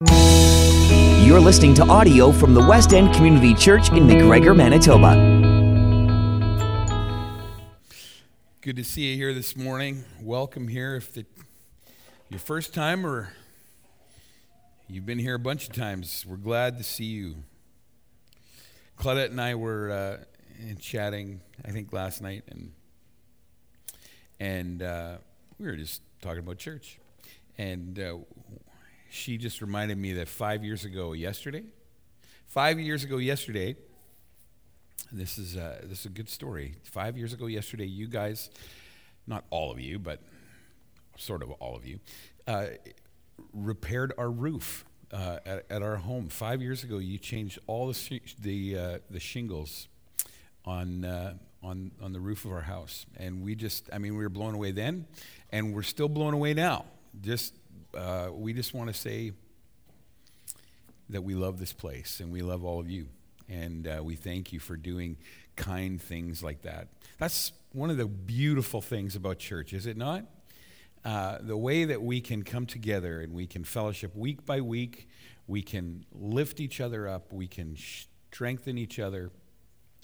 You're 0.00 1.40
listening 1.40 1.74
to 1.74 1.84
audio 1.88 2.30
from 2.30 2.54
the 2.54 2.64
West 2.64 2.92
End 2.92 3.12
Community 3.12 3.52
Church 3.52 3.90
in 3.90 4.06
McGregor, 4.06 4.54
Manitoba. 4.54 5.16
Good 8.60 8.76
to 8.76 8.84
see 8.84 9.10
you 9.10 9.16
here 9.16 9.34
this 9.34 9.56
morning. 9.56 10.04
Welcome 10.22 10.68
here. 10.68 10.94
If 10.94 11.14
the, 11.14 11.26
your 12.28 12.38
first 12.38 12.72
time 12.72 13.04
or 13.04 13.32
you've 14.86 15.04
been 15.04 15.18
here 15.18 15.34
a 15.34 15.38
bunch 15.40 15.66
of 15.66 15.72
times, 15.72 16.24
we're 16.24 16.36
glad 16.36 16.78
to 16.78 16.84
see 16.84 17.06
you. 17.06 17.34
Claudette 18.96 19.30
and 19.30 19.40
I 19.40 19.56
were 19.56 19.90
uh, 19.90 20.74
chatting, 20.78 21.40
I 21.64 21.72
think 21.72 21.92
last 21.92 22.22
night, 22.22 22.44
and 22.48 22.70
and 24.38 24.80
uh, 24.80 25.16
we 25.58 25.66
were 25.66 25.76
just 25.76 26.02
talking 26.22 26.38
about 26.38 26.58
church, 26.58 27.00
and 27.58 27.98
uh, 27.98 28.18
she 29.10 29.38
just 29.38 29.60
reminded 29.60 29.98
me 29.98 30.12
that 30.14 30.28
five 30.28 30.64
years 30.64 30.84
ago 30.84 31.12
yesterday, 31.12 31.64
five 32.46 32.78
years 32.78 33.04
ago 33.04 33.16
yesterday, 33.18 33.76
this 35.10 35.38
is, 35.38 35.56
uh, 35.56 35.80
this 35.84 36.00
is 36.00 36.06
a 36.06 36.10
good 36.10 36.28
story. 36.28 36.74
Five 36.84 37.16
years 37.16 37.32
ago 37.32 37.46
yesterday, 37.46 37.86
you 37.86 38.06
guys, 38.06 38.50
not 39.26 39.44
all 39.50 39.70
of 39.70 39.80
you, 39.80 39.98
but 39.98 40.20
sort 41.16 41.42
of 41.42 41.50
all 41.52 41.74
of 41.74 41.86
you, 41.86 41.98
uh, 42.46 42.66
repaired 43.52 44.12
our 44.18 44.30
roof 44.30 44.84
uh, 45.12 45.38
at, 45.46 45.64
at, 45.70 45.82
our 45.82 45.96
home. 45.96 46.28
Five 46.28 46.60
years 46.60 46.84
ago, 46.84 46.98
you 46.98 47.18
changed 47.18 47.58
all 47.66 47.86
the, 47.86 47.94
sh- 47.94 48.34
the, 48.38 48.78
uh, 48.78 48.98
the 49.10 49.20
shingles 49.20 49.88
on, 50.66 51.04
uh, 51.04 51.34
on, 51.62 51.92
on 52.02 52.12
the 52.12 52.20
roof 52.20 52.44
of 52.44 52.52
our 52.52 52.60
house. 52.60 53.06
And 53.16 53.42
we 53.42 53.54
just, 53.54 53.88
I 53.92 53.98
mean, 53.98 54.16
we 54.16 54.22
were 54.22 54.28
blown 54.28 54.54
away 54.54 54.72
then, 54.72 55.06
and 55.50 55.74
we're 55.74 55.82
still 55.82 56.08
blown 56.08 56.34
away 56.34 56.52
now. 56.52 56.84
Just 57.22 57.54
uh, 57.98 58.30
we 58.32 58.52
just 58.52 58.72
want 58.74 58.88
to 58.88 58.94
say 58.94 59.32
that 61.10 61.22
we 61.22 61.34
love 61.34 61.58
this 61.58 61.72
place 61.72 62.20
and 62.20 62.30
we 62.32 62.42
love 62.42 62.64
all 62.64 62.78
of 62.80 62.88
you. 62.88 63.06
And 63.48 63.88
uh, 63.88 64.02
we 64.02 64.14
thank 64.14 64.52
you 64.52 64.60
for 64.60 64.76
doing 64.76 65.16
kind 65.56 66.00
things 66.00 66.42
like 66.42 66.62
that. 66.62 66.88
That's 67.18 67.52
one 67.72 67.90
of 67.90 67.96
the 67.96 68.06
beautiful 68.06 68.80
things 68.80 69.16
about 69.16 69.38
church, 69.38 69.72
is 69.72 69.86
it 69.86 69.96
not? 69.96 70.24
Uh, 71.04 71.38
the 71.40 71.56
way 71.56 71.84
that 71.84 72.02
we 72.02 72.20
can 72.20 72.42
come 72.42 72.66
together 72.66 73.20
and 73.20 73.32
we 73.32 73.46
can 73.46 73.64
fellowship 73.64 74.14
week 74.14 74.44
by 74.44 74.60
week, 74.60 75.08
we 75.46 75.62
can 75.62 76.04
lift 76.12 76.60
each 76.60 76.80
other 76.80 77.08
up, 77.08 77.32
we 77.32 77.46
can 77.46 77.76
strengthen 78.30 78.76
each 78.76 78.98
other, 78.98 79.30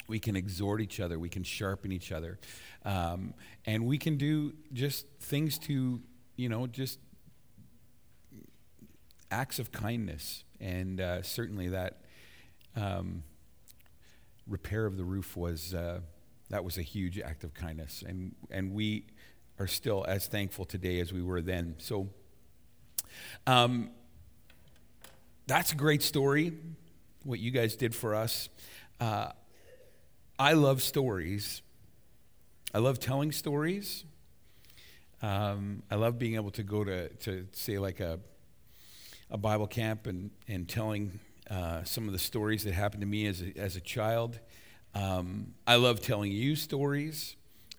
we 0.09 0.19
can 0.19 0.37
exhort 0.37 0.81
each 0.81 1.01
other, 1.01 1.19
we 1.19 1.29
can 1.29 1.43
sharpen 1.43 1.93
each 1.93 2.13
other, 2.13 2.39
um, 2.85 3.35
and 3.67 3.87
we 3.87 3.99
can 3.99 4.17
do 4.17 4.55
just 4.73 5.07
things 5.21 5.59
to, 5.59 6.01
you 6.37 6.49
know, 6.49 6.67
just 6.67 6.99
acts 9.31 9.59
of 9.59 9.73
kindness. 9.73 10.45
And 10.61 11.01
uh, 11.01 11.23
certainly 11.23 11.69
that 11.69 12.01
um, 12.77 13.23
repair 14.47 14.87
of 14.87 14.97
the 14.97 15.05
roof 15.05 15.37
was, 15.37 15.75
uh, 15.75 16.01
that 16.51 16.65
was 16.65 16.79
a 16.79 16.83
huge 16.83 17.19
act 17.19 17.45
of 17.45 17.55
kindness. 17.55 18.03
And, 18.07 18.35
and 18.51 18.73
we 18.73 19.07
are 19.59 19.67
still 19.67 20.05
as 20.07 20.27
thankful 20.27 20.65
today 20.65 21.01
as 21.01 21.13
we 21.13 21.23
were 21.23 21.41
then. 21.41 21.75
So 21.79 22.09
um, 23.47 23.91
that's 25.47 25.73
a 25.73 25.77
great 25.77 26.03
story, 26.03 26.53
what 27.23 27.39
you 27.39 27.51
guys 27.51 27.77
did 27.77 27.95
for 27.95 28.15
us. 28.15 28.49
Uh, 29.01 29.31
I 30.39 30.55
love 30.55 30.83
stories. 30.83 31.63
I 32.73 32.79
love 32.79 32.99
telling 32.99 33.31
stories. 33.31 34.05
Um, 35.23 35.83
I 35.91 35.95
love 35.95 36.19
being 36.19 36.35
able 36.35 36.51
to 36.51 36.63
go 36.63 36.85
to, 36.85 37.09
to 37.09 37.47
say, 37.53 37.79
like 37.79 38.01
a 38.01 38.19
a 39.35 39.37
Bible 39.37 39.67
camp 39.67 40.07
and, 40.07 40.31
and 40.47 40.69
telling 40.69 41.19
uh, 41.51 41.83
some 41.83 42.07
of 42.07 42.13
the 42.13 42.21
stories 42.21 42.63
that 42.63 42.73
happened 42.73 43.01
to 43.01 43.07
me 43.07 43.27
as 43.27 43.43
a, 43.43 43.59
as 43.59 43.75
a 43.75 43.81
child. 43.81 44.39
Um, 44.95 45.55
I 45.67 45.75
love 45.75 46.01
telling 46.01 46.31
you 46.31 46.55
stories. 46.55 47.35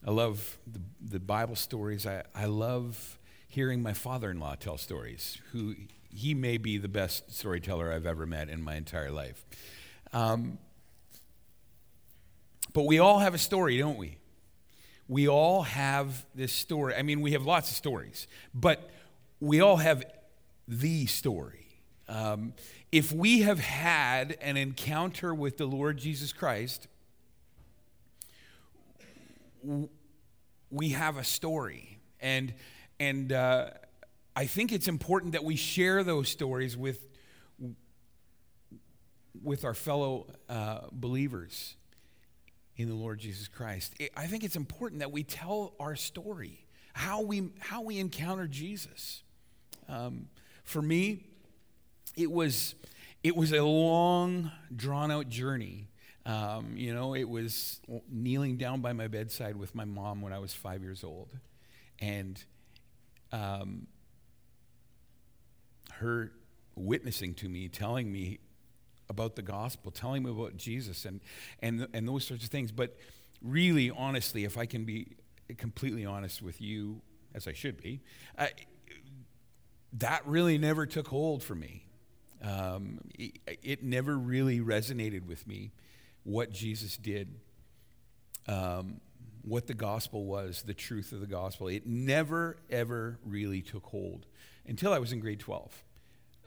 I 0.06 0.12
love 0.12 0.58
the, 0.68 0.82
the 1.02 1.20
Bible 1.22 1.56
stories. 1.56 2.06
I, 2.06 2.24
I 2.36 2.48
love 2.48 3.18
hearing 3.48 3.82
my 3.82 3.94
father 3.94 4.30
in 4.30 4.38
law 4.38 4.56
tell 4.56 4.78
stories, 4.78 5.42
who 5.54 5.76
he 6.10 6.34
may 6.34 6.58
be 6.58 6.78
the 6.78 6.90
best 6.90 7.34
storyteller 7.34 7.90
I've 7.90 8.06
ever 8.06 8.26
met 8.26 8.50
in 8.50 8.62
my 8.62 8.76
entire 8.76 9.10
life. 9.10 9.46
Um, 10.12 10.58
but 12.74 12.84
we 12.84 13.00
all 13.00 13.20
have 13.20 13.34
a 13.34 13.38
story, 13.38 13.78
don't 13.78 13.98
we? 13.98 14.18
We 15.08 15.30
all 15.30 15.62
have 15.62 16.26
this 16.36 16.52
story. 16.52 16.96
I 16.96 17.02
mean, 17.02 17.22
we 17.22 17.32
have 17.32 17.46
lots 17.46 17.70
of 17.70 17.78
stories, 17.78 18.28
but 18.54 18.90
we 19.40 19.62
all 19.62 19.78
have 19.78 20.04
the 20.68 21.06
story. 21.06 21.68
Um, 22.08 22.54
if 22.92 23.12
we 23.12 23.42
have 23.42 23.60
had 23.60 24.38
an 24.42 24.58
encounter 24.58 25.34
with 25.34 25.58
the 25.58 25.66
Lord 25.66 25.98
Jesus 25.98 26.32
Christ, 26.32 26.88
we 30.70 30.90
have 30.90 31.18
a 31.18 31.24
story. 31.24 31.98
And, 32.20 32.54
and 33.00 33.32
uh, 33.32 33.72
I 34.36 34.46
think 34.46 34.72
it's 34.72 34.88
important 34.88 35.34
that 35.34 35.44
we 35.44 35.56
share 35.56 36.04
those 36.04 36.30
stories 36.30 36.78
with, 36.78 37.08
with 39.44 39.66
our 39.66 39.74
fellow 39.74 40.28
uh, 40.48 40.82
believers 40.92 41.76
in 42.78 42.88
the 42.88 42.96
Lord 42.96 43.20
Jesus 43.20 43.48
Christ. 43.48 43.96
I 44.16 44.28
think 44.28 44.44
it's 44.44 44.56
important 44.56 45.00
that 45.00 45.12
we 45.12 45.24
tell 45.24 45.74
our 45.80 45.96
story, 45.96 46.66
how 46.94 47.22
we, 47.22 47.50
how 47.60 47.82
we 47.82 48.00
encounter 48.00 48.48
Jesus. 48.48 49.24
Um, 49.88 50.28
for 50.66 50.82
me, 50.82 51.24
it 52.18 52.30
was, 52.30 52.76
it 53.24 53.36
was 53.36 53.54
a 53.54 53.64
long, 53.64 54.52
drawn 54.76 55.12
out 55.12 55.30
journey. 55.30 55.88
Um, 56.26 56.74
you 56.76 56.94
know, 56.94 57.14
it 57.14 57.30
was 57.30 57.80
kneeling 58.12 58.58
down 58.58 58.82
by 58.82 58.94
my 58.94 59.08
bedside 59.08 59.56
with 59.56 59.76
my 59.76 59.86
mom 59.86 60.22
when 60.22 60.34
I 60.34 60.40
was 60.40 60.54
five 60.54 60.82
years 60.82 61.04
old. 61.04 61.30
And 62.00 62.44
um, 63.32 63.88
her 65.94 66.32
witnessing 66.76 67.36
to 67.36 67.48
me, 67.48 67.70
telling 67.70 68.12
me 68.12 68.40
about 69.08 69.36
the 69.36 69.44
gospel, 69.44 69.92
telling 69.92 70.24
me 70.24 70.32
about 70.32 70.58
Jesus 70.58 71.06
and, 71.06 71.22
and, 71.62 71.88
and 71.94 72.08
those 72.08 72.26
sorts 72.26 72.44
of 72.44 72.50
things. 72.50 72.72
But 72.72 72.98
really, 73.42 73.92
honestly, 73.92 74.46
if 74.46 74.58
I 74.58 74.66
can 74.66 74.84
be 74.84 75.16
completely 75.58 76.06
honest 76.06 76.42
with 76.42 76.60
you, 76.60 77.02
as 77.36 77.48
I 77.48 77.54
should 77.54 77.80
be, 77.80 78.02
uh, 78.38 78.48
that 79.94 80.26
really 80.28 80.58
never 80.58 80.86
took 80.86 81.08
hold 81.08 81.44
for 81.44 81.56
me. 81.56 81.86
Um, 82.44 83.00
it, 83.18 83.40
it, 83.64 83.84
never 83.84 84.16
really 84.18 84.60
resonated 84.60 85.26
with 85.26 85.48
me 85.48 85.72
what 86.24 86.52
Jesus 86.52 86.98
did, 86.98 87.34
um, 88.48 89.00
what 89.42 89.68
the 89.68 89.74
gospel 89.74 90.26
was, 90.26 90.62
the 90.64 90.74
truth 90.74 91.12
of 91.12 91.22
the 91.22 91.28
gospel. 91.28 91.68
It 91.68 91.88
never, 91.88 92.58
ever 92.70 93.18
really 93.26 93.62
took 93.62 93.86
hold 93.86 94.28
until 94.68 94.94
I 94.94 95.00
was 95.00 95.12
in 95.12 95.20
grade 95.20 95.40
12. 95.40 95.84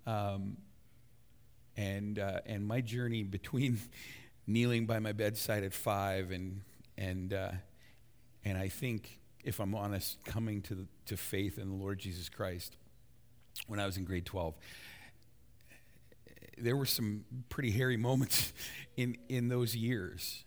Um, 0.06 0.58
and, 1.76 2.18
uh, 2.18 2.40
and 2.46 2.66
my 2.66 2.80
journey 2.80 3.22
between 3.24 3.78
kneeling 4.46 4.86
by 4.86 5.00
my 5.00 5.12
bedside 5.12 5.64
at 5.64 5.72
five 5.72 6.30
and, 6.30 6.60
and, 6.96 7.32
uh, 7.32 7.52
and 8.44 8.56
I 8.56 8.68
think, 8.68 9.18
if 9.42 9.58
I'm 9.58 9.74
honest, 9.74 10.22
coming 10.24 10.62
to, 10.62 10.86
to 11.06 11.16
faith 11.16 11.58
in 11.58 11.68
the 11.70 11.76
Lord 11.76 11.98
Jesus 11.98 12.28
Christ 12.28 12.76
when 13.66 13.80
I 13.80 13.86
was 13.86 13.96
in 13.96 14.04
grade 14.04 14.26
12. 14.26 14.54
There 16.58 16.76
were 16.76 16.86
some 16.86 17.24
pretty 17.48 17.70
hairy 17.70 17.96
moments 17.96 18.52
in, 18.96 19.16
in 19.28 19.48
those 19.48 19.76
years 19.76 20.44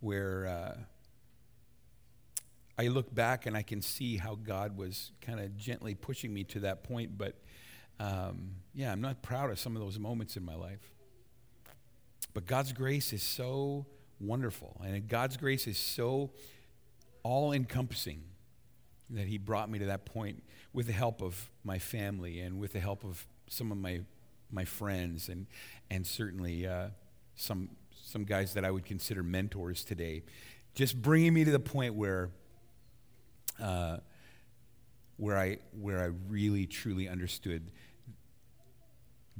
where 0.00 0.46
uh, 0.46 0.76
I 2.78 2.88
look 2.88 3.14
back 3.14 3.46
and 3.46 3.56
I 3.56 3.62
can 3.62 3.80
see 3.80 4.16
how 4.16 4.34
God 4.34 4.76
was 4.76 5.12
kind 5.20 5.40
of 5.40 5.56
gently 5.56 5.94
pushing 5.94 6.32
me 6.34 6.44
to 6.44 6.60
that 6.60 6.82
point. 6.82 7.16
But 7.16 7.36
um, 7.98 8.50
yeah, 8.74 8.92
I'm 8.92 9.00
not 9.00 9.22
proud 9.22 9.50
of 9.50 9.58
some 9.58 9.74
of 9.74 9.82
those 9.82 9.98
moments 9.98 10.36
in 10.36 10.44
my 10.44 10.54
life. 10.54 10.92
But 12.34 12.46
God's 12.46 12.72
grace 12.72 13.14
is 13.14 13.22
so 13.22 13.86
wonderful, 14.20 14.78
and 14.84 15.08
God's 15.08 15.38
grace 15.38 15.66
is 15.66 15.78
so 15.78 16.32
all 17.22 17.52
encompassing 17.52 18.22
that 19.08 19.26
He 19.26 19.38
brought 19.38 19.70
me 19.70 19.78
to 19.78 19.86
that 19.86 20.04
point 20.04 20.42
with 20.76 20.86
the 20.86 20.92
help 20.92 21.22
of 21.22 21.50
my 21.64 21.78
family 21.78 22.38
and 22.38 22.58
with 22.58 22.74
the 22.74 22.80
help 22.80 23.02
of 23.02 23.26
some 23.48 23.72
of 23.72 23.78
my, 23.78 23.98
my 24.50 24.66
friends 24.66 25.30
and, 25.30 25.46
and 25.90 26.06
certainly 26.06 26.66
uh, 26.66 26.88
some, 27.34 27.70
some 28.04 28.24
guys 28.24 28.52
that 28.52 28.62
I 28.62 28.70
would 28.70 28.84
consider 28.84 29.22
mentors 29.22 29.84
today, 29.84 30.22
just 30.74 31.00
bringing 31.00 31.32
me 31.32 31.44
to 31.44 31.50
the 31.50 31.58
point 31.58 31.94
where, 31.94 32.28
uh, 33.58 33.96
where, 35.16 35.38
I, 35.38 35.60
where 35.72 35.98
I 35.98 36.10
really 36.28 36.66
truly 36.66 37.08
understood 37.08 37.70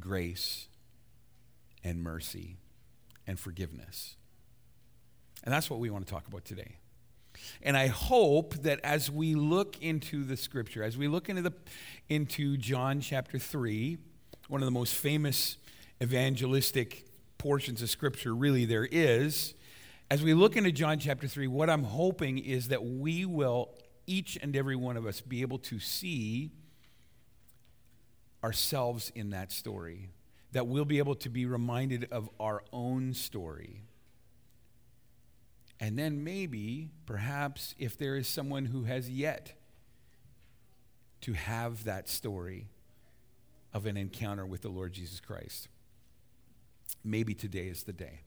grace 0.00 0.69
and 1.85 2.03
mercy 2.03 2.56
and 3.27 3.38
forgiveness. 3.38 4.17
And 5.44 5.53
that's 5.53 5.69
what 5.69 5.81
we 5.81 5.91
want 5.91 6.06
to 6.06 6.11
talk 6.11 6.27
about 6.29 6.47
today. 6.47 6.79
And 7.62 7.77
I 7.77 7.88
hope 7.88 8.55
that 8.62 8.81
as 8.85 9.11
we 9.11 9.35
look 9.35 9.83
into 9.83 10.25
the 10.25 10.37
scripture, 10.37 10.83
as 10.83 10.97
we 10.97 11.09
look 11.09 11.29
into, 11.29 11.43
the, 11.43 11.53
into 12.09 12.56
John 12.56 13.00
chapter 13.00 13.38
3, 13.38 13.99
one 14.49 14.62
of 14.62 14.67
the 14.67 14.73
most 14.73 14.94
famous 14.94 15.56
evangelistic 16.03 17.06
portions 17.38 17.83
of 17.83 17.91
Scripture, 17.91 18.35
really, 18.35 18.65
there 18.65 18.88
is. 18.91 19.55
As 20.11 20.23
we 20.23 20.35
look 20.35 20.56
into 20.56 20.71
John 20.73 20.99
chapter 20.99 21.27
3, 21.27 21.47
what 21.49 21.69
I'm 21.69 21.85
hoping 21.85 22.38
is 22.38 22.69
that 22.69 22.85
we 22.85 23.25
will, 23.25 23.75
each 24.06 24.38
and 24.41 24.55
every 24.56 24.77
one 24.77 24.97
of 24.97 25.06
us, 25.06 25.21
be 25.21 25.43
able 25.43 25.59
to 25.61 25.79
see 25.81 26.50
ourselves 28.44 29.11
in 29.15 29.31
that 29.31 29.50
story, 29.50 30.11
that 30.53 30.67
we'll 30.67 30.85
be 30.85 30.99
able 30.99 31.17
to 31.17 31.29
be 31.29 31.47
reminded 31.47 32.06
of 32.12 32.29
our 32.38 32.62
own 32.73 33.15
story. 33.15 33.83
And 35.78 35.99
then 35.99 36.25
maybe, 36.25 36.88
perhaps, 37.05 37.75
if 37.78 37.99
there 37.99 38.17
is 38.17 38.26
someone 38.26 38.67
who 38.67 38.84
has 38.84 39.11
yet 39.11 39.52
to 41.23 41.34
have 41.34 41.84
that 41.84 42.08
story 42.08 42.69
of 43.75 43.84
an 43.84 43.96
encounter 43.96 44.46
with 44.46 44.62
the 44.62 44.69
Lord 44.69 44.93
Jesus 44.94 45.20
Christ, 45.20 45.69
maybe 47.05 47.34
today 47.34 47.67
is 47.67 47.82
the 47.82 47.93
day. 47.93 48.20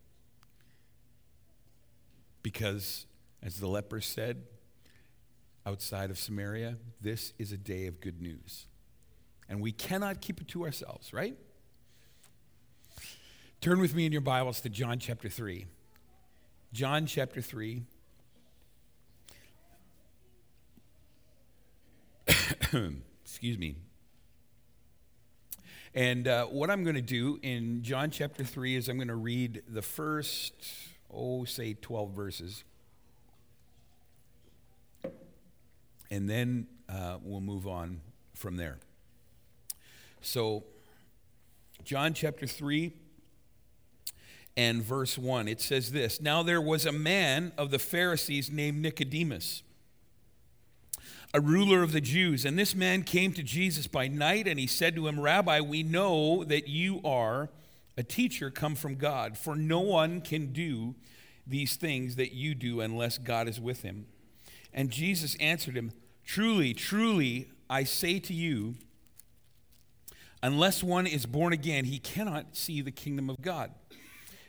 Because, 2.43 3.07
as 3.41 3.59
the 3.59 3.67
lepers 3.67 4.05
said 4.05 4.43
outside 5.65 6.11
of 6.11 6.19
Samaria, 6.19 6.77
this 7.01 7.33
is 7.39 7.51
a 7.51 7.57
day 7.57 7.87
of 7.87 7.99
good 7.99 8.21
news. 8.21 8.67
And 9.49 9.59
we 9.59 9.71
cannot 9.71 10.21
keep 10.21 10.39
it 10.39 10.47
to 10.49 10.63
ourselves, 10.63 11.13
right? 11.13 11.35
Turn 13.59 13.79
with 13.79 13.95
me 13.95 14.05
in 14.05 14.11
your 14.11 14.21
Bibles 14.21 14.61
to 14.61 14.69
John 14.69 14.99
chapter 14.99 15.29
3. 15.29 15.65
John 16.71 17.07
chapter 17.07 17.41
3. 17.41 17.81
Excuse 23.23 23.57
me. 23.57 23.75
And 25.95 26.27
uh, 26.27 26.45
what 26.45 26.69
I'm 26.69 26.83
going 26.83 26.95
to 26.95 27.01
do 27.01 27.39
in 27.41 27.81
John 27.81 28.11
chapter 28.11 28.43
3 28.43 28.75
is 28.75 28.87
I'm 28.87 28.97
going 28.97 29.07
to 29.07 29.15
read 29.15 29.63
the 29.67 29.81
first, 29.81 30.53
oh, 31.11 31.43
say 31.45 31.73
12 31.73 32.11
verses. 32.11 32.63
And 36.11 36.29
then 36.29 36.67
uh, 36.87 37.17
we'll 37.23 37.41
move 37.41 37.67
on 37.67 38.01
from 38.35 38.57
there. 38.57 38.77
So, 40.21 40.65
John 41.83 42.13
chapter 42.13 42.45
3 42.45 42.93
and 44.59 44.83
verse 44.83 45.17
1, 45.17 45.47
it 45.47 45.61
says 45.61 45.93
this 45.93 46.19
Now 46.19 46.43
there 46.43 46.61
was 46.61 46.85
a 46.85 46.91
man 46.91 47.53
of 47.57 47.71
the 47.71 47.79
Pharisees 47.79 48.51
named 48.51 48.81
Nicodemus, 48.81 49.63
a 51.33 51.39
ruler 51.39 51.81
of 51.81 51.93
the 51.93 52.01
Jews. 52.01 52.43
And 52.43 52.59
this 52.59 52.75
man 52.75 53.03
came 53.03 53.31
to 53.33 53.41
Jesus 53.41 53.87
by 53.87 54.09
night, 54.09 54.49
and 54.49 54.59
he 54.59 54.67
said 54.67 54.95
to 54.95 55.07
him, 55.07 55.17
Rabbi, 55.17 55.61
we 55.61 55.81
know 55.81 56.43
that 56.43 56.67
you 56.67 56.99
are 57.05 57.49
a 57.95 58.03
teacher 58.03 58.51
come 58.51 58.75
from 58.75 58.95
God, 58.95 59.37
for 59.37 59.55
no 59.55 59.79
one 59.79 60.19
can 60.19 60.51
do 60.51 60.93
these 61.47 61.77
things 61.77 62.17
that 62.17 62.33
you 62.33 62.53
do 62.53 62.81
unless 62.81 63.17
God 63.17 63.47
is 63.47 63.61
with 63.61 63.83
him. 63.83 64.07
And 64.73 64.89
Jesus 64.89 65.37
answered 65.39 65.77
him, 65.77 65.93
Truly, 66.25 66.73
truly, 66.73 67.47
I 67.69 67.85
say 67.85 68.19
to 68.19 68.33
you, 68.33 68.75
Unless 70.43 70.83
one 70.83 71.07
is 71.07 71.25
born 71.25 71.53
again, 71.53 71.85
he 71.85 71.99
cannot 71.99 72.57
see 72.57 72.81
the 72.81 72.91
kingdom 72.91 73.29
of 73.29 73.41
God. 73.41 73.71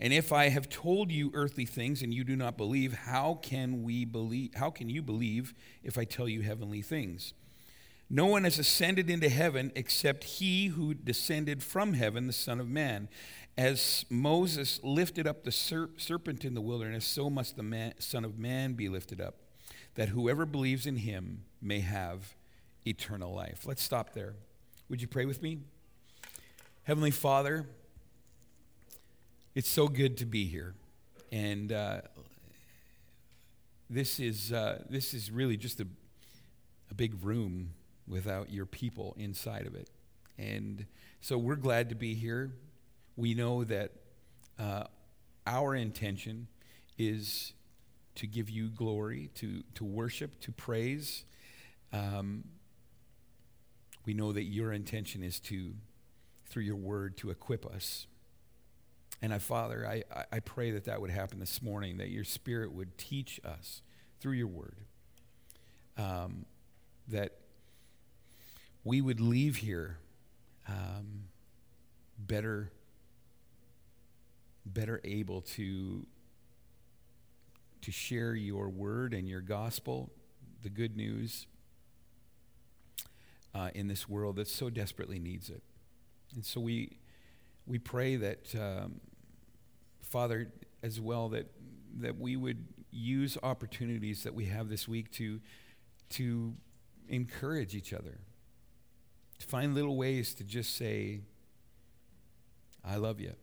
And 0.00 0.14
if 0.14 0.32
I 0.32 0.48
have 0.48 0.70
told 0.70 1.12
you 1.12 1.30
earthly 1.34 1.66
things 1.66 2.00
and 2.00 2.12
you 2.12 2.24
do 2.24 2.34
not 2.34 2.56
believe, 2.56 2.94
how 2.94 3.38
can 3.42 3.82
we 3.82 4.06
believe 4.06 4.54
how 4.54 4.70
can 4.70 4.88
you 4.88 5.02
believe 5.02 5.52
if 5.82 5.98
I 5.98 6.04
tell 6.04 6.26
you 6.26 6.40
heavenly 6.40 6.80
things? 6.80 7.34
No 8.08 8.26
one 8.26 8.44
has 8.44 8.58
ascended 8.58 9.10
into 9.10 9.28
heaven 9.28 9.70
except 9.76 10.24
he 10.24 10.68
who 10.68 10.94
descended 10.94 11.62
from 11.62 11.92
heaven, 11.92 12.26
the 12.26 12.32
Son 12.32 12.58
of 12.60 12.68
Man. 12.68 13.08
As 13.58 14.06
Moses 14.08 14.80
lifted 14.82 15.26
up 15.26 15.44
the 15.44 15.52
serpent 15.52 16.44
in 16.44 16.54
the 16.54 16.60
wilderness, 16.60 17.04
so 17.04 17.28
must 17.28 17.56
the 17.56 17.62
man, 17.62 17.92
Son 17.98 18.24
of 18.24 18.38
Man 18.38 18.72
be 18.72 18.88
lifted 18.88 19.20
up, 19.20 19.36
that 19.96 20.08
whoever 20.08 20.46
believes 20.46 20.86
in 20.86 20.96
him 20.96 21.44
may 21.60 21.80
have 21.80 22.34
eternal 22.86 23.34
life. 23.34 23.66
Let's 23.66 23.82
stop 23.82 24.14
there. 24.14 24.34
Would 24.88 25.02
you 25.02 25.08
pray 25.08 25.26
with 25.26 25.42
me? 25.42 25.58
Heavenly 26.84 27.10
Father, 27.10 27.66
it's 29.54 29.68
so 29.68 29.88
good 29.88 30.16
to 30.18 30.26
be 30.26 30.44
here. 30.44 30.74
And 31.32 31.72
uh, 31.72 32.00
this, 33.88 34.20
is, 34.20 34.52
uh, 34.52 34.82
this 34.88 35.14
is 35.14 35.30
really 35.30 35.56
just 35.56 35.80
a, 35.80 35.86
a 36.90 36.94
big 36.94 37.24
room 37.24 37.70
without 38.06 38.50
your 38.50 38.66
people 38.66 39.16
inside 39.18 39.66
of 39.66 39.74
it. 39.74 39.88
And 40.38 40.86
so 41.20 41.36
we're 41.36 41.56
glad 41.56 41.88
to 41.90 41.94
be 41.94 42.14
here. 42.14 42.52
We 43.16 43.34
know 43.34 43.64
that 43.64 43.92
uh, 44.58 44.84
our 45.46 45.74
intention 45.74 46.48
is 46.96 47.52
to 48.16 48.26
give 48.26 48.50
you 48.50 48.68
glory, 48.68 49.30
to, 49.36 49.62
to 49.74 49.84
worship, 49.84 50.40
to 50.40 50.52
praise. 50.52 51.24
Um, 51.92 52.44
we 54.06 54.14
know 54.14 54.32
that 54.32 54.44
your 54.44 54.72
intention 54.72 55.22
is 55.22 55.40
to 55.40 55.74
through 56.46 56.64
your 56.64 56.76
word 56.76 57.16
to 57.18 57.30
equip 57.30 57.64
us. 57.64 58.06
And 59.22 59.34
I, 59.34 59.38
Father, 59.38 59.86
I, 59.86 60.02
I 60.32 60.40
pray 60.40 60.70
that 60.70 60.84
that 60.84 61.00
would 61.00 61.10
happen 61.10 61.40
this 61.40 61.60
morning, 61.60 61.98
that 61.98 62.08
your 62.08 62.24
spirit 62.24 62.72
would 62.72 62.96
teach 62.96 63.38
us 63.44 63.82
through 64.18 64.32
your 64.32 64.46
word, 64.46 64.76
um, 65.98 66.46
that 67.08 67.36
we 68.82 69.02
would 69.02 69.20
leave 69.20 69.56
here 69.56 69.98
um, 70.66 71.24
better, 72.18 72.72
better 74.64 75.02
able 75.04 75.42
to, 75.42 76.06
to 77.82 77.92
share 77.92 78.34
your 78.34 78.70
word 78.70 79.12
and 79.12 79.28
your 79.28 79.42
gospel, 79.42 80.10
the 80.62 80.70
good 80.70 80.96
news 80.96 81.46
uh, 83.54 83.68
in 83.74 83.86
this 83.88 84.08
world 84.08 84.36
that 84.36 84.48
so 84.48 84.70
desperately 84.70 85.18
needs 85.18 85.50
it. 85.50 85.62
And 86.34 86.44
so 86.44 86.60
we, 86.60 86.98
we 87.66 87.78
pray 87.78 88.16
that, 88.16 88.54
um, 88.54 89.00
Father, 90.10 90.52
as 90.82 91.00
well, 91.00 91.28
that, 91.30 91.46
that 92.00 92.18
we 92.18 92.36
would 92.36 92.66
use 92.90 93.38
opportunities 93.42 94.24
that 94.24 94.34
we 94.34 94.46
have 94.46 94.68
this 94.68 94.88
week 94.88 95.10
to, 95.12 95.40
to 96.10 96.54
encourage 97.08 97.74
each 97.74 97.92
other, 97.92 98.18
to 99.38 99.46
find 99.46 99.74
little 99.74 99.96
ways 99.96 100.34
to 100.34 100.44
just 100.44 100.76
say, 100.76 101.20
I 102.84 102.96
love 102.96 103.20
you. 103.20 103.34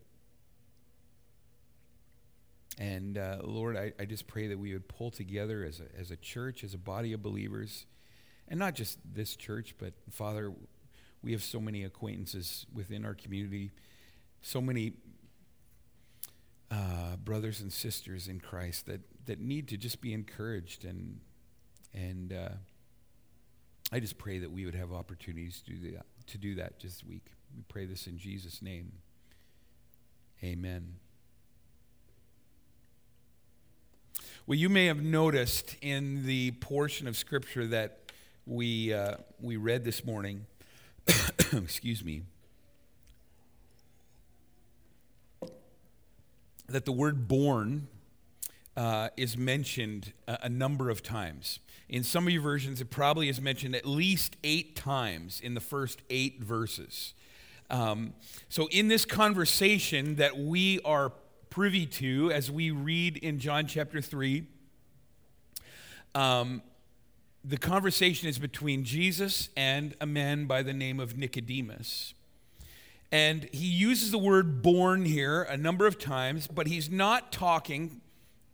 And 2.78 3.18
uh, 3.18 3.38
Lord, 3.44 3.78
I, 3.78 3.94
I 4.00 4.06
just 4.06 4.28
pray 4.28 4.48
that 4.48 4.60
we 4.60 4.74
would 4.74 4.88
pull 4.88 5.10
together 5.10 5.64
as 5.64 5.80
a, 5.80 6.00
as 6.00 6.12
a 6.12 6.18
church, 6.18 6.64
as 6.64 6.74
a 6.74 6.78
body 6.78 7.14
of 7.14 7.24
believers, 7.24 7.86
and 8.48 8.60
not 8.60 8.76
just 8.76 9.00
this 9.16 9.36
church, 9.36 9.76
but 9.80 9.94
Father, 10.12 10.54
we 11.24 11.32
have 11.32 11.44
so 11.44 11.60
many 11.60 11.84
acquaintances 11.84 12.66
within 12.74 13.04
our 13.06 13.16
community, 13.16 13.72
so 14.42 14.62
many 14.62 14.94
uh, 16.70 17.16
brothers 17.24 17.62
and 17.62 17.72
sisters 17.72 18.28
in 18.28 18.40
Christ 18.40 18.86
that, 18.88 19.02
that 19.26 19.40
need 19.40 19.68
to 19.70 19.78
just 19.78 20.02
be 20.02 20.14
encouraged. 20.14 20.86
And, 20.86 21.20
and 21.94 22.34
uh, 22.34 22.50
I 23.92 24.00
just 24.00 24.18
pray 24.18 24.40
that 24.40 24.52
we 24.52 24.66
would 24.66 24.76
have 24.76 24.92
opportunities 24.92 25.62
to 25.66 25.74
do 25.74 25.92
that, 25.92 26.06
to 26.28 26.38
do 26.38 26.56
that 26.56 26.80
this 26.82 27.04
week. 27.04 27.26
We 27.56 27.64
pray 27.68 27.86
this 27.86 28.08
in 28.08 28.18
Jesus' 28.18 28.62
name. 28.62 28.92
Amen. 30.44 30.96
Well, 34.46 34.58
you 34.58 34.70
may 34.70 34.86
have 34.86 35.02
noticed 35.02 35.76
in 35.82 36.26
the 36.26 36.52
portion 36.52 37.08
of 37.08 37.18
Scripture 37.18 37.68
that 37.68 38.12
we, 38.46 38.94
uh, 38.94 39.16
we 39.42 39.58
read 39.58 39.84
this 39.84 40.06
morning, 40.06 40.46
excuse 41.52 42.04
me, 42.04 42.22
that 46.68 46.86
the 46.86 46.92
word 46.92 47.28
born 47.28 47.88
uh, 48.76 49.10
is 49.18 49.38
mentioned 49.38 50.14
a, 50.28 50.40
a 50.44 50.50
number 50.50 50.90
of 50.90 51.02
times. 51.02 51.60
In 51.90 52.04
some 52.04 52.28
of 52.28 52.34
your 52.34 52.42
versions, 52.42 52.82
it 52.82 52.90
probably 52.90 53.30
is 53.30 53.40
mentioned 53.40 53.76
at 53.76 53.86
least 53.86 54.36
eight 54.44 54.76
times 54.76 55.40
in 55.40 55.54
the 55.54 55.62
first 55.62 56.02
eight 56.10 56.42
verses. 56.42 57.14
Um, 57.70 58.14
so, 58.50 58.68
in 58.68 58.88
this 58.88 59.06
conversation 59.06 60.16
that 60.16 60.38
we 60.38 60.80
are 60.86 61.12
privy 61.50 61.86
to 61.86 62.32
as 62.32 62.52
we 62.52 62.72
read 62.72 63.18
in 63.18 63.40
John 63.40 63.68
chapter 63.68 64.02
3, 64.02 64.46
um, 66.14 66.62
the 67.44 67.58
conversation 67.58 68.28
is 68.28 68.38
between 68.38 68.84
Jesus 68.84 69.50
and 69.56 69.96
a 70.02 70.06
man 70.06 70.46
by 70.46 70.64
the 70.64 70.74
name 70.74 71.00
of 71.00 71.18
Nicodemus. 71.18 72.14
And 73.12 73.48
he 73.54 73.66
uses 73.68 74.12
the 74.12 74.18
word 74.18 74.62
born 74.62 75.06
here 75.06 75.44
a 75.44 75.56
number 75.56 75.88
of 75.88 75.98
times, 75.98 76.48
but 76.48 76.68
he's 76.68 76.90
not 76.90 77.32
talking, 77.32 78.02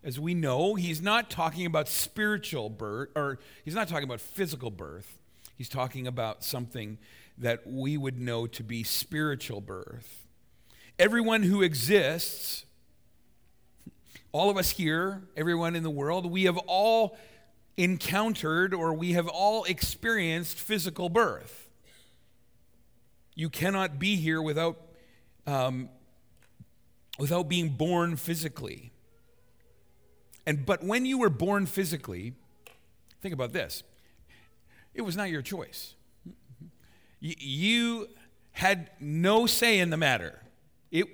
as 0.03 0.19
we 0.19 0.33
know, 0.33 0.75
he's 0.75 1.01
not 1.01 1.29
talking 1.29 1.65
about 1.65 1.88
spiritual 1.88 2.69
birth, 2.69 3.10
or 3.15 3.39
he's 3.65 3.74
not 3.74 3.88
talking 3.88 4.03
about 4.03 4.22
physical 4.22 4.69
birth. 4.69 5.17
He's 5.55 5.69
talking 5.69 6.05
about 6.05 6.43
something 6.43 6.98
that 7.38 7.65
we 7.65 7.98
would 7.98 8.19
know 8.19 8.45
to 8.48 8.63
be 8.63 8.83
spiritual 8.83 9.62
birth. 9.62 10.27
Everyone 11.00 11.43
who 11.43 11.63
exists, 11.63 12.65
all 14.31 14.51
of 14.51 14.57
us 14.57 14.72
here, 14.72 15.24
everyone 15.36 15.75
in 15.75 15.81
the 15.81 15.89
world, 15.89 16.31
we 16.31 16.43
have 16.43 16.57
all 16.60 17.17
encountered 17.77 18.74
or 18.74 18.93
we 18.93 19.13
have 19.13 19.27
all 19.27 19.63
experienced 19.63 20.60
physical 20.60 21.10
birth. 21.10 21.62
You 23.36 23.50
cannot 23.50 24.00
be 24.00 24.16
here 24.16 24.42
without, 24.42 24.80
um, 25.48 25.90
without 27.18 27.50
being 27.50 27.70
born 27.70 28.16
physically. 28.16 28.92
And 30.46 30.66
but 30.66 30.84
when 30.84 31.06
you 31.06 31.18
were 31.18 31.30
born 31.30 31.66
physically, 31.66 32.34
think 33.22 33.34
about 33.34 33.54
this. 33.54 33.84
It 34.94 35.02
was 35.02 35.16
not 35.18 35.30
your 35.30 35.42
choice. 35.42 35.96
You 37.20 38.10
had 38.52 38.92
no 39.00 39.46
say 39.46 39.80
in 39.80 39.90
the 39.90 39.98
matter. 39.98 40.42
It, 40.92 41.08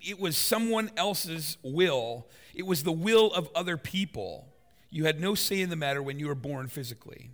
it 0.00 0.20
was 0.20 0.36
someone 0.36 0.90
else's 0.96 1.56
will. 1.62 2.28
It 2.54 2.66
was 2.66 2.84
the 2.84 2.92
will 2.92 3.32
of 3.32 3.48
other 3.54 3.76
people. 3.76 4.46
You 4.90 5.06
had 5.06 5.20
no 5.20 5.34
say 5.34 5.60
in 5.60 5.70
the 5.70 5.76
matter 5.76 6.02
when 6.02 6.18
you 6.18 6.28
were 6.28 6.34
born 6.34 6.68
physically. 6.68 7.30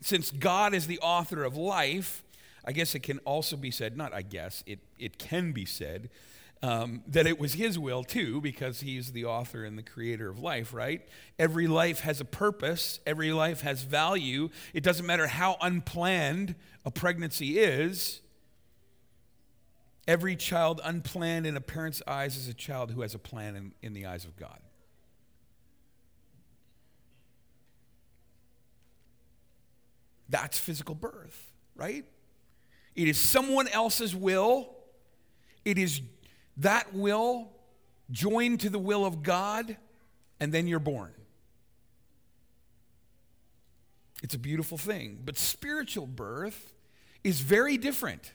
Since 0.00 0.30
God 0.30 0.74
is 0.74 0.86
the 0.86 0.98
author 1.00 1.44
of 1.44 1.56
life, 1.56 2.24
I 2.64 2.72
guess 2.72 2.94
it 2.94 3.02
can 3.02 3.18
also 3.20 3.56
be 3.56 3.70
said, 3.70 3.96
not 3.96 4.14
I 4.14 4.22
guess, 4.22 4.62
it, 4.66 4.78
it 4.98 5.18
can 5.18 5.52
be 5.52 5.64
said, 5.64 6.10
um, 6.62 7.02
that 7.08 7.26
it 7.26 7.40
was 7.40 7.54
his 7.54 7.78
will 7.78 8.04
too, 8.04 8.40
because 8.40 8.80
he's 8.80 9.12
the 9.12 9.24
author 9.24 9.64
and 9.64 9.76
the 9.76 9.82
creator 9.82 10.28
of 10.28 10.38
life, 10.38 10.72
right? 10.72 11.02
Every 11.38 11.66
life 11.66 12.00
has 12.00 12.20
a 12.20 12.24
purpose, 12.24 13.00
every 13.04 13.32
life 13.32 13.62
has 13.62 13.82
value. 13.82 14.48
It 14.72 14.84
doesn't 14.84 15.04
matter 15.04 15.26
how 15.26 15.56
unplanned 15.60 16.54
a 16.84 16.90
pregnancy 16.90 17.58
is. 17.58 18.20
Every 20.06 20.36
child 20.36 20.80
unplanned 20.84 21.46
in 21.46 21.56
a 21.56 21.60
parent's 21.60 22.02
eyes 22.06 22.36
is 22.36 22.48
a 22.48 22.54
child 22.54 22.92
who 22.92 23.02
has 23.02 23.14
a 23.14 23.18
plan 23.18 23.56
in, 23.56 23.72
in 23.82 23.92
the 23.92 24.06
eyes 24.06 24.24
of 24.24 24.36
God. 24.36 24.58
That's 30.28 30.58
physical 30.58 30.94
birth, 30.94 31.52
right? 31.76 32.04
It 32.94 33.08
is 33.08 33.18
someone 33.18 33.68
else's 33.68 34.14
will. 34.14 34.74
It 35.64 35.78
is 35.78 36.00
that 36.58 36.94
will 36.94 37.50
joined 38.10 38.60
to 38.60 38.70
the 38.70 38.78
will 38.78 39.04
of 39.04 39.22
God, 39.22 39.76
and 40.38 40.52
then 40.52 40.66
you're 40.66 40.78
born. 40.78 41.12
It's 44.22 44.34
a 44.34 44.38
beautiful 44.38 44.78
thing. 44.78 45.20
But 45.24 45.36
spiritual 45.36 46.06
birth 46.06 46.72
is 47.24 47.40
very 47.40 47.76
different. 47.76 48.32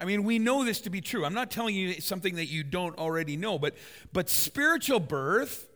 I 0.00 0.04
mean, 0.04 0.24
we 0.24 0.38
know 0.38 0.64
this 0.64 0.82
to 0.82 0.90
be 0.90 1.00
true. 1.00 1.24
I'm 1.24 1.34
not 1.34 1.50
telling 1.50 1.74
you 1.74 2.00
something 2.00 2.36
that 2.36 2.46
you 2.46 2.62
don't 2.62 2.96
already 2.98 3.36
know, 3.36 3.58
but, 3.58 3.74
but 4.12 4.28
spiritual 4.28 5.00
birth, 5.00 5.68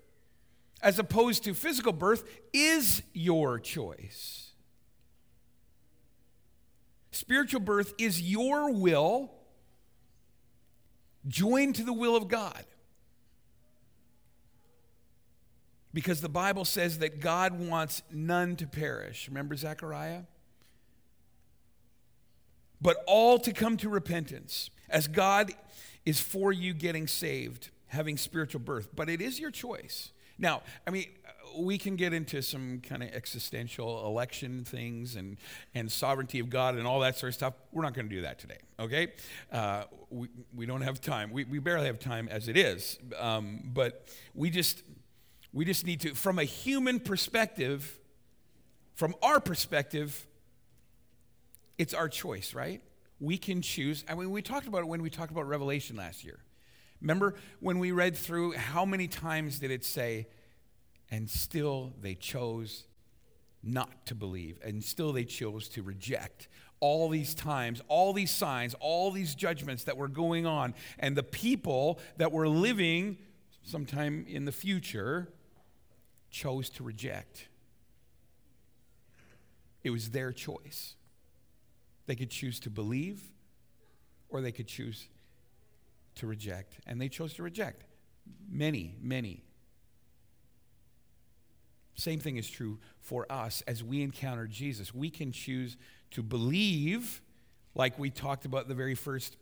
as 0.82 0.98
opposed 0.98 1.44
to 1.44 1.54
physical 1.54 1.92
birth, 1.92 2.24
is 2.52 3.02
your 3.12 3.58
choice. 3.58 4.49
Spiritual 7.10 7.60
birth 7.60 7.92
is 7.98 8.22
your 8.22 8.72
will 8.72 9.32
joined 11.26 11.74
to 11.76 11.82
the 11.82 11.92
will 11.92 12.16
of 12.16 12.28
God. 12.28 12.64
Because 15.92 16.20
the 16.20 16.28
Bible 16.28 16.64
says 16.64 16.98
that 16.98 17.20
God 17.20 17.58
wants 17.58 18.02
none 18.12 18.54
to 18.56 18.66
perish. 18.66 19.28
Remember 19.28 19.56
Zechariah? 19.56 20.22
But 22.80 22.98
all 23.06 23.38
to 23.40 23.52
come 23.52 23.76
to 23.78 23.88
repentance, 23.88 24.70
as 24.88 25.08
God 25.08 25.52
is 26.06 26.20
for 26.20 26.52
you 26.52 26.72
getting 26.72 27.06
saved, 27.06 27.70
having 27.88 28.16
spiritual 28.16 28.60
birth. 28.60 28.90
But 28.94 29.10
it 29.10 29.20
is 29.20 29.40
your 29.40 29.50
choice. 29.50 30.12
Now, 30.38 30.62
I 30.86 30.90
mean, 30.90 31.06
we 31.56 31.78
can 31.78 31.96
get 31.96 32.12
into 32.12 32.42
some 32.42 32.80
kind 32.80 33.02
of 33.02 33.10
existential 33.10 34.06
election 34.06 34.64
things 34.64 35.16
and, 35.16 35.36
and 35.74 35.90
sovereignty 35.90 36.38
of 36.38 36.50
God 36.50 36.76
and 36.76 36.86
all 36.86 37.00
that 37.00 37.16
sort 37.16 37.30
of 37.30 37.34
stuff. 37.34 37.54
We're 37.72 37.82
not 37.82 37.94
going 37.94 38.08
to 38.08 38.14
do 38.14 38.22
that 38.22 38.38
today, 38.38 38.58
okay? 38.78 39.08
Uh, 39.52 39.84
we, 40.10 40.28
we 40.54 40.66
don't 40.66 40.82
have 40.82 41.00
time. 41.00 41.32
We, 41.32 41.44
we 41.44 41.58
barely 41.58 41.86
have 41.86 41.98
time 41.98 42.28
as 42.28 42.48
it 42.48 42.56
is. 42.56 42.98
Um, 43.18 43.70
but 43.72 44.08
we 44.34 44.50
just, 44.50 44.82
we 45.52 45.64
just 45.64 45.86
need 45.86 46.00
to, 46.02 46.14
from 46.14 46.38
a 46.38 46.44
human 46.44 47.00
perspective, 47.00 47.98
from 48.94 49.14
our 49.22 49.40
perspective, 49.40 50.26
it's 51.78 51.94
our 51.94 52.08
choice, 52.08 52.54
right? 52.54 52.82
We 53.18 53.38
can 53.38 53.62
choose. 53.62 54.04
I 54.08 54.14
mean, 54.14 54.30
we 54.30 54.42
talked 54.42 54.66
about 54.66 54.80
it 54.80 54.88
when 54.88 55.02
we 55.02 55.10
talked 55.10 55.30
about 55.30 55.48
Revelation 55.48 55.96
last 55.96 56.24
year. 56.24 56.40
Remember 57.00 57.34
when 57.60 57.78
we 57.78 57.92
read 57.92 58.16
through 58.16 58.52
how 58.52 58.84
many 58.84 59.08
times 59.08 59.58
did 59.58 59.70
it 59.70 59.84
say, 59.84 60.26
and 61.10 61.28
still 61.28 61.92
they 62.00 62.14
chose 62.14 62.84
not 63.62 64.06
to 64.06 64.14
believe, 64.14 64.58
and 64.64 64.82
still 64.82 65.12
they 65.12 65.24
chose 65.24 65.68
to 65.68 65.82
reject 65.82 66.48
all 66.80 67.10
these 67.10 67.34
times, 67.34 67.82
all 67.88 68.12
these 68.12 68.30
signs, 68.30 68.74
all 68.80 69.10
these 69.10 69.34
judgments 69.34 69.84
that 69.84 69.96
were 69.96 70.08
going 70.08 70.46
on, 70.46 70.74
and 70.98 71.14
the 71.14 71.22
people 71.22 71.98
that 72.16 72.32
were 72.32 72.48
living 72.48 73.18
sometime 73.62 74.24
in 74.28 74.46
the 74.46 74.52
future 74.52 75.28
chose 76.30 76.70
to 76.70 76.82
reject. 76.82 77.48
It 79.84 79.90
was 79.90 80.10
their 80.10 80.32
choice. 80.32 80.94
They 82.06 82.16
could 82.16 82.30
choose 82.30 82.60
to 82.60 82.70
believe 82.70 83.22
or 84.30 84.40
they 84.40 84.52
could 84.52 84.68
choose 84.68 85.08
to 86.14 86.26
reject, 86.26 86.78
and 86.86 87.00
they 87.00 87.08
chose 87.08 87.34
to 87.34 87.42
reject. 87.42 87.84
Many, 88.48 88.94
many 89.00 89.44
same 91.94 92.20
thing 92.20 92.36
is 92.36 92.48
true 92.48 92.78
for 93.00 93.30
us 93.30 93.62
as 93.66 93.84
we 93.84 94.02
encounter 94.02 94.46
Jesus. 94.46 94.94
We 94.94 95.10
can 95.10 95.32
choose 95.32 95.76
to 96.12 96.22
believe, 96.22 97.20
like 97.74 97.98
we 97.98 98.10
talked 98.10 98.44
about 98.44 98.68
the 98.68 98.74
very 98.74 98.94
first 98.94 99.36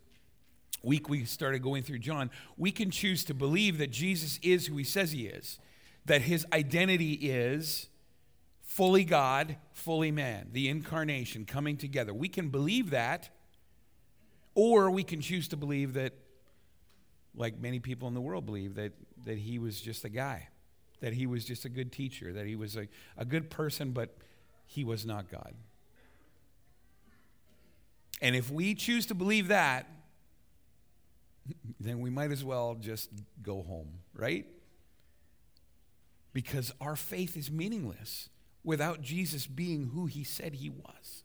week 0.82 1.08
we 1.08 1.24
started 1.24 1.62
going 1.62 1.82
through 1.82 1.98
John. 1.98 2.30
We 2.56 2.70
can 2.70 2.90
choose 2.90 3.24
to 3.24 3.34
believe 3.34 3.78
that 3.78 3.90
Jesus 3.90 4.38
is 4.42 4.66
who 4.66 4.76
he 4.76 4.84
says 4.84 5.12
he 5.12 5.26
is, 5.26 5.58
that 6.06 6.22
his 6.22 6.46
identity 6.52 7.12
is 7.14 7.88
fully 8.62 9.04
God, 9.04 9.56
fully 9.72 10.10
man, 10.10 10.48
the 10.52 10.68
incarnation 10.68 11.44
coming 11.44 11.76
together. 11.76 12.14
We 12.14 12.28
can 12.28 12.48
believe 12.48 12.90
that, 12.90 13.30
or 14.54 14.90
we 14.90 15.04
can 15.04 15.20
choose 15.20 15.48
to 15.48 15.56
believe 15.56 15.94
that, 15.94 16.12
like 17.34 17.60
many 17.60 17.78
people 17.78 18.08
in 18.08 18.14
the 18.14 18.20
world 18.20 18.46
believe, 18.46 18.74
that, 18.74 18.92
that 19.24 19.38
he 19.38 19.58
was 19.58 19.80
just 19.80 20.04
a 20.04 20.08
guy 20.08 20.48
that 21.00 21.12
he 21.12 21.26
was 21.26 21.44
just 21.44 21.64
a 21.64 21.68
good 21.68 21.92
teacher, 21.92 22.32
that 22.32 22.46
he 22.46 22.56
was 22.56 22.76
a, 22.76 22.88
a 23.16 23.24
good 23.24 23.50
person, 23.50 23.92
but 23.92 24.16
he 24.66 24.84
was 24.84 25.06
not 25.06 25.30
God. 25.30 25.54
And 28.20 28.34
if 28.34 28.50
we 28.50 28.74
choose 28.74 29.06
to 29.06 29.14
believe 29.14 29.48
that, 29.48 29.88
then 31.80 32.00
we 32.00 32.10
might 32.10 32.32
as 32.32 32.44
well 32.44 32.76
just 32.80 33.10
go 33.42 33.62
home, 33.62 34.00
right? 34.14 34.46
Because 36.32 36.72
our 36.80 36.96
faith 36.96 37.36
is 37.36 37.50
meaningless 37.50 38.28
without 38.64 39.00
Jesus 39.00 39.46
being 39.46 39.90
who 39.94 40.06
he 40.06 40.24
said 40.24 40.54
he 40.54 40.70
was. 40.70 41.22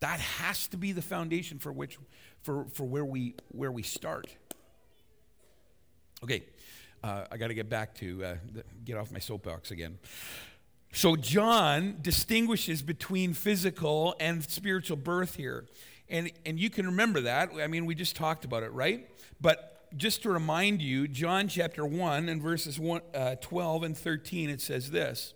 That 0.00 0.20
has 0.20 0.68
to 0.68 0.76
be 0.76 0.92
the 0.92 1.02
foundation 1.02 1.58
for 1.58 1.72
which 1.72 1.98
for, 2.42 2.66
for 2.72 2.84
where 2.84 3.04
we 3.04 3.34
where 3.48 3.72
we 3.72 3.82
start. 3.82 4.28
Okay, 6.22 6.44
uh, 7.02 7.24
I 7.30 7.36
got 7.36 7.48
to 7.48 7.54
get 7.54 7.68
back 7.68 7.94
to 7.96 8.24
uh, 8.24 8.34
get 8.84 8.96
off 8.96 9.12
my 9.12 9.18
soapbox 9.18 9.70
again. 9.70 9.98
So 10.92 11.16
John 11.16 11.98
distinguishes 12.00 12.82
between 12.82 13.34
physical 13.34 14.14
and 14.18 14.42
spiritual 14.42 14.96
birth 14.96 15.36
here, 15.36 15.66
and 16.08 16.30
and 16.44 16.58
you 16.58 16.70
can 16.70 16.86
remember 16.86 17.20
that. 17.22 17.50
I 17.60 17.66
mean, 17.66 17.86
we 17.86 17.94
just 17.94 18.16
talked 18.16 18.44
about 18.44 18.62
it, 18.62 18.72
right? 18.72 19.08
But 19.40 19.76
just 19.96 20.22
to 20.22 20.30
remind 20.30 20.82
you, 20.82 21.08
John 21.08 21.48
chapter 21.48 21.84
1 21.84 22.28
and 22.28 22.42
verses 22.42 22.78
one, 22.78 23.02
uh, 23.14 23.36
12 23.36 23.82
and 23.82 23.96
13, 23.96 24.50
it 24.50 24.60
says 24.60 24.90
this. 24.90 25.34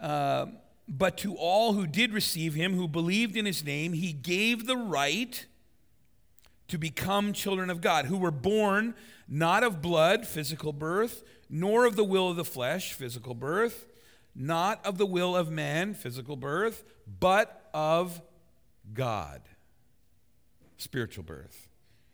Uh, 0.00 0.46
but 0.88 1.16
to 1.18 1.34
all 1.34 1.72
who 1.72 1.86
did 1.86 2.12
receive 2.12 2.54
him, 2.54 2.74
who 2.74 2.86
believed 2.86 3.36
in 3.36 3.44
his 3.44 3.64
name, 3.64 3.92
he 3.92 4.12
gave 4.12 4.66
the 4.66 4.76
right 4.76 5.46
to 6.68 6.78
become 6.78 7.32
children 7.32 7.70
of 7.70 7.80
God, 7.80 8.06
who 8.06 8.16
were 8.16 8.30
born 8.30 8.94
not 9.28 9.62
of 9.62 9.82
blood, 9.82 10.26
physical 10.26 10.72
birth, 10.72 11.22
nor 11.48 11.84
of 11.84 11.96
the 11.96 12.04
will 12.04 12.30
of 12.30 12.36
the 12.36 12.44
flesh, 12.44 12.92
physical 12.92 13.34
birth, 13.34 13.86
not 14.34 14.84
of 14.84 14.98
the 14.98 15.06
will 15.06 15.36
of 15.36 15.50
man, 15.50 15.94
physical 15.94 16.36
birth, 16.36 16.84
but 17.20 17.68
of 17.72 18.20
God, 18.92 19.42
spiritual 20.76 21.24
birth. 21.24 21.68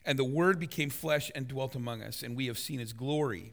And 0.04 0.18
the 0.18 0.24
Word 0.24 0.58
became 0.58 0.90
flesh 0.90 1.30
and 1.34 1.48
dwelt 1.48 1.74
among 1.74 2.02
us, 2.02 2.22
and 2.22 2.36
we 2.36 2.46
have 2.46 2.58
seen 2.58 2.78
his 2.78 2.92
glory. 2.92 3.52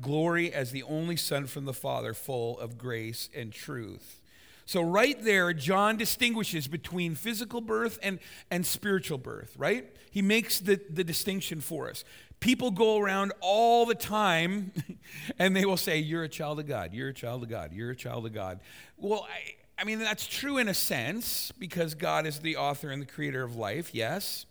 Glory 0.00 0.52
as 0.52 0.70
the 0.70 0.82
only 0.84 1.16
Son 1.16 1.46
from 1.46 1.64
the 1.64 1.72
Father, 1.72 2.14
full 2.14 2.58
of 2.58 2.78
grace 2.78 3.28
and 3.34 3.52
truth. 3.52 4.20
So, 4.68 4.82
right 4.82 5.18
there, 5.22 5.54
John 5.54 5.96
distinguishes 5.96 6.68
between 6.68 7.14
physical 7.14 7.62
birth 7.62 7.98
and, 8.02 8.18
and 8.50 8.66
spiritual 8.66 9.16
birth, 9.16 9.54
right? 9.56 9.90
He 10.10 10.20
makes 10.20 10.60
the, 10.60 10.78
the 10.90 11.02
distinction 11.02 11.62
for 11.62 11.88
us. 11.88 12.04
People 12.38 12.70
go 12.70 12.98
around 12.98 13.32
all 13.40 13.86
the 13.86 13.94
time 13.94 14.72
and 15.38 15.56
they 15.56 15.64
will 15.64 15.78
say, 15.78 15.96
You're 15.96 16.24
a 16.24 16.28
child 16.28 16.60
of 16.60 16.66
God, 16.66 16.92
you're 16.92 17.08
a 17.08 17.14
child 17.14 17.44
of 17.44 17.48
God, 17.48 17.72
you're 17.72 17.92
a 17.92 17.96
child 17.96 18.26
of 18.26 18.34
God. 18.34 18.60
Well, 18.98 19.26
I, 19.26 19.54
I 19.80 19.84
mean, 19.84 20.00
that's 20.00 20.26
true 20.26 20.58
in 20.58 20.68
a 20.68 20.74
sense 20.74 21.50
because 21.58 21.94
God 21.94 22.26
is 22.26 22.40
the 22.40 22.58
author 22.58 22.90
and 22.90 23.00
the 23.00 23.06
creator 23.06 23.42
of 23.42 23.56
life, 23.56 23.94
yes. 23.94 24.44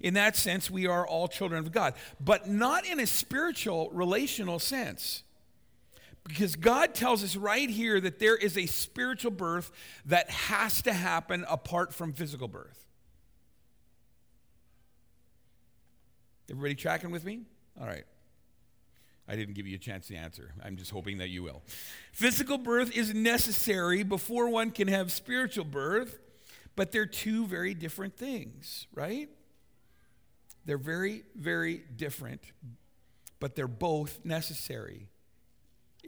In 0.00 0.14
that 0.14 0.34
sense, 0.34 0.70
we 0.70 0.86
are 0.86 1.06
all 1.06 1.28
children 1.28 1.58
of 1.58 1.72
God, 1.72 1.92
but 2.18 2.48
not 2.48 2.86
in 2.86 3.00
a 3.00 3.06
spiritual, 3.06 3.90
relational 3.92 4.60
sense. 4.60 5.24
Because 6.26 6.56
God 6.56 6.94
tells 6.94 7.24
us 7.24 7.36
right 7.36 7.70
here 7.70 8.00
that 8.00 8.18
there 8.18 8.36
is 8.36 8.58
a 8.58 8.66
spiritual 8.66 9.30
birth 9.30 9.70
that 10.06 10.28
has 10.30 10.82
to 10.82 10.92
happen 10.92 11.44
apart 11.48 11.94
from 11.94 12.12
physical 12.12 12.48
birth. 12.48 12.86
Everybody 16.50 16.74
tracking 16.74 17.10
with 17.10 17.24
me? 17.24 17.42
All 17.80 17.86
right. 17.86 18.04
I 19.28 19.36
didn't 19.36 19.54
give 19.54 19.66
you 19.66 19.76
a 19.76 19.78
chance 19.78 20.06
to 20.08 20.14
answer. 20.14 20.52
I'm 20.64 20.76
just 20.76 20.90
hoping 20.90 21.18
that 21.18 21.28
you 21.28 21.42
will. 21.42 21.62
Physical 22.12 22.56
birth 22.56 22.96
is 22.96 23.12
necessary 23.12 24.02
before 24.02 24.48
one 24.48 24.70
can 24.70 24.88
have 24.88 25.12
spiritual 25.12 25.66
birth, 25.66 26.18
but 26.76 26.92
they're 26.92 27.06
two 27.06 27.46
very 27.46 27.74
different 27.74 28.16
things, 28.16 28.86
right? 28.94 29.28
They're 30.64 30.78
very, 30.78 31.24
very 31.36 31.82
different, 31.96 32.40
but 33.38 33.54
they're 33.54 33.68
both 33.68 34.24
necessary 34.24 35.08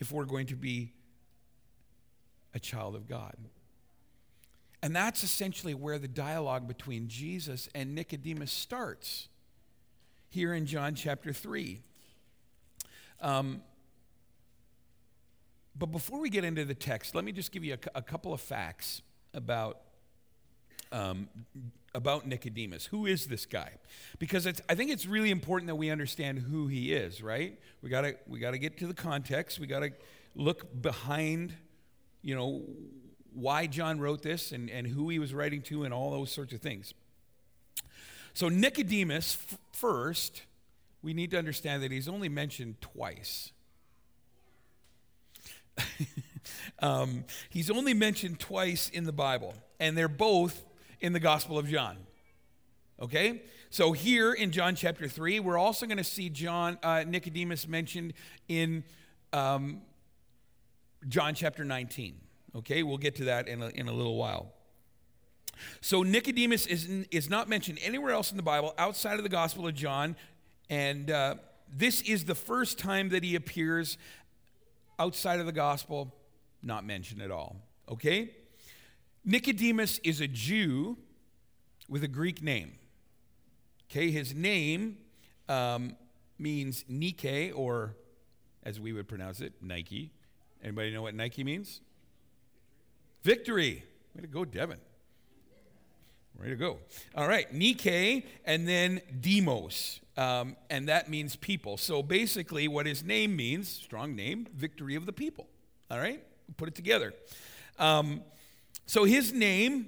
if 0.01 0.11
we're 0.11 0.25
going 0.25 0.47
to 0.47 0.57
be 0.57 0.93
a 2.55 2.59
child 2.59 2.97
of 2.97 3.07
God. 3.07 3.37
And 4.83 4.97
that's 4.97 5.23
essentially 5.23 5.75
where 5.75 5.99
the 5.99 6.09
dialogue 6.09 6.67
between 6.67 7.07
Jesus 7.09 7.69
and 7.75 7.95
Nicodemus 7.95 8.51
starts 8.51 9.29
here 10.31 10.55
in 10.55 10.65
John 10.65 10.95
chapter 10.95 11.33
3. 11.33 11.81
Um, 13.21 13.63
but 15.79 15.87
before 15.87 16.19
we 16.19 16.31
get 16.31 16.45
into 16.45 16.65
the 16.65 16.75
text, 16.75 17.15
let 17.15 17.25
me 17.25 17.33
just 17.33 17.53
give 17.53 17.63
you 17.63 17.75
a, 17.75 17.99
a 17.99 18.03
couple 18.03 18.33
of 18.33 18.41
facts 18.41 19.03
about 19.35 19.81
um, 20.93 21.29
about 21.95 22.27
Nicodemus. 22.27 22.87
Who 22.87 23.07
is 23.07 23.27
this 23.27 23.47
guy? 23.47 23.73
Because 24.19 24.47
I 24.47 24.75
think 24.75 24.91
it's 24.91 25.07
really 25.07 25.31
important 25.31 25.69
that 25.69 25.77
we 25.77 25.91
understand 25.91 26.39
who 26.39 26.67
he 26.67 26.93
is, 26.93 27.23
right? 27.23 27.59
We 27.83 27.91
got 27.91 28.03
to 28.03 28.17
we 28.29 28.39
got 28.39 28.53
to 28.53 28.59
get 28.59 28.79
to 28.79 28.87
the 28.87 28.95
context. 28.95 29.59
We 29.59 29.67
got 29.67 29.81
to 29.81 29.91
look 30.35 30.81
behind, 30.81 31.55
you 32.23 32.35
know, 32.35 32.63
why 33.33 33.67
John 33.67 34.01
wrote 34.01 34.23
this 34.23 34.53
and, 34.53 34.71
and 34.71 34.87
who 34.87 35.09
he 35.09 35.19
was 35.19 35.33
writing 35.35 35.63
to 35.63 35.85
and 35.85 35.95
all 35.95 36.11
those 36.11 36.31
sorts 36.31 36.53
of 36.53 36.61
things. 36.61 36.95
So 38.35 38.49
Nicodemus 38.49 39.39
f- 39.51 39.59
first, 39.73 40.43
we 41.03 41.15
need 41.15 41.31
to 41.33 41.39
understand 41.39 41.83
that 41.83 41.91
he's 41.91 42.09
only 42.09 42.29
mentioned 42.29 42.81
twice. 42.81 43.53
um, 46.81 47.25
he's 47.49 47.71
only 47.71 47.95
mentioned 47.95 48.39
twice 48.39 48.89
in 48.89 49.05
the 49.05 49.13
Bible, 49.13 49.55
and 49.79 49.97
they're 49.97 50.09
both 50.09 50.65
in 51.01 51.13
the 51.13 51.21
Gospel 51.21 51.59
of 51.59 51.69
John. 51.69 51.97
Okay? 53.01 53.43
So 53.71 53.93
here 53.93 54.33
in 54.33 54.51
John 54.51 54.75
chapter 54.75 55.09
3, 55.09 55.41
we're 55.41 55.59
also 55.59 55.87
going 55.87 55.99
to 55.99 56.05
see 56.05 56.29
John 56.29 56.79
uh, 56.83 57.05
Nicodemus 57.07 57.67
mentioned 57.67 58.13
in 58.49 58.85
um, 59.33 59.83
John 61.09 61.35
chapter 61.35 61.65
19. 61.65 62.17
Okay? 62.57 62.83
We'll 62.83 62.99
get 62.99 63.17
to 63.17 63.25
that 63.25 63.49
in 63.49 63.63
a, 63.63 63.69
in 63.69 63.89
a 63.89 63.93
little 63.93 64.17
while. 64.17 64.53
So 65.81 66.03
Nicodemus 66.03 66.67
is, 66.67 66.89
is 67.11 67.29
not 67.29 67.49
mentioned 67.49 67.79
anywhere 67.83 68.13
else 68.13 68.31
in 68.31 68.37
the 68.37 68.43
Bible 68.43 68.75
outside 68.79 69.17
of 69.19 69.23
the 69.23 69.29
Gospel 69.29 69.67
of 69.67 69.75
John. 69.75 70.17
And 70.69 71.11
uh, 71.11 71.37
this 71.75 72.03
is 72.03 72.25
the 72.25 72.35
first 72.35 72.79
time 72.79 73.11
that 73.11 73.23
he 73.23 73.35
appears 73.35 73.99
outside 74.99 75.41
of 75.41 75.47
the 75.47 75.53
Gospel, 75.53 76.15
not 76.63 76.85
mentioned 76.85 77.23
at 77.23 77.31
all. 77.31 77.57
Okay? 77.89 78.31
Nicodemus 79.25 79.99
is 80.03 80.21
a 80.21 80.29
Jew 80.29 80.97
with 81.89 82.03
a 82.05 82.09
Greek 82.09 82.43
name. 82.43 82.73
Okay, 83.91 84.11
his 84.11 84.35
name 84.35 84.99
um, 85.49 85.97
means 86.39 86.85
Nike, 86.89 87.51
or 87.53 87.97
as 88.63 88.79
we 88.79 88.93
would 88.93 89.09
pronounce 89.09 89.41
it, 89.41 89.53
Nike. 89.61 90.13
Anybody 90.63 90.93
know 90.93 91.03
what 91.03 91.15
Nike 91.15 91.45
means? 91.45 91.81
Victory. 93.23 93.83
Way 94.15 94.23
to 94.23 94.27
go, 94.27 94.45
Devin. 94.45 94.79
Way 96.41 96.49
to 96.49 96.57
go. 96.57 96.79
All 97.15 97.29
right, 97.29 97.53
Nike, 97.53 98.27
and 98.47 98.67
then 98.67 99.03
Demos, 99.21 100.01
um, 100.17 100.57
and 100.71 100.89
that 100.89 101.11
means 101.11 101.37
people. 101.37 101.77
So 101.77 102.03
basically, 102.03 102.67
what 102.67 102.87
his 102.87 103.05
name 103.05 103.37
means, 103.37 103.69
strong 103.69 104.17
name, 104.17 104.47
victory 104.55 104.95
of 104.95 105.05
the 105.05 105.13
people. 105.13 105.49
All 105.91 105.99
right, 105.99 106.23
put 106.57 106.69
it 106.69 106.75
together. 106.75 107.13
Um, 107.79 108.23
so 108.91 109.05
his 109.05 109.33
name 109.33 109.87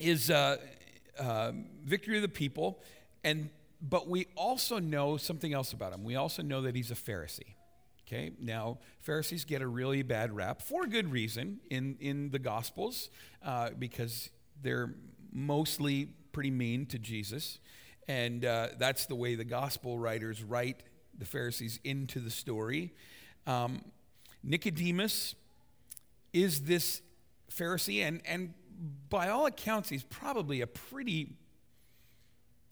is 0.00 0.28
uh, 0.28 0.56
uh, 1.20 1.52
Victory 1.84 2.16
of 2.16 2.22
the 2.22 2.28
People, 2.28 2.82
and 3.22 3.48
but 3.80 4.08
we 4.08 4.26
also 4.34 4.80
know 4.80 5.16
something 5.16 5.54
else 5.54 5.72
about 5.72 5.92
him. 5.92 6.02
We 6.02 6.16
also 6.16 6.42
know 6.42 6.62
that 6.62 6.74
he's 6.74 6.90
a 6.90 6.96
Pharisee. 6.96 7.54
Okay, 8.04 8.32
now 8.40 8.78
Pharisees 9.02 9.44
get 9.44 9.62
a 9.62 9.68
really 9.68 10.02
bad 10.02 10.34
rap 10.34 10.62
for 10.62 10.84
good 10.86 11.12
reason 11.12 11.60
in 11.70 11.96
in 12.00 12.30
the 12.30 12.40
Gospels 12.40 13.08
uh, 13.44 13.70
because 13.78 14.30
they're 14.60 14.92
mostly 15.32 16.08
pretty 16.32 16.50
mean 16.50 16.86
to 16.86 16.98
Jesus, 16.98 17.60
and 18.08 18.44
uh, 18.44 18.70
that's 18.80 19.06
the 19.06 19.14
way 19.14 19.36
the 19.36 19.44
Gospel 19.44 19.96
writers 19.96 20.42
write 20.42 20.82
the 21.16 21.24
Pharisees 21.24 21.78
into 21.84 22.18
the 22.18 22.30
story. 22.30 22.94
Um, 23.46 23.84
Nicodemus 24.42 25.36
is 26.32 26.62
this 26.62 27.00
Pharisee, 27.56 28.06
and, 28.06 28.20
and 28.24 28.54
by 29.08 29.28
all 29.28 29.46
accounts, 29.46 29.88
he's 29.88 30.04
probably 30.04 30.60
a 30.60 30.66
pretty, 30.66 31.36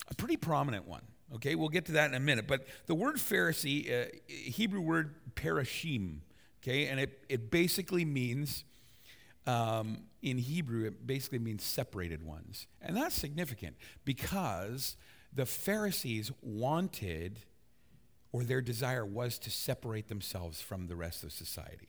a 0.08 0.14
pretty 0.14 0.36
prominent 0.36 0.86
one. 0.86 1.02
Okay, 1.34 1.54
we'll 1.54 1.68
get 1.68 1.84
to 1.86 1.92
that 1.92 2.10
in 2.10 2.16
a 2.16 2.20
minute. 2.20 2.48
But 2.48 2.66
the 2.86 2.94
word 2.94 3.16
Pharisee, 3.16 3.90
uh, 3.90 4.10
Hebrew 4.26 4.80
word 4.80 5.14
parashim, 5.34 6.18
okay, 6.62 6.86
and 6.86 6.98
it, 6.98 7.24
it 7.28 7.50
basically 7.50 8.04
means, 8.04 8.64
um, 9.46 9.98
in 10.22 10.38
Hebrew, 10.38 10.86
it 10.86 11.06
basically 11.06 11.38
means 11.38 11.62
separated 11.62 12.24
ones. 12.24 12.66
And 12.82 12.96
that's 12.96 13.14
significant 13.14 13.76
because 14.04 14.96
the 15.32 15.46
Pharisees 15.46 16.32
wanted, 16.42 17.38
or 18.32 18.42
their 18.42 18.60
desire 18.60 19.06
was 19.06 19.38
to 19.40 19.50
separate 19.50 20.08
themselves 20.08 20.60
from 20.60 20.88
the 20.88 20.96
rest 20.96 21.22
of 21.22 21.30
society. 21.30 21.88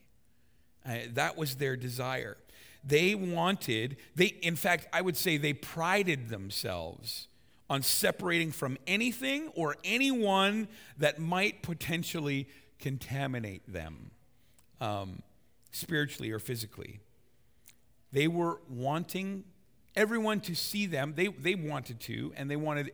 Uh, 0.85 0.97
that 1.13 1.37
was 1.37 1.55
their 1.55 1.75
desire. 1.75 2.37
They 2.83 3.13
wanted, 3.15 3.97
they, 4.15 4.25
in 4.25 4.55
fact, 4.55 4.87
I 4.91 5.01
would 5.01 5.15
say 5.15 5.37
they 5.37 5.53
prided 5.53 6.29
themselves 6.29 7.27
on 7.69 7.83
separating 7.83 8.51
from 8.51 8.77
anything 8.87 9.49
or 9.55 9.77
anyone 9.83 10.67
that 10.97 11.19
might 11.19 11.61
potentially 11.61 12.47
contaminate 12.79 13.71
them 13.71 14.11
um, 14.81 15.21
spiritually 15.71 16.31
or 16.31 16.39
physically. 16.39 16.99
They 18.11 18.27
were 18.27 18.59
wanting 18.67 19.45
everyone 19.95 20.41
to 20.41 20.55
see 20.55 20.85
them. 20.85 21.13
They, 21.15 21.27
they 21.27 21.55
wanted 21.55 21.99
to, 22.01 22.33
and 22.35 22.49
they 22.49 22.55
wanted 22.55 22.91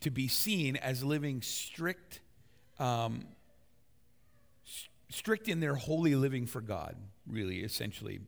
to 0.00 0.10
be 0.10 0.28
seen 0.28 0.76
as 0.76 1.02
living 1.02 1.40
strict, 1.40 2.20
um, 2.78 3.26
strict 5.08 5.48
in 5.48 5.60
their 5.60 5.74
holy 5.76 6.16
living 6.16 6.46
for 6.46 6.60
God, 6.60 6.96
really, 7.26 7.60
essentially. 7.60 8.20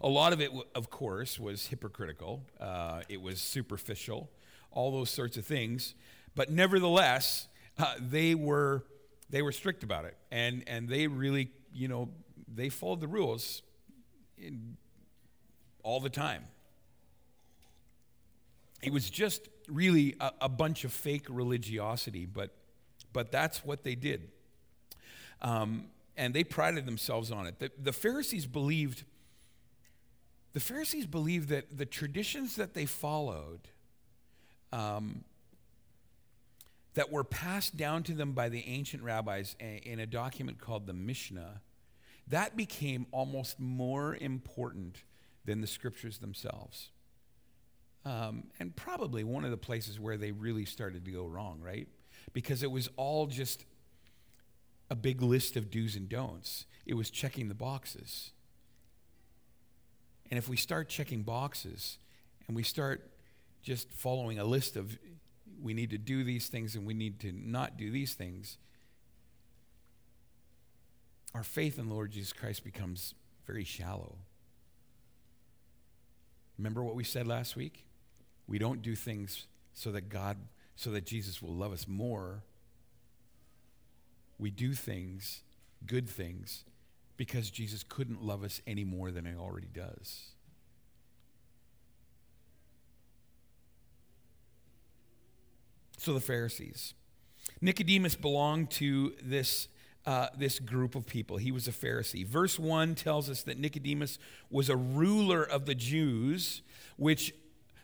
A 0.00 0.08
lot 0.08 0.32
of 0.32 0.40
it, 0.40 0.50
of 0.74 0.90
course, 0.90 1.38
was 1.38 1.68
hypocritical, 1.68 2.42
uh, 2.60 3.02
it 3.08 3.22
was 3.22 3.40
superficial, 3.40 4.28
all 4.70 4.90
those 4.90 5.10
sorts 5.10 5.36
of 5.36 5.46
things. 5.46 5.94
But 6.34 6.50
nevertheless, 6.50 7.48
uh, 7.78 7.94
they 8.00 8.34
were 8.34 8.84
they 9.30 9.40
were 9.40 9.52
strict 9.52 9.82
about 9.82 10.04
it, 10.04 10.16
and 10.30 10.64
and 10.66 10.88
they 10.88 11.06
really, 11.06 11.50
you 11.72 11.88
know, 11.88 12.10
they 12.52 12.68
followed 12.68 13.00
the 13.00 13.08
rules 13.08 13.62
in, 14.36 14.76
all 15.82 16.00
the 16.00 16.10
time. 16.10 16.44
It 18.82 18.92
was 18.92 19.08
just 19.08 19.48
really 19.68 20.16
a, 20.20 20.32
a 20.42 20.48
bunch 20.48 20.84
of 20.84 20.92
fake 20.92 21.26
religiosity, 21.28 22.26
but 22.26 22.50
but 23.12 23.30
that's 23.30 23.64
what 23.64 23.84
they 23.84 23.94
did, 23.94 24.28
um, 25.40 25.86
and 26.16 26.34
they 26.34 26.44
prided 26.44 26.84
themselves 26.84 27.30
on 27.30 27.46
it. 27.46 27.58
The, 27.60 27.70
the 27.80 27.92
Pharisees 27.92 28.46
believed. 28.46 29.04
The 30.54 30.60
Pharisees 30.60 31.06
believed 31.06 31.50
that 31.50 31.76
the 31.76 31.84
traditions 31.84 32.56
that 32.56 32.74
they 32.74 32.86
followed 32.86 33.68
um, 34.72 35.24
that 36.94 37.10
were 37.10 37.24
passed 37.24 37.76
down 37.76 38.04
to 38.04 38.12
them 38.12 38.32
by 38.32 38.48
the 38.48 38.64
ancient 38.66 39.02
rabbis 39.02 39.56
in 39.58 39.98
a 39.98 40.06
document 40.06 40.58
called 40.58 40.86
the 40.86 40.92
Mishnah, 40.92 41.60
that 42.28 42.56
became 42.56 43.06
almost 43.10 43.60
more 43.60 44.16
important 44.16 45.02
than 45.44 45.60
the 45.60 45.66
scriptures 45.66 46.18
themselves. 46.18 46.90
Um, 48.04 48.44
and 48.60 48.74
probably 48.74 49.24
one 49.24 49.44
of 49.44 49.50
the 49.50 49.56
places 49.56 49.98
where 49.98 50.16
they 50.16 50.30
really 50.30 50.64
started 50.64 51.04
to 51.04 51.10
go 51.10 51.26
wrong, 51.26 51.60
right? 51.60 51.88
Because 52.32 52.62
it 52.62 52.70
was 52.70 52.88
all 52.96 53.26
just 53.26 53.64
a 54.90 54.94
big 54.94 55.20
list 55.20 55.56
of 55.56 55.70
do's 55.70 55.96
and 55.96 56.08
don'ts. 56.08 56.66
It 56.86 56.94
was 56.94 57.10
checking 57.10 57.48
the 57.48 57.54
boxes. 57.54 58.30
And 60.30 60.38
if 60.38 60.48
we 60.48 60.56
start 60.56 60.88
checking 60.88 61.22
boxes 61.22 61.98
and 62.46 62.56
we 62.56 62.62
start 62.62 63.10
just 63.62 63.92
following 63.92 64.38
a 64.38 64.44
list 64.44 64.76
of 64.76 64.96
we 65.62 65.74
need 65.74 65.90
to 65.90 65.98
do 65.98 66.24
these 66.24 66.48
things 66.48 66.74
and 66.74 66.86
we 66.86 66.94
need 66.94 67.20
to 67.20 67.32
not 67.32 67.76
do 67.76 67.90
these 67.90 68.14
things, 68.14 68.58
our 71.34 71.42
faith 71.42 71.78
in 71.78 71.88
the 71.88 71.94
Lord 71.94 72.10
Jesus 72.10 72.32
Christ 72.32 72.64
becomes 72.64 73.14
very 73.46 73.64
shallow. 73.64 74.16
Remember 76.58 76.84
what 76.84 76.94
we 76.94 77.04
said 77.04 77.26
last 77.26 77.56
week? 77.56 77.84
We 78.46 78.58
don't 78.58 78.82
do 78.82 78.94
things 78.94 79.46
so 79.72 79.90
that 79.92 80.08
God, 80.08 80.36
so 80.76 80.90
that 80.90 81.04
Jesus 81.04 81.42
will 81.42 81.54
love 81.54 81.72
us 81.72 81.88
more. 81.88 82.44
We 84.38 84.50
do 84.50 84.74
things, 84.74 85.42
good 85.86 86.08
things, 86.08 86.64
because 87.16 87.50
Jesus 87.50 87.84
couldn't 87.88 88.22
love 88.22 88.42
us 88.42 88.60
any 88.66 88.84
more 88.84 89.10
than 89.10 89.24
he 89.26 89.34
already 89.34 89.68
does. 89.72 90.34
So 95.98 96.12
the 96.12 96.20
Pharisees. 96.20 96.94
Nicodemus 97.60 98.14
belonged 98.14 98.70
to 98.72 99.14
this, 99.22 99.68
uh, 100.04 100.28
this 100.36 100.58
group 100.58 100.94
of 100.94 101.06
people. 101.06 101.38
He 101.38 101.50
was 101.50 101.66
a 101.66 101.72
Pharisee. 101.72 102.26
Verse 102.26 102.58
1 102.58 102.94
tells 102.94 103.30
us 103.30 103.42
that 103.44 103.58
Nicodemus 103.58 104.18
was 104.50 104.68
a 104.68 104.76
ruler 104.76 105.42
of 105.42 105.64
the 105.64 105.74
Jews, 105.74 106.62
which 106.96 107.32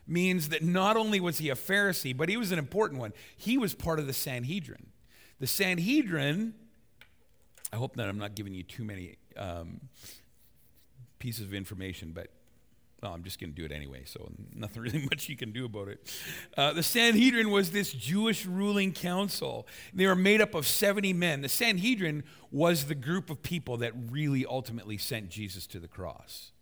means 0.06 0.48
that 0.50 0.62
not 0.62 0.96
only 0.96 1.20
was 1.20 1.38
he 1.38 1.48
a 1.48 1.54
Pharisee, 1.54 2.14
but 2.14 2.28
he 2.28 2.36
was 2.36 2.52
an 2.52 2.58
important 2.58 3.00
one. 3.00 3.12
He 3.36 3.56
was 3.56 3.74
part 3.74 3.98
of 3.98 4.06
the 4.06 4.12
Sanhedrin. 4.12 4.88
The 5.38 5.46
Sanhedrin, 5.46 6.54
I 7.72 7.76
hope 7.76 7.96
that 7.96 8.08
I'm 8.08 8.18
not 8.18 8.34
giving 8.34 8.54
you 8.54 8.62
too 8.62 8.84
many 8.84 9.16
um, 9.36 9.80
pieces 11.18 11.44
of 11.44 11.54
information, 11.54 12.12
but 12.12 12.28
well, 13.02 13.14
I'm 13.14 13.22
just 13.22 13.40
going 13.40 13.50
to 13.50 13.56
do 13.56 13.64
it 13.64 13.72
anyway, 13.72 14.02
so 14.04 14.30
nothing 14.54 14.82
really 14.82 15.06
much 15.10 15.28
you 15.28 15.36
can 15.36 15.52
do 15.52 15.64
about 15.64 15.88
it. 15.88 16.14
Uh, 16.56 16.72
the 16.72 16.82
Sanhedrin 16.82 17.50
was 17.50 17.70
this 17.70 17.92
Jewish 17.92 18.44
ruling 18.44 18.92
council. 18.92 19.66
They 19.94 20.06
were 20.06 20.16
made 20.16 20.40
up 20.40 20.54
of 20.54 20.66
70 20.66 21.12
men. 21.12 21.40
The 21.40 21.48
Sanhedrin 21.48 22.24
was 22.50 22.86
the 22.86 22.94
group 22.94 23.30
of 23.30 23.42
people 23.42 23.78
that 23.78 23.92
really 24.10 24.44
ultimately 24.44 24.98
sent 24.98 25.30
Jesus 25.30 25.66
to 25.68 25.78
the 25.78 25.88
cross. 25.88 26.52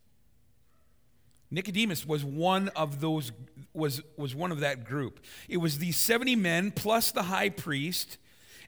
Nicodemus 1.50 2.06
was 2.06 2.24
one 2.24 2.68
of 2.70 3.00
those 3.00 3.32
was 3.72 4.02
was 4.18 4.34
one 4.34 4.52
of 4.52 4.60
that 4.60 4.84
group. 4.84 5.20
It 5.48 5.56
was 5.56 5.78
these 5.78 5.96
70 5.96 6.36
men 6.36 6.70
plus 6.70 7.10
the 7.10 7.22
high 7.22 7.48
priest 7.48 8.18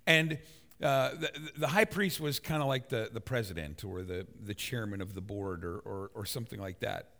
and 0.06 0.38
uh, 0.82 1.10
the, 1.10 1.30
the, 1.58 1.66
high 1.68 1.84
priest 1.84 2.20
was 2.20 2.40
kind 2.40 2.62
of 2.62 2.68
like 2.68 2.88
the, 2.88 3.10
the 3.12 3.20
president 3.20 3.84
or 3.84 4.02
the, 4.02 4.26
the 4.42 4.54
chairman 4.54 5.02
of 5.02 5.14
the 5.14 5.20
board 5.20 5.64
or, 5.64 5.78
or, 5.80 6.10
or 6.14 6.24
something 6.24 6.58
like 6.58 6.80
that. 6.80 7.10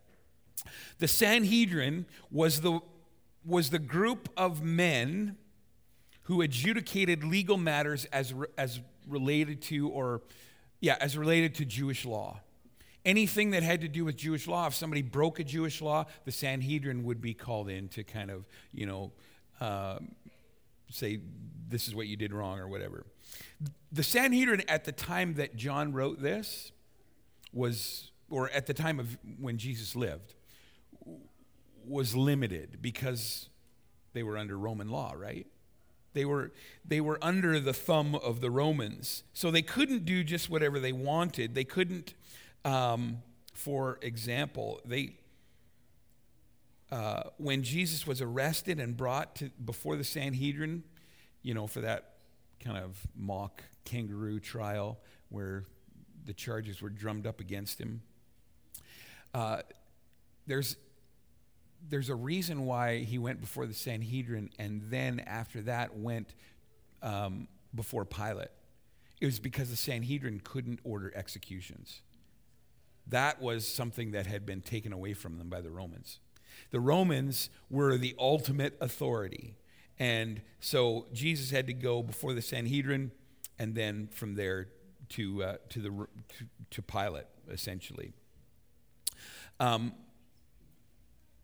The 0.99 1.09
Sanhedrin 1.09 2.07
was 2.31 2.62
the, 2.62 2.81
was 3.44 3.70
the 3.70 3.79
group 3.79 4.31
of 4.37 4.62
men 4.62 5.37
who 6.23 6.40
adjudicated 6.40 7.23
legal 7.23 7.59
matters 7.59 8.07
as, 8.07 8.33
as 8.57 8.81
related 9.07 9.61
to, 9.62 9.88
or 9.88 10.23
yeah, 10.81 10.96
as 11.01 11.16
related 11.18 11.55
to 11.57 11.64
Jewish 11.64 12.05
law. 12.05 12.40
Anything 13.05 13.51
that 13.51 13.62
had 13.62 13.81
to 13.81 13.88
do 13.88 14.05
with 14.05 14.16
Jewish 14.16 14.46
law, 14.46 14.66
if 14.66 14.75
somebody 14.75 15.03
broke 15.03 15.40
a 15.40 15.44
Jewish 15.44 15.81
law, 15.83 16.05
the 16.25 16.33
Sanhedrin 16.33 17.05
would 17.05 17.20
be 17.20 17.35
called 17.35 17.68
in 17.68 17.88
to 17.88 18.05
kind 18.05 18.31
of, 18.31 18.46
you 18.73 18.87
know, 18.87 19.12
uh, 19.61 19.99
say, 20.90 21.20
this 21.68 21.88
is 21.88 21.94
what 21.94 22.07
you 22.07 22.16
did 22.16 22.33
wrong 22.33 22.59
or 22.59 22.68
whatever. 22.68 23.07
The 23.92 24.03
Sanhedrin 24.03 24.62
at 24.68 24.85
the 24.85 24.92
time 24.92 25.35
that 25.35 25.57
John 25.57 25.92
wrote 25.92 26.23
this 26.23 26.73
was, 27.53 28.11
or 28.31 28.51
at 28.51 28.66
the 28.66 28.75
time 28.75 29.01
of 29.01 29.18
when 29.38 29.59
Jesus 29.59 29.96
lived, 29.96 30.35
was 31.87 32.14
limited 32.14 32.79
because 32.81 33.49
they 34.12 34.23
were 34.23 34.38
under 34.38 34.57
Roman 34.57 34.88
law, 34.88 35.12
right? 35.16 35.46
They 36.12 36.25
were, 36.25 36.53
they 36.85 37.01
were 37.01 37.18
under 37.23 37.61
the 37.61 37.73
thumb 37.73 38.14
of 38.14 38.40
the 38.40 38.51
Romans. 38.51 39.23
So 39.33 39.51
they 39.51 39.62
couldn't 39.62 40.05
do 40.05 40.25
just 40.25 40.51
whatever 40.51 40.81
they 40.81 40.92
wanted. 40.92 41.55
They 41.55 41.64
couldn't, 41.64 42.14
um, 42.64 43.23
for 43.55 43.99
example, 44.03 44.81
they, 44.85 45.16
uh, 46.90 47.25
when 47.37 47.62
Jesus 47.62 48.07
was 48.07 48.20
arrested 48.20 48.81
and 48.81 48.96
brought 48.96 49.37
to, 49.37 49.51
before 49.64 49.96
the 49.96 50.05
Sanhedrin, 50.05 50.83
you 51.42 51.55
know, 51.55 51.66
for 51.66 51.81
that 51.81 52.10
kind 52.62 52.79
of 52.79 52.96
mock 53.16 53.62
kangaroo 53.85 54.38
trial 54.38 54.99
where 55.31 55.64
the 56.27 56.33
charges 56.33 56.83
were 56.83 56.90
drummed 56.90 57.27
up 57.27 57.40
against 57.40 57.81
him, 57.81 58.03
uh, 59.35 59.62
there's 60.46 60.77
there's 61.88 62.11
a 62.11 62.14
reason 62.14 62.66
why 62.66 62.99
he 62.99 63.18
went 63.18 63.40
before 63.40 63.66
the 63.66 63.75
Sanhedrin 63.75 64.51
and 64.59 64.83
then 64.90 65.20
after 65.20 65.62
that 65.62 65.96
went 65.96 66.35
um, 67.03 67.49
before 67.75 68.05
Pilate. 68.05 68.51
It 69.20 69.27
was 69.27 69.38
because 69.38 69.70
the 69.70 69.77
Sanhedrin 69.77 70.40
couldn't 70.44 70.81
order 70.85 71.12
executions. 71.14 72.03
That 73.07 73.40
was 73.40 73.66
something 73.66 74.12
that 74.12 74.27
had 74.27 74.46
been 74.46 74.61
taken 74.61 74.92
away 74.92 75.14
from 75.14 75.38
them 75.38 75.49
by 75.49 75.61
the 75.61 75.70
Romans. 75.70 76.20
The 76.70 76.81
Romans 76.81 77.51
were 77.70 77.96
the 77.96 78.14
ultimate 78.18 78.77
authority. 78.81 79.57
And 80.00 80.40
so 80.60 81.06
Jesus 81.12 81.50
had 81.50 81.66
to 81.66 81.74
go 81.74 82.02
before 82.02 82.32
the 82.32 82.40
Sanhedrin 82.40 83.12
and 83.58 83.74
then 83.74 84.08
from 84.10 84.34
there 84.34 84.68
to, 85.10 85.44
uh, 85.44 85.56
to, 85.68 85.80
the, 85.80 85.90
to, 85.90 86.44
to 86.70 86.82
Pilate, 86.82 87.26
essentially. 87.50 88.14
Um, 89.60 89.92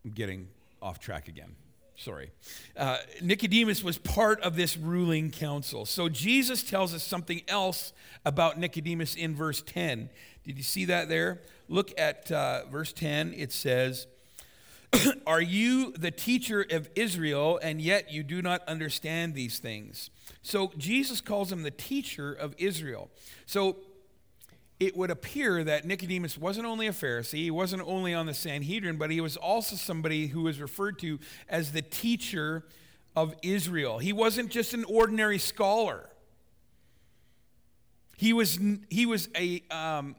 I'm 0.03 0.11
getting 0.11 0.47
off 0.81 0.99
track 0.99 1.27
again. 1.27 1.55
Sorry. 1.97 2.31
Uh, 2.75 2.97
Nicodemus 3.21 3.83
was 3.83 3.99
part 3.99 4.41
of 4.41 4.55
this 4.55 4.75
ruling 4.75 5.29
council. 5.29 5.85
So 5.85 6.09
Jesus 6.09 6.63
tells 6.63 6.93
us 6.93 7.03
something 7.03 7.41
else 7.47 7.93
about 8.25 8.59
Nicodemus 8.59 9.15
in 9.15 9.35
verse 9.35 9.61
10. 9.61 10.09
Did 10.43 10.57
you 10.57 10.63
see 10.63 10.85
that 10.85 11.09
there? 11.09 11.41
Look 11.67 11.91
at 11.99 12.31
uh, 12.31 12.65
verse 12.71 12.93
10. 12.93 13.33
It 13.35 13.51
says, 13.51 14.07
Are 15.27 15.41
you 15.41 15.91
the 15.93 16.11
teacher 16.11 16.65
of 16.71 16.89
Israel, 16.95 17.59
and 17.61 17.81
yet 17.81 18.11
you 18.11 18.23
do 18.23 18.41
not 18.41 18.67
understand 18.67 19.33
these 19.33 19.59
things? 19.59 20.09
So 20.41 20.71
Jesus 20.77 21.21
calls 21.21 21.51
him 21.51 21.63
the 21.63 21.71
teacher 21.71 22.33
of 22.33 22.55
Israel. 22.57 23.09
So 23.45 23.77
it 24.79 24.95
would 24.95 25.09
appear 25.09 25.63
that 25.63 25.85
Nicodemus 25.85 26.37
wasn't 26.37 26.67
only 26.67 26.87
a 26.87 26.91
Pharisee, 26.91 27.43
he 27.43 27.51
wasn't 27.51 27.81
only 27.85 28.13
on 28.13 28.25
the 28.27 28.33
Sanhedrin, 28.33 28.97
but 28.97 29.09
he 29.09 29.21
was 29.21 29.35
also 29.35 29.75
somebody 29.75 30.27
who 30.27 30.43
was 30.43 30.59
referred 30.61 30.99
to 30.99 31.19
as 31.49 31.71
the 31.71 31.81
teacher 31.81 32.63
of 33.15 33.33
Israel. 33.41 33.97
He 33.97 34.13
wasn't 34.13 34.51
just 34.51 34.73
an 34.73 34.83
ordinary 34.85 35.39
scholar. 35.39 36.07
He 38.17 38.33
was, 38.33 38.59
he 38.89 39.05
was 39.05 39.29
a, 39.35 39.63
um, 39.71 40.15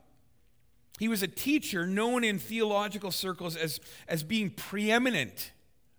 He 0.98 1.08
was 1.08 1.22
a 1.22 1.28
teacher 1.28 1.86
known 1.86 2.24
in 2.24 2.38
theological 2.38 3.10
circles 3.10 3.56
as, 3.56 3.80
as 4.08 4.22
being 4.22 4.50
preeminent 4.50 5.52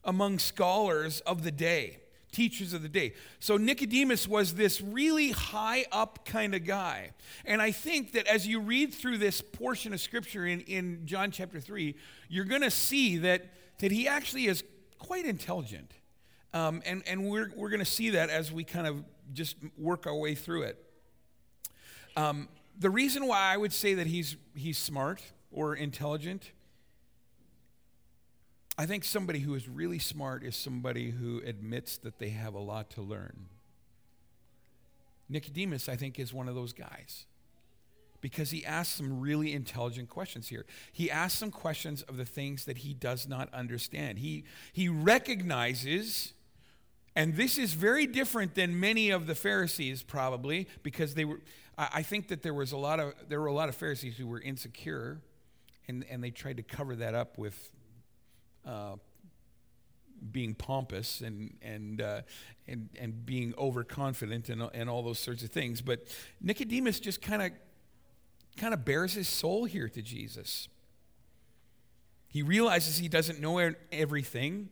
among 0.04 0.40
scholars 0.40 1.22
of 1.22 1.44
the 1.44 1.52
day, 1.52 2.00
teachers 2.32 2.74
of 2.74 2.82
the 2.82 2.90
day. 2.90 3.14
So 3.40 3.58
Nicodemus 3.58 4.28
was 4.28 4.56
this 4.56 4.82
really 4.82 5.32
high 5.32 5.86
up 5.92 6.26
kind 6.26 6.54
of 6.54 6.66
guy. 6.66 7.12
And 7.46 7.62
I 7.62 7.72
think 7.72 8.12
that 8.14 8.28
as 8.28 8.46
you 8.46 8.60
read 8.60 8.94
through 8.94 9.18
this 9.20 9.42
portion 9.42 9.94
of 9.94 10.02
scripture 10.02 10.46
in, 10.46 10.62
in 10.62 11.06
John 11.06 11.32
chapter 11.32 11.60
3, 11.60 11.96
you're 12.28 12.46
going 12.46 12.62
to 12.62 12.72
see 12.72 13.18
that, 13.20 13.54
that 13.80 13.92
he 13.92 14.08
actually 14.08 14.48
is 14.48 14.64
quite 14.98 15.26
intelligent. 15.26 15.94
Um, 16.54 16.82
and 16.86 17.04
and 17.08 17.30
we're, 17.30 17.52
we're 17.56 17.70
going 17.70 17.80
to 17.80 17.86
see 17.86 18.12
that 18.12 18.30
as 18.30 18.52
we 18.52 18.64
kind 18.64 18.88
of 18.88 19.04
just 19.34 19.56
work 19.78 20.08
our 20.08 20.16
way 20.16 20.34
through 20.36 20.64
it. 20.64 20.84
Um, 22.16 22.48
the 22.80 22.90
reason 22.90 23.28
why 23.28 23.54
I 23.54 23.58
would 23.58 23.74
say 23.74 23.94
that 23.96 24.08
he's, 24.08 24.38
he's 24.56 24.78
smart 24.78 25.22
or 25.52 25.76
intelligent, 25.76 26.52
I 28.78 28.86
think 28.86 29.04
somebody 29.04 29.40
who 29.40 29.54
is 29.56 29.68
really 29.68 30.00
smart 30.00 30.44
is 30.44 30.56
somebody 30.56 31.12
who 31.12 31.42
admits 31.46 31.98
that 31.98 32.18
they 32.18 32.30
have 32.30 32.54
a 32.54 32.60
lot 32.60 32.90
to 32.92 33.02
learn. 33.02 33.48
Nicodemus, 35.28 35.90
I 35.90 35.98
think, 35.98 36.18
is 36.18 36.34
one 36.34 36.48
of 36.48 36.56
those 36.56 36.72
guys 36.72 37.26
because 38.22 38.52
he 38.52 38.66
asks 38.66 38.96
some 38.96 39.20
really 39.20 39.54
intelligent 39.54 40.10
questions 40.10 40.48
here. 40.48 40.66
He 40.92 41.12
asks 41.12 41.38
some 41.38 41.52
questions 41.52 42.02
of 42.04 42.18
the 42.18 42.26
things 42.26 42.66
that 42.66 42.80
he 42.80 42.94
does 42.94 43.28
not 43.28 43.54
understand. 43.54 44.20
He, 44.20 44.46
he 44.72 44.90
recognizes 44.90 46.34
and 47.16 47.36
this 47.36 47.58
is 47.58 47.74
very 47.74 48.06
different 48.08 48.56
than 48.56 48.80
many 48.80 49.10
of 49.10 49.28
the 49.28 49.36
Pharisees, 49.36 50.04
probably, 50.04 50.68
because 50.84 51.16
they 51.16 51.26
were. 51.26 51.42
I 51.78 52.04
think 52.04 52.28
that 52.28 52.44
there 52.44 52.54
was 52.54 52.74
a 52.74 52.78
lot 52.78 53.00
of 53.00 53.14
there 53.30 53.40
were 53.40 53.48
a 53.48 53.54
lot 53.54 53.70
of 53.70 53.76
Pharisees 53.76 54.18
who 54.18 54.28
were 54.28 54.42
insecure, 54.42 55.22
and 55.88 56.06
and 56.10 56.24
they 56.24 56.32
tried 56.32 56.58
to 56.58 56.64
cover 56.64 56.96
that 56.98 57.16
up 57.16 57.38
with. 57.38 57.72
Uh, 58.66 58.96
being 60.32 60.54
pompous 60.54 61.22
and 61.22 61.58
and 61.62 62.02
uh, 62.02 62.22
and 62.68 62.90
and 63.00 63.26
being 63.26 63.54
overconfident 63.58 64.50
and 64.50 64.62
and 64.74 64.90
all 64.90 65.02
those 65.02 65.18
sorts 65.18 65.44
of 65.44 65.50
things, 65.50 65.82
but 65.82 66.06
Nicodemus 66.42 67.00
just 67.00 67.22
kind 67.22 67.42
of 67.42 67.52
kind 68.58 68.74
of 68.74 68.84
bears 68.84 69.14
his 69.14 69.30
soul 69.30 69.64
here 69.64 69.88
to 69.88 70.02
Jesus. 70.02 70.68
He 72.28 72.44
realizes 72.44 72.98
he 72.98 73.08
doesn't 73.08 73.40
know 73.40 73.74
everything 73.92 74.70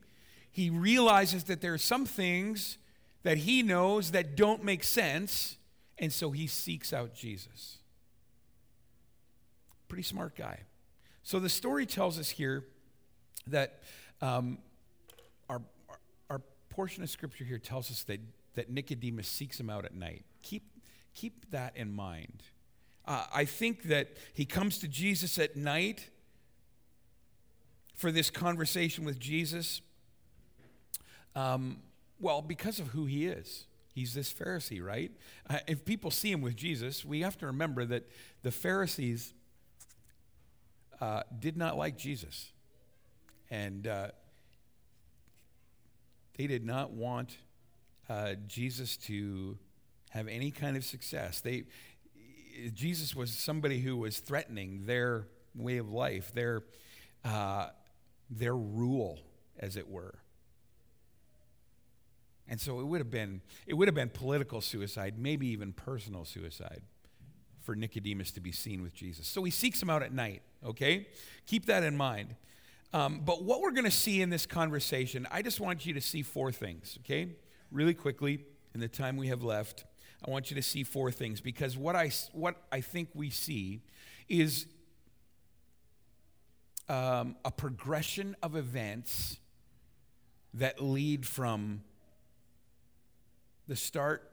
he 0.57 0.71
realizes 0.71 1.43
that 1.43 1.61
there 1.61 1.75
are 1.75 1.77
some 1.77 2.03
things 2.07 2.79
that 3.21 3.37
he 3.37 3.61
knows 3.61 4.09
that 4.09 4.35
don't 4.35 4.63
make 4.63 4.83
sense, 4.83 5.55
and 5.99 6.11
so 6.11 6.31
he 6.31 6.47
seeks 6.47 6.91
out 6.91 7.13
Jesus. 7.13 7.77
Pretty 9.87 10.01
smart 10.01 10.35
guy. 10.35 10.61
So 11.21 11.37
the 11.37 11.47
story 11.47 11.85
tells 11.85 12.17
us 12.17 12.31
here 12.31 12.63
that 13.45 13.83
um, 14.19 14.57
our, 15.47 15.61
our, 16.27 16.41
portion 16.71 17.03
of 17.03 17.09
scripture 17.11 17.43
here 17.43 17.59
tells 17.59 17.91
us 17.91 18.01
that, 18.05 18.19
that 18.55 18.71
Nicodemus 18.71 19.27
seeks 19.27 19.59
him 19.59 19.69
out 19.69 19.85
at 19.85 19.93
night. 19.93 20.25
Keep, 20.41 20.63
keep 21.13 21.51
that 21.51 21.77
in 21.77 21.91
mind. 21.91 22.41
Uh, 23.05 23.25
I 23.31 23.45
think 23.45 23.83
that 23.83 24.17
he 24.33 24.45
comes 24.45 24.79
to 24.79 24.87
Jesus 24.87 25.37
at 25.37 25.55
night 25.55 26.09
for 27.93 28.11
this 28.11 28.31
conversation 28.31 29.05
with 29.05 29.19
Jesus. 29.19 29.81
Um, 31.37 31.77
well, 32.19 32.41
because 32.41 32.79
of 32.79 32.87
who 32.87 33.05
he 33.05 33.27
is. 33.27 33.65
He's 33.93 34.13
this 34.13 34.33
Pharisee, 34.33 34.83
right? 34.83 35.11
Uh, 35.49 35.59
if 35.67 35.85
people 35.85 36.11
see 36.11 36.31
him 36.31 36.41
with 36.41 36.55
Jesus, 36.55 37.05
we 37.05 37.21
have 37.21 37.37
to 37.39 37.47
remember 37.47 37.85
that 37.85 38.07
the 38.43 38.51
Pharisees 38.51 39.33
uh, 40.99 41.23
did 41.39 41.57
not 41.57 41.77
like 41.77 41.97
Jesus. 41.97 42.51
And 43.49 43.87
uh, 43.87 44.09
they 46.37 46.47
did 46.47 46.65
not 46.65 46.91
want 46.91 47.37
uh, 48.09 48.33
Jesus 48.47 48.97
to 48.97 49.57
have 50.11 50.27
any 50.27 50.51
kind 50.51 50.77
of 50.77 50.85
success. 50.85 51.41
They, 51.41 51.65
Jesus 52.73 53.15
was 53.15 53.31
somebody 53.31 53.79
who 53.79 53.97
was 53.97 54.19
threatening 54.19 54.85
their 54.85 55.27
way 55.55 55.77
of 55.77 55.91
life, 55.91 56.31
their, 56.33 56.63
uh, 57.25 57.69
their 58.29 58.55
rule, 58.55 59.19
as 59.59 59.75
it 59.75 59.87
were. 59.87 60.19
And 62.49 62.59
so 62.59 62.79
it 62.79 62.85
would 62.85 62.99
have 62.99 63.11
been 63.11 63.41
it 63.65 63.73
would 63.73 63.87
have 63.87 63.95
been 63.95 64.09
political 64.09 64.61
suicide, 64.61 65.15
maybe 65.17 65.47
even 65.47 65.73
personal 65.73 66.25
suicide 66.25 66.81
for 67.61 67.75
Nicodemus 67.75 68.31
to 68.31 68.39
be 68.39 68.53
seen 68.53 68.81
with 68.81 68.93
Jesus. 68.93 69.27
So 69.27 69.43
he 69.43 69.51
seeks 69.51 69.81
him 69.81 69.89
out 69.89 70.01
at 70.01 70.13
night, 70.13 70.41
okay? 70.65 71.07
Keep 71.47 71.65
that 71.65 71.83
in 71.83 71.97
mind. 71.97 72.35
Um, 72.93 73.21
but 73.25 73.43
what 73.43 73.59
we're 73.59 73.71
going 73.71 73.83
to 73.83 73.91
see 73.91 74.21
in 74.21 74.29
this 74.29 74.45
conversation, 74.45 75.27
I 75.29 75.41
just 75.41 75.59
want 75.59 75.85
you 75.85 75.93
to 75.93 75.99
see 75.99 76.21
four 76.21 76.53
things, 76.53 76.97
okay? 77.01 77.35
Really 77.69 77.93
quickly, 77.93 78.45
in 78.73 78.79
the 78.79 78.87
time 78.87 79.17
we 79.17 79.27
have 79.27 79.43
left, 79.43 79.83
I 80.25 80.31
want 80.31 80.49
you 80.49 80.55
to 80.55 80.61
see 80.61 80.83
four 80.83 81.11
things 81.11 81.41
because 81.41 81.77
what 81.77 81.95
I, 81.95 82.11
what 82.31 82.55
I 82.71 82.79
think 82.79 83.09
we 83.13 83.29
see 83.29 83.81
is 84.29 84.65
um, 86.87 87.35
a 87.43 87.51
progression 87.51 88.35
of 88.41 88.55
events 88.55 89.39
that 90.53 90.81
lead 90.81 91.25
from 91.25 91.81
the 93.67 93.75
start 93.75 94.31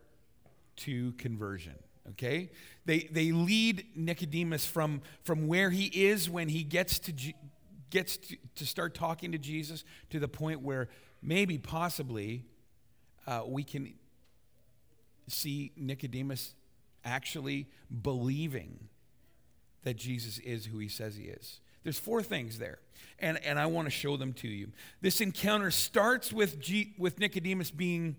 to 0.76 1.12
conversion 1.12 1.74
okay? 2.10 2.50
They, 2.84 3.08
they 3.10 3.32
lead 3.32 3.86
nicodemus 3.96 4.66
from, 4.66 5.02
from 5.22 5.46
where 5.46 5.70
he 5.70 5.86
is 5.86 6.28
when 6.28 6.48
he 6.48 6.62
gets 6.62 6.98
to 7.00 7.12
gets 7.90 8.16
to, 8.16 8.36
to 8.56 8.66
start 8.66 8.92
talking 8.92 9.30
to 9.30 9.38
jesus 9.38 9.84
to 10.10 10.18
the 10.18 10.26
point 10.26 10.60
where 10.62 10.88
maybe 11.22 11.58
possibly 11.58 12.42
uh, 13.24 13.42
we 13.46 13.62
can 13.62 13.94
see 15.28 15.70
nicodemus 15.76 16.54
actually 17.04 17.68
believing 18.02 18.88
that 19.84 19.96
jesus 19.96 20.38
is 20.38 20.66
who 20.66 20.78
he 20.78 20.88
says 20.88 21.14
he 21.14 21.24
is. 21.24 21.60
There's 21.84 21.98
four 21.98 22.20
things 22.20 22.58
there 22.58 22.80
and, 23.20 23.38
and 23.44 23.60
i 23.60 23.66
want 23.66 23.86
to 23.86 23.92
show 23.92 24.16
them 24.16 24.32
to 24.34 24.48
you. 24.48 24.72
This 25.00 25.20
encounter 25.20 25.70
starts 25.70 26.32
with, 26.32 26.58
G, 26.58 26.94
with 26.98 27.20
nicodemus 27.20 27.70
being 27.70 28.16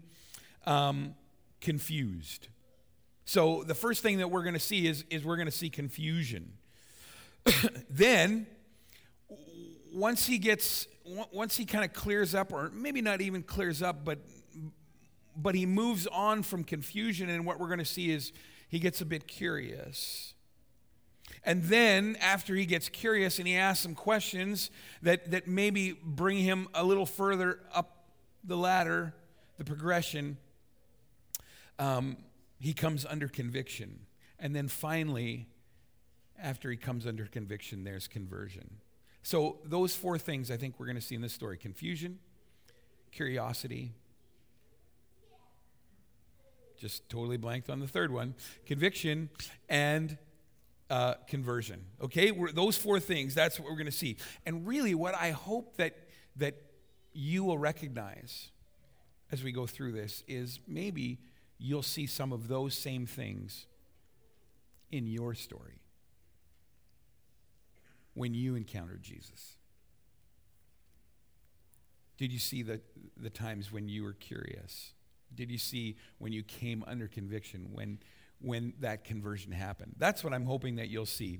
um, 0.65 1.15
confused. 1.61 2.47
So 3.25 3.63
the 3.63 3.75
first 3.75 4.03
thing 4.03 4.19
that 4.19 4.29
we're 4.29 4.43
going 4.43 4.53
to 4.53 4.59
see 4.59 4.87
is, 4.87 5.03
is 5.09 5.23
we're 5.23 5.35
going 5.35 5.47
to 5.47 5.51
see 5.51 5.69
confusion. 5.69 6.53
then, 7.89 8.47
once 9.93 10.25
he 10.27 10.37
gets, 10.37 10.87
once 11.31 11.57
he 11.57 11.65
kind 11.65 11.83
of 11.83 11.93
clears 11.93 12.35
up, 12.35 12.53
or 12.53 12.69
maybe 12.71 13.01
not 13.01 13.21
even 13.21 13.43
clears 13.43 13.81
up, 13.81 14.05
but 14.05 14.19
but 15.37 15.55
he 15.55 15.65
moves 15.65 16.07
on 16.07 16.43
from 16.43 16.63
confusion, 16.63 17.29
and 17.29 17.45
what 17.45 17.59
we're 17.59 17.67
going 17.67 17.79
to 17.79 17.85
see 17.85 18.11
is 18.11 18.31
he 18.69 18.79
gets 18.79 19.01
a 19.01 19.05
bit 19.05 19.27
curious. 19.27 20.33
And 21.43 21.63
then, 21.63 22.17
after 22.21 22.55
he 22.55 22.65
gets 22.65 22.89
curious 22.89 23.37
and 23.39 23.47
he 23.47 23.55
asks 23.55 23.83
some 23.83 23.95
questions 23.95 24.71
that, 25.01 25.31
that 25.31 25.47
maybe 25.47 25.93
bring 26.03 26.37
him 26.37 26.67
a 26.73 26.83
little 26.83 27.05
further 27.05 27.59
up 27.73 28.07
the 28.43 28.57
ladder, 28.57 29.13
the 29.57 29.63
progression, 29.63 30.37
um, 31.79 32.17
he 32.59 32.73
comes 32.73 33.05
under 33.05 33.27
conviction. 33.27 34.01
And 34.39 34.55
then 34.55 34.67
finally, 34.67 35.47
after 36.41 36.69
he 36.69 36.77
comes 36.77 37.07
under 37.07 37.25
conviction, 37.25 37.83
there's 37.83 38.07
conversion. 38.07 38.77
So, 39.23 39.57
those 39.65 39.95
four 39.95 40.17
things 40.17 40.51
I 40.51 40.57
think 40.57 40.79
we're 40.79 40.85
going 40.85 40.97
to 40.97 41.01
see 41.01 41.15
in 41.15 41.21
this 41.21 41.33
story 41.33 41.57
confusion, 41.57 42.19
curiosity, 43.11 43.93
just 46.77 47.09
totally 47.09 47.37
blanked 47.37 47.69
on 47.69 47.79
the 47.79 47.87
third 47.87 48.11
one, 48.11 48.35
conviction, 48.65 49.29
and 49.69 50.17
uh, 50.89 51.15
conversion. 51.27 51.85
Okay, 52.03 52.31
we're, 52.31 52.51
those 52.51 52.77
four 52.77 52.99
things, 52.99 53.33
that's 53.33 53.59
what 53.59 53.69
we're 53.69 53.77
going 53.77 53.85
to 53.85 53.91
see. 53.91 54.17
And 54.45 54.67
really, 54.67 54.93
what 54.93 55.15
I 55.15 55.31
hope 55.31 55.77
that, 55.77 55.95
that 56.35 56.55
you 57.13 57.43
will 57.43 57.57
recognize 57.57 58.49
as 59.31 59.43
we 59.43 59.51
go 59.51 59.65
through 59.65 59.93
this 59.93 60.23
is 60.27 60.59
maybe 60.67 61.19
you'll 61.57 61.83
see 61.83 62.05
some 62.05 62.31
of 62.31 62.47
those 62.47 62.73
same 62.73 63.05
things 63.05 63.65
in 64.91 65.07
your 65.07 65.33
story 65.33 65.79
when 68.13 68.33
you 68.33 68.55
encountered 68.55 69.01
Jesus. 69.01 69.57
Did 72.17 72.31
you 72.31 72.39
see 72.39 72.61
the, 72.61 72.79
the 73.17 73.29
times 73.29 73.71
when 73.71 73.89
you 73.89 74.03
were 74.03 74.13
curious? 74.13 74.93
Did 75.33 75.51
you 75.51 75.57
see 75.57 75.97
when 76.17 76.31
you 76.31 76.43
came 76.43 76.83
under 76.87 77.07
conviction, 77.07 77.69
when, 77.73 77.99
when 78.39 78.73
that 78.79 79.03
conversion 79.03 79.51
happened? 79.51 79.95
That's 79.97 80.23
what 80.23 80.33
I'm 80.33 80.45
hoping 80.45 80.77
that 80.77 80.87
you'll 80.87 81.05
see 81.05 81.39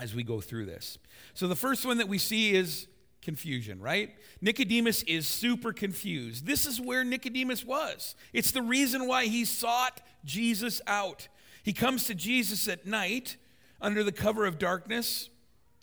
as 0.00 0.14
we 0.14 0.22
go 0.22 0.40
through 0.40 0.66
this. 0.66 0.98
So, 1.34 1.46
the 1.46 1.56
first 1.56 1.84
one 1.84 1.98
that 1.98 2.08
we 2.08 2.16
see 2.16 2.54
is 2.54 2.88
confusion, 3.22 3.80
right? 3.80 4.14
Nicodemus 4.40 5.02
is 5.04 5.26
super 5.26 5.72
confused. 5.72 6.44
This 6.44 6.66
is 6.66 6.80
where 6.80 7.04
Nicodemus 7.04 7.64
was. 7.64 8.14
It's 8.32 8.50
the 8.50 8.62
reason 8.62 9.06
why 9.06 9.26
he 9.26 9.44
sought 9.44 10.00
Jesus 10.24 10.80
out. 10.86 11.28
He 11.62 11.72
comes 11.72 12.06
to 12.06 12.14
Jesus 12.14 12.68
at 12.68 12.84
night 12.84 13.36
under 13.80 14.02
the 14.02 14.12
cover 14.12 14.44
of 14.44 14.58
darkness. 14.58 15.30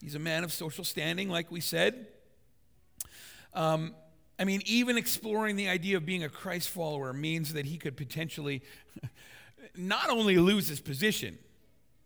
He's 0.01 0.15
a 0.15 0.19
man 0.19 0.43
of 0.43 0.51
social 0.51 0.83
standing, 0.83 1.29
like 1.29 1.51
we 1.51 1.61
said. 1.61 2.07
Um, 3.53 3.95
I 4.37 4.45
mean, 4.45 4.61
even 4.65 4.97
exploring 4.97 5.55
the 5.55 5.69
idea 5.69 5.97
of 5.97 6.05
being 6.05 6.23
a 6.23 6.29
Christ 6.29 6.69
follower 6.69 7.11
means 7.11 7.53
that 7.53 7.65
he 7.65 7.77
could 7.77 7.97
potentially 7.97 8.61
not 9.75 10.09
only 10.09 10.37
lose 10.37 10.67
his 10.67 10.79
position, 10.79 11.37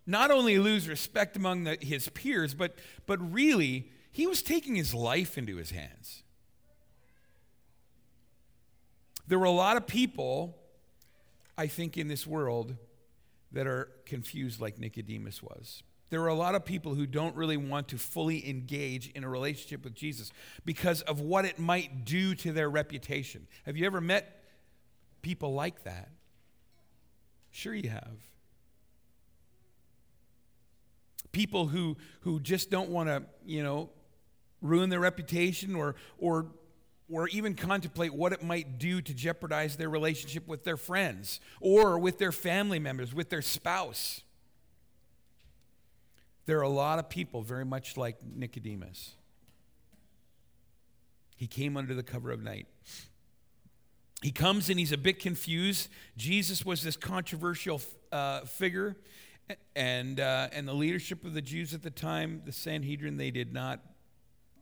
not 0.06 0.32
only 0.32 0.58
lose 0.58 0.88
respect 0.88 1.38
among 1.38 1.64
the, 1.64 1.78
his 1.80 2.10
peers, 2.10 2.54
but, 2.54 2.76
but 3.06 3.20
really, 3.32 3.92
he 4.14 4.28
was 4.28 4.42
taking 4.42 4.76
his 4.76 4.94
life 4.94 5.38
into 5.38 5.58
his 5.58 5.72
hands. 5.72 6.24
There 9.28 9.40
were 9.40 9.46
a 9.46 9.52
lot 9.52 9.76
of 9.76 9.88
people, 9.88 10.56
I 11.58 11.68
think, 11.68 11.98
in 11.98 12.08
this 12.08 12.28
world 12.28 12.76
that 13.52 13.66
are 13.68 13.90
confused 14.06 14.62
like 14.62 14.78
Nicodemus 14.78 15.42
was. 15.42 15.82
There 16.12 16.22
are 16.22 16.28
a 16.28 16.36
lot 16.36 16.54
of 16.54 16.64
people 16.64 16.94
who 16.94 17.08
don't 17.08 17.36
really 17.36 17.58
want 17.58 17.88
to 17.88 17.98
fully 17.98 18.48
engage 18.48 19.10
in 19.10 19.24
a 19.24 19.30
relationship 19.30 19.84
with 19.84 19.96
Jesus 19.96 20.32
because 20.64 21.02
of 21.02 21.20
what 21.20 21.46
it 21.46 21.58
might 21.58 22.06
do 22.06 22.36
to 22.36 22.52
their 22.52 22.70
reputation. 22.70 23.48
Have 23.66 23.78
you 23.78 23.88
ever 23.88 24.00
met 24.00 24.44
people 25.24 25.56
like 25.56 25.84
that? 25.86 26.10
Sure, 27.50 27.74
you 27.74 27.90
have. 27.90 28.18
People 31.32 31.66
who, 31.66 31.98
who 32.22 32.40
just 32.40 32.70
don't 32.70 32.90
want 32.90 33.10
to, 33.10 33.24
you 33.44 33.64
know, 33.64 33.90
ruin 34.64 34.90
their 34.90 35.02
reputation 35.02 35.76
or, 35.76 35.94
or 36.18 36.48
or 37.12 37.28
even 37.28 37.54
contemplate 37.54 38.14
what 38.14 38.34
it 38.34 38.42
might 38.42 38.80
do 38.80 39.02
to 39.02 39.14
jeopardize 39.14 39.76
their 39.76 39.90
relationship 39.90 40.48
with 40.48 40.64
their 40.64 40.78
friends 40.78 41.40
or 41.60 42.00
with 42.00 42.18
their 42.18 42.32
family 42.32 42.80
members, 42.80 43.14
with 43.14 43.30
their 43.30 43.42
spouse. 43.42 44.22
There 46.46 46.58
are 46.58 46.64
a 46.64 46.70
lot 46.70 47.00
of 47.00 47.10
people 47.10 47.42
very 47.42 47.66
much 47.66 47.98
like 47.98 48.18
Nicodemus. 48.24 49.12
He 51.36 51.46
came 51.46 51.78
under 51.78 51.94
the 51.94 52.04
cover 52.04 52.32
of 52.32 52.42
night. 52.42 52.68
He 54.22 54.32
comes 54.32 54.70
and 54.70 54.80
he's 54.80 54.94
a 54.94 54.98
bit 54.98 55.20
confused. 55.20 55.90
Jesus 56.16 56.66
was 56.66 56.82
this 56.84 56.96
controversial 56.96 57.82
uh, 58.12 58.42
figure, 58.42 58.96
and, 59.76 60.20
uh, 60.20 60.48
and 60.54 60.68
the 60.68 60.74
leadership 60.74 61.26
of 61.26 61.34
the 61.34 61.42
Jews 61.42 61.74
at 61.74 61.84
the 61.84 61.92
time, 61.92 62.42
the 62.46 62.54
Sanhedrin, 62.54 63.18
they 63.18 63.32
did 63.32 63.54
not 63.54 63.82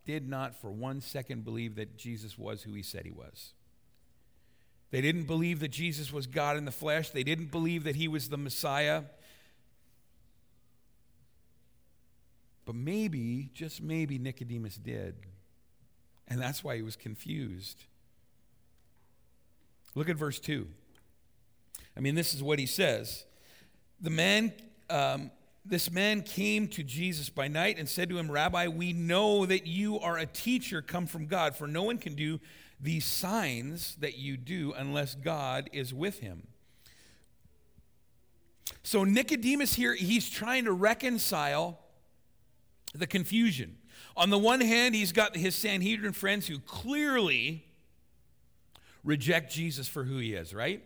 did 0.06 0.28
not 0.28 0.56
for 0.60 0.72
one 0.72 1.02
second 1.02 1.44
believe 1.44 1.76
that 1.76 1.98
Jesus 1.98 2.38
was 2.38 2.64
who 2.64 2.74
he 2.74 2.82
said 2.82 3.06
he 3.06 3.12
was. 3.12 3.54
They 4.92 5.02
didn't 5.02 5.24
believe 5.24 5.62
that 5.62 5.70
Jesus 5.72 6.12
was 6.12 6.28
God 6.28 6.58
in 6.58 6.66
the 6.66 6.72
flesh. 6.72 7.10
They 7.10 7.24
didn't 7.24 7.52
believe 7.52 7.86
that 7.86 7.96
he 7.96 8.08
was 8.08 8.30
the 8.30 8.38
Messiah. 8.38 9.04
But 12.66 12.76
maybe, 12.76 13.50
just 13.54 13.82
maybe, 13.82 14.18
Nicodemus 14.18 14.76
did. 14.76 15.16
And 16.28 16.42
that's 16.42 16.64
why 16.64 16.76
he 16.76 16.82
was 16.82 16.96
confused. 16.96 17.86
Look 19.96 20.10
at 20.10 20.16
verse 20.16 20.40
2. 20.40 20.68
I 21.96 22.00
mean, 22.00 22.16
this 22.16 22.34
is 22.34 22.44
what 22.44 22.60
he 22.60 22.66
says. 22.66 23.26
The 24.00 24.10
man 24.10 24.54
um, 24.90 25.32
this 25.63 25.91
man 25.91 26.24
came 26.24 26.67
to 26.69 26.84
Jesus 26.84 27.30
by 27.30 27.47
night 27.47 27.78
and 27.78 27.88
said 27.88 28.10
to 28.10 28.17
him, 28.17 28.32
Rabbi, 28.32 28.67
we 28.67 28.93
know 28.93 29.45
that 29.45 29.67
you 29.67 30.00
are 30.00 30.17
a 30.17 30.26
teacher 30.26 30.82
come 30.82 31.06
from 31.06 31.28
God, 31.28 31.56
for 31.56 31.67
no 31.67 31.84
one 31.84 31.97
can 31.97 32.15
do 32.15 32.39
these 32.80 33.06
signs 33.06 33.95
that 33.97 34.17
you 34.17 34.38
do 34.38 34.74
unless 34.76 35.13
God 35.13 35.69
is 35.71 35.93
with 35.93 36.19
him. 36.19 36.47
So, 38.84 39.04
Nicodemus 39.04 39.76
here, 39.76 39.93
he's 39.93 40.30
trying 40.30 40.65
to 40.65 40.71
reconcile 40.71 41.80
the 42.95 43.06
confusion. 43.06 43.78
On 44.17 44.32
the 44.32 44.39
one 44.39 44.62
hand, 44.62 44.95
he's 44.95 45.12
got 45.12 45.36
his 45.36 45.56
Sanhedrin 45.56 46.13
friends 46.13 46.47
who 46.47 46.58
clearly 46.60 47.63
reject 49.04 49.52
Jesus 49.52 49.88
for 49.88 50.04
who 50.04 50.17
he 50.17 50.34
is, 50.34 50.54
right? 50.54 50.84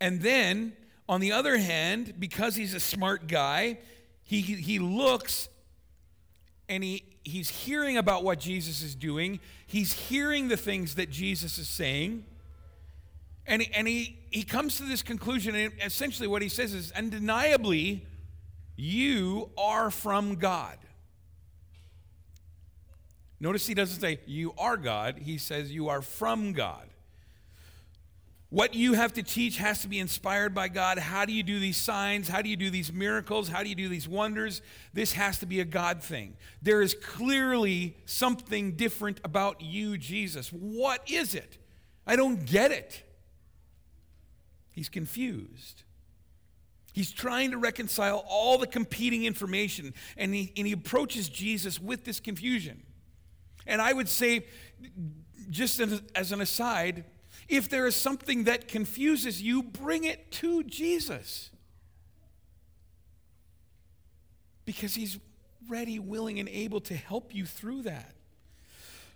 And 0.00 0.20
then 0.20 0.72
on 1.12 1.20
the 1.20 1.32
other 1.32 1.58
hand, 1.58 2.14
because 2.18 2.56
he's 2.56 2.72
a 2.72 2.80
smart 2.80 3.26
guy, 3.26 3.78
he, 4.22 4.40
he 4.40 4.78
looks 4.78 5.50
and 6.70 6.82
he, 6.82 7.04
he's 7.22 7.50
hearing 7.50 7.98
about 7.98 8.24
what 8.24 8.40
Jesus 8.40 8.80
is 8.82 8.94
doing. 8.94 9.38
He's 9.66 9.92
hearing 9.92 10.48
the 10.48 10.56
things 10.56 10.94
that 10.94 11.10
Jesus 11.10 11.58
is 11.58 11.68
saying. 11.68 12.24
And, 13.46 13.62
and 13.74 13.86
he, 13.86 14.20
he 14.30 14.42
comes 14.42 14.78
to 14.78 14.84
this 14.84 15.02
conclusion, 15.02 15.54
and 15.54 15.74
essentially 15.84 16.28
what 16.28 16.40
he 16.40 16.48
says 16.48 16.72
is 16.72 16.92
undeniably, 16.92 18.06
you 18.74 19.50
are 19.58 19.90
from 19.90 20.36
God. 20.36 20.78
Notice 23.38 23.66
he 23.66 23.74
doesn't 23.74 24.00
say, 24.00 24.18
you 24.24 24.54
are 24.56 24.78
God. 24.78 25.18
He 25.18 25.36
says, 25.36 25.70
you 25.70 25.90
are 25.90 26.00
from 26.00 26.54
God. 26.54 26.88
What 28.52 28.74
you 28.74 28.92
have 28.92 29.14
to 29.14 29.22
teach 29.22 29.56
has 29.56 29.80
to 29.80 29.88
be 29.88 29.98
inspired 29.98 30.54
by 30.54 30.68
God. 30.68 30.98
How 30.98 31.24
do 31.24 31.32
you 31.32 31.42
do 31.42 31.58
these 31.58 31.78
signs? 31.78 32.28
How 32.28 32.42
do 32.42 32.50
you 32.50 32.56
do 32.56 32.68
these 32.68 32.92
miracles? 32.92 33.48
How 33.48 33.62
do 33.62 33.70
you 33.70 33.74
do 33.74 33.88
these 33.88 34.06
wonders? 34.06 34.60
This 34.92 35.14
has 35.14 35.38
to 35.38 35.46
be 35.46 35.60
a 35.60 35.64
God 35.64 36.02
thing. 36.02 36.36
There 36.60 36.82
is 36.82 36.92
clearly 36.92 37.96
something 38.04 38.72
different 38.72 39.20
about 39.24 39.62
you, 39.62 39.96
Jesus. 39.96 40.50
What 40.50 41.10
is 41.10 41.34
it? 41.34 41.56
I 42.06 42.14
don't 42.14 42.44
get 42.44 42.72
it. 42.72 43.02
He's 44.72 44.90
confused. 44.90 45.84
He's 46.92 47.10
trying 47.10 47.52
to 47.52 47.56
reconcile 47.56 48.22
all 48.28 48.58
the 48.58 48.66
competing 48.66 49.24
information, 49.24 49.94
and 50.18 50.34
he, 50.34 50.52
and 50.58 50.66
he 50.66 50.74
approaches 50.74 51.30
Jesus 51.30 51.80
with 51.80 52.04
this 52.04 52.20
confusion. 52.20 52.82
And 53.66 53.80
I 53.80 53.94
would 53.94 54.10
say, 54.10 54.44
just 55.48 55.80
as, 55.80 56.02
as 56.14 56.32
an 56.32 56.42
aside, 56.42 57.04
if 57.52 57.68
there 57.68 57.86
is 57.86 57.94
something 57.94 58.44
that 58.44 58.66
confuses 58.66 59.42
you, 59.42 59.62
bring 59.62 60.04
it 60.04 60.32
to 60.32 60.64
Jesus. 60.64 61.50
Because 64.64 64.94
he's 64.94 65.18
ready, 65.68 65.98
willing, 65.98 66.40
and 66.40 66.48
able 66.48 66.80
to 66.80 66.94
help 66.94 67.34
you 67.34 67.44
through 67.44 67.82
that. 67.82 68.14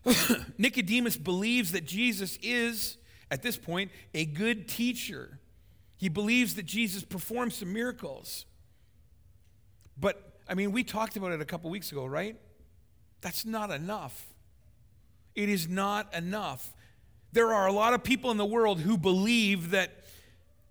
Nicodemus 0.59 1.17
believes 1.17 1.73
that 1.73 1.87
Jesus 1.87 2.39
is, 2.43 2.99
at 3.31 3.41
this 3.41 3.57
point, 3.57 3.91
a 4.13 4.27
good 4.27 4.69
teacher. 4.69 5.41
He 5.97 6.11
believes 6.11 6.57
that 6.57 6.67
Jesus 6.67 7.05
performed 7.05 7.55
some 7.55 7.73
miracles. 7.73 8.45
But, 9.99 10.41
I 10.47 10.53
mean, 10.53 10.73
we 10.73 10.85
talked 10.85 11.17
about 11.17 11.33
it 11.33 11.41
a 11.41 11.47
couple 11.47 11.71
weeks 11.71 11.91
ago, 11.91 12.05
right? 12.05 12.37
That's 13.23 13.47
not 13.47 13.71
enough. 13.71 14.27
It 15.35 15.49
is 15.49 15.71
not 15.71 16.15
enough 16.15 16.75
there 17.37 17.53
are 17.53 17.67
a 17.67 17.73
lot 17.73 17.93
of 17.93 18.03
people 18.03 18.31
in 18.31 18.39
the 18.39 18.47
world 18.47 18.81
who 18.81 18.97
believe 18.97 19.73
that, 19.73 19.91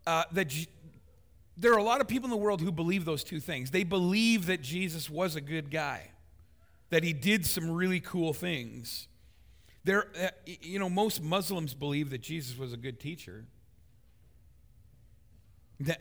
uh, 0.07 0.23
that 0.31 0.45
G- 0.45 0.67
there 1.55 1.71
are 1.71 1.77
a 1.77 1.83
lot 1.83 2.01
of 2.01 2.07
people 2.07 2.25
in 2.25 2.31
the 2.31 2.37
world 2.37 2.59
who 2.59 2.71
believe 2.71 3.05
those 3.05 3.23
two 3.23 3.39
things. 3.39 3.69
They 3.69 3.83
believe 3.83 4.47
that 4.47 4.63
Jesus 4.63 5.07
was 5.07 5.35
a 5.35 5.41
good 5.41 5.69
guy, 5.69 6.09
that 6.89 7.03
he 7.03 7.13
did 7.13 7.45
some 7.45 7.69
really 7.69 7.99
cool 7.99 8.33
things. 8.33 9.07
There, 9.83 10.07
uh, 10.19 10.29
you 10.59 10.79
know, 10.79 10.89
most 10.89 11.21
Muslims 11.21 11.75
believe 11.75 12.09
that 12.09 12.21
Jesus 12.21 12.57
was 12.57 12.73
a 12.73 12.77
good 12.77 12.99
teacher. 12.99 13.45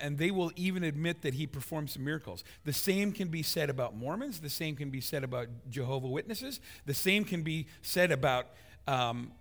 And 0.01 0.17
they 0.17 0.31
will 0.31 0.51
even 0.57 0.83
admit 0.83 1.21
that 1.23 1.35
he 1.35 1.47
performed 1.47 1.91
some 1.91 2.05
miracles. 2.05 2.43
The 2.65 2.73
same 2.73 3.13
can 3.13 3.29
be 3.29 3.43
said 3.43 3.69
about 3.69 3.95
Mormons. 3.95 4.41
The 4.41 4.49
same 4.49 4.77
can 4.77 4.89
be 4.89 5.03
said 5.03 5.25
about 5.25 5.49
Jehovah 5.69 6.09
Witnesses. 6.09 6.59
The 6.87 6.95
same 6.95 7.27
can 7.27 7.43
be 7.43 7.67
said 7.83 8.11
about 8.11 8.47
um, 8.87 9.33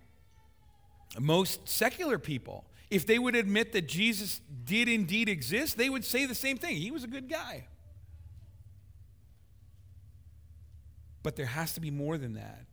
most 1.18 1.68
secular 1.68 2.18
people, 2.18 2.64
if 2.90 3.06
they 3.06 3.18
would 3.18 3.34
admit 3.34 3.72
that 3.72 3.88
Jesus 3.88 4.40
did 4.64 4.88
indeed 4.88 5.28
exist, 5.28 5.76
they 5.76 5.90
would 5.90 6.04
say 6.04 6.26
the 6.26 6.34
same 6.34 6.58
thing. 6.58 6.76
He 6.76 6.90
was 6.90 7.04
a 7.04 7.08
good 7.08 7.28
guy. 7.28 7.66
But 11.22 11.36
there 11.36 11.46
has 11.46 11.72
to 11.74 11.80
be 11.80 11.90
more 11.90 12.18
than 12.18 12.34
that. 12.34 12.66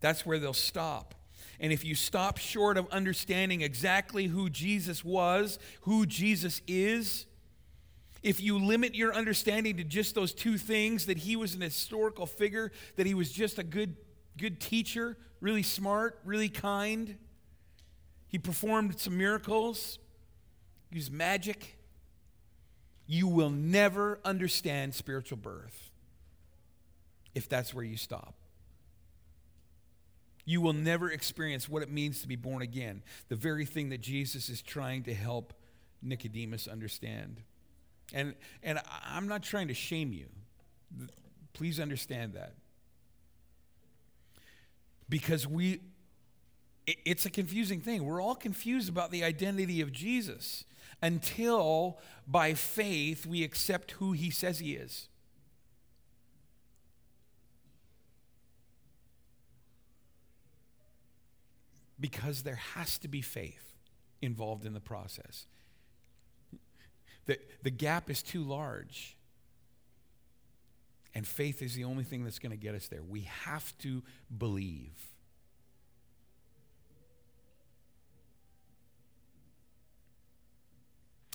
That's 0.00 0.24
where 0.24 0.38
they'll 0.38 0.52
stop. 0.52 1.14
And 1.60 1.72
if 1.72 1.84
you 1.84 1.94
stop 1.94 2.38
short 2.38 2.76
of 2.76 2.88
understanding 2.88 3.60
exactly 3.60 4.26
who 4.26 4.48
Jesus 4.48 5.04
was, 5.04 5.58
who 5.82 6.06
Jesus 6.06 6.60
is, 6.66 7.26
if 8.22 8.40
you 8.40 8.58
limit 8.58 8.94
your 8.94 9.14
understanding 9.14 9.76
to 9.76 9.84
just 9.84 10.14
those 10.14 10.32
two 10.32 10.56
things 10.58 11.06
that 11.06 11.18
he 11.18 11.36
was 11.36 11.54
an 11.54 11.60
historical 11.60 12.26
figure, 12.26 12.70
that 12.96 13.06
he 13.06 13.14
was 13.14 13.32
just 13.32 13.58
a 13.58 13.64
good, 13.64 13.96
good 14.36 14.60
teacher, 14.60 15.16
really 15.40 15.62
smart, 15.62 16.20
really 16.24 16.48
kind, 16.48 17.16
he 18.32 18.38
performed 18.38 18.98
some 18.98 19.18
miracles, 19.18 19.98
used 20.90 21.12
magic. 21.12 21.78
You 23.06 23.28
will 23.28 23.50
never 23.50 24.18
understand 24.24 24.94
spiritual 24.94 25.36
birth 25.36 25.90
if 27.34 27.46
that's 27.46 27.74
where 27.74 27.84
you 27.84 27.98
stop. 27.98 28.34
You 30.46 30.62
will 30.62 30.72
never 30.72 31.10
experience 31.10 31.68
what 31.68 31.82
it 31.82 31.90
means 31.90 32.22
to 32.22 32.28
be 32.28 32.36
born 32.36 32.62
again, 32.62 33.02
the 33.28 33.36
very 33.36 33.66
thing 33.66 33.90
that 33.90 34.00
Jesus 34.00 34.48
is 34.48 34.62
trying 34.62 35.02
to 35.02 35.14
help 35.14 35.52
Nicodemus 36.00 36.66
understand. 36.66 37.42
And, 38.14 38.34
and 38.62 38.80
I'm 39.04 39.28
not 39.28 39.42
trying 39.42 39.68
to 39.68 39.74
shame 39.74 40.10
you. 40.10 40.26
Please 41.52 41.78
understand 41.78 42.32
that. 42.32 42.54
Because 45.10 45.46
we, 45.46 45.80
it's 46.86 47.26
a 47.26 47.30
confusing 47.30 47.80
thing. 47.80 48.04
We're 48.04 48.20
all 48.20 48.34
confused 48.34 48.88
about 48.88 49.10
the 49.10 49.22
identity 49.22 49.80
of 49.80 49.92
Jesus 49.92 50.64
until 51.00 51.98
by 52.26 52.54
faith 52.54 53.26
we 53.26 53.44
accept 53.44 53.92
who 53.92 54.12
he 54.12 54.30
says 54.30 54.58
he 54.58 54.74
is. 54.74 55.08
Because 62.00 62.42
there 62.42 62.60
has 62.74 62.98
to 62.98 63.08
be 63.08 63.20
faith 63.20 63.74
involved 64.20 64.64
in 64.64 64.72
the 64.72 64.80
process. 64.80 65.46
The, 67.26 67.38
the 67.62 67.70
gap 67.70 68.10
is 68.10 68.22
too 68.22 68.42
large. 68.42 69.16
And 71.14 71.26
faith 71.26 71.62
is 71.62 71.74
the 71.74 71.84
only 71.84 72.02
thing 72.04 72.24
that's 72.24 72.40
going 72.40 72.50
to 72.50 72.56
get 72.56 72.74
us 72.74 72.88
there. 72.88 73.02
We 73.02 73.28
have 73.44 73.76
to 73.78 74.02
believe. 74.36 75.11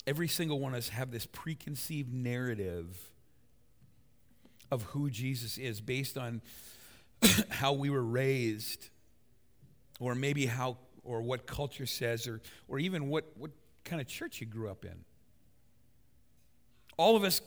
Every 0.08 0.30
single 0.30 0.60
one 0.60 0.74
of 0.74 0.78
us 0.78 0.90
have 0.90 1.12
this 1.12 1.26
preconceived 1.26 2.14
narrative 2.14 3.12
of 4.72 4.84
who 4.84 5.10
Jesus 5.10 5.58
is 5.58 5.82
based 5.82 6.18
on 6.18 6.42
how 7.50 7.74
we 7.74 7.90
were 7.90 8.04
raised 8.04 8.90
or 10.00 10.16
maybe 10.16 10.46
how 10.46 10.78
or 11.04 11.22
what 11.22 11.46
culture 11.46 11.86
says 11.86 12.28
or 12.28 12.42
or 12.68 12.80
even 12.80 13.10
what 13.10 13.26
what 13.38 13.52
kind 13.84 14.02
of 14.02 14.08
church 14.08 14.40
you 14.40 14.48
grew 14.48 14.70
up 14.70 14.86
in. 14.86 15.04
All 16.98 17.16
of 17.16 17.24
us 17.24 17.42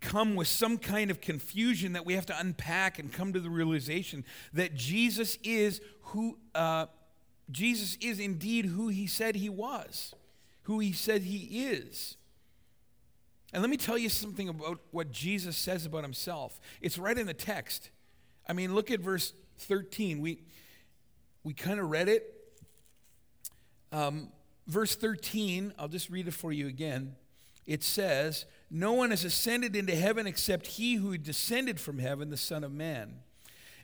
come 0.00 0.34
with 0.34 0.48
some 0.48 0.78
kind 0.78 1.10
of 1.10 1.20
confusion 1.20 1.92
that 1.92 2.04
we 2.04 2.14
have 2.14 2.26
to 2.26 2.38
unpack 2.38 2.98
and 2.98 3.12
come 3.12 3.32
to 3.32 3.40
the 3.40 3.50
realization 3.50 4.24
that 4.52 4.74
Jesus 4.74 5.38
is 5.44 5.80
who 6.02 6.38
uh, 6.54 6.86
Jesus 7.50 7.96
is 8.00 8.18
indeed 8.18 8.66
who 8.66 8.88
he 8.88 9.06
said 9.06 9.36
he 9.36 9.48
was, 9.48 10.14
who 10.62 10.78
he 10.78 10.92
said 10.92 11.22
he 11.22 11.66
is. 11.66 12.16
And 13.52 13.62
let 13.62 13.70
me 13.70 13.76
tell 13.76 13.98
you 13.98 14.08
something 14.08 14.48
about 14.48 14.80
what 14.90 15.10
Jesus 15.10 15.56
says 15.56 15.86
about 15.86 16.04
himself. 16.04 16.60
It's 16.80 16.98
right 16.98 17.16
in 17.16 17.26
the 17.26 17.34
text. 17.34 17.90
I 18.48 18.52
mean, 18.52 18.74
look 18.74 18.90
at 18.90 19.00
verse 19.00 19.32
13. 19.58 20.20
We 20.20 20.40
we 21.42 21.54
kind 21.54 21.80
of 21.80 21.90
read 21.90 22.08
it. 22.08 22.34
Um, 23.92 24.28
verse 24.66 24.94
13, 24.94 25.74
I'll 25.78 25.88
just 25.88 26.10
read 26.10 26.28
it 26.28 26.34
for 26.34 26.52
you 26.52 26.66
again. 26.68 27.16
It 27.66 27.82
says, 27.82 28.46
no 28.70 28.92
one 28.92 29.10
has 29.10 29.24
ascended 29.24 29.74
into 29.74 29.94
heaven 29.94 30.26
except 30.26 30.66
he 30.66 30.94
who 30.94 31.16
descended 31.18 31.80
from 31.80 31.98
heaven, 31.98 32.30
the 32.30 32.36
Son 32.36 32.62
of 32.62 32.72
Man. 32.72 33.20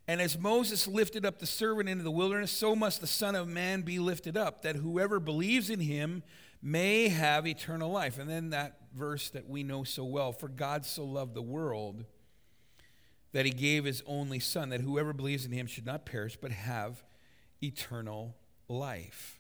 And 0.08 0.20
as 0.20 0.38
Moses 0.38 0.86
lifted 0.86 1.26
up 1.26 1.38
the 1.38 1.46
servant 1.46 1.88
into 1.88 2.04
the 2.04 2.10
wilderness, 2.10 2.52
so 2.52 2.76
must 2.76 3.00
the 3.00 3.06
Son 3.08 3.34
of 3.34 3.48
Man 3.48 3.82
be 3.82 3.98
lifted 3.98 4.36
up, 4.36 4.62
that 4.62 4.76
whoever 4.76 5.18
believes 5.18 5.68
in 5.70 5.80
him 5.80 6.22
may 6.62 7.09
have 7.09 7.46
eternal 7.46 7.90
life. 7.90 8.18
And 8.18 8.28
then 8.28 8.50
that 8.50 8.78
verse 8.94 9.30
that 9.30 9.48
we 9.48 9.62
know 9.62 9.84
so 9.84 10.04
well 10.04 10.32
For 10.32 10.48
God 10.48 10.84
so 10.84 11.04
loved 11.04 11.34
the 11.34 11.42
world 11.42 12.04
that 13.32 13.44
he 13.44 13.52
gave 13.52 13.84
his 13.84 14.02
only 14.07 14.40
Son, 14.40 14.70
that 14.70 14.80
whoever 14.80 15.12
believes 15.12 15.44
in 15.44 15.52
him 15.52 15.66
should 15.66 15.84
not 15.84 16.07
perish, 16.07 16.38
but 16.40 16.50
have 16.50 17.04
eternal 17.62 18.34
life. 18.68 19.38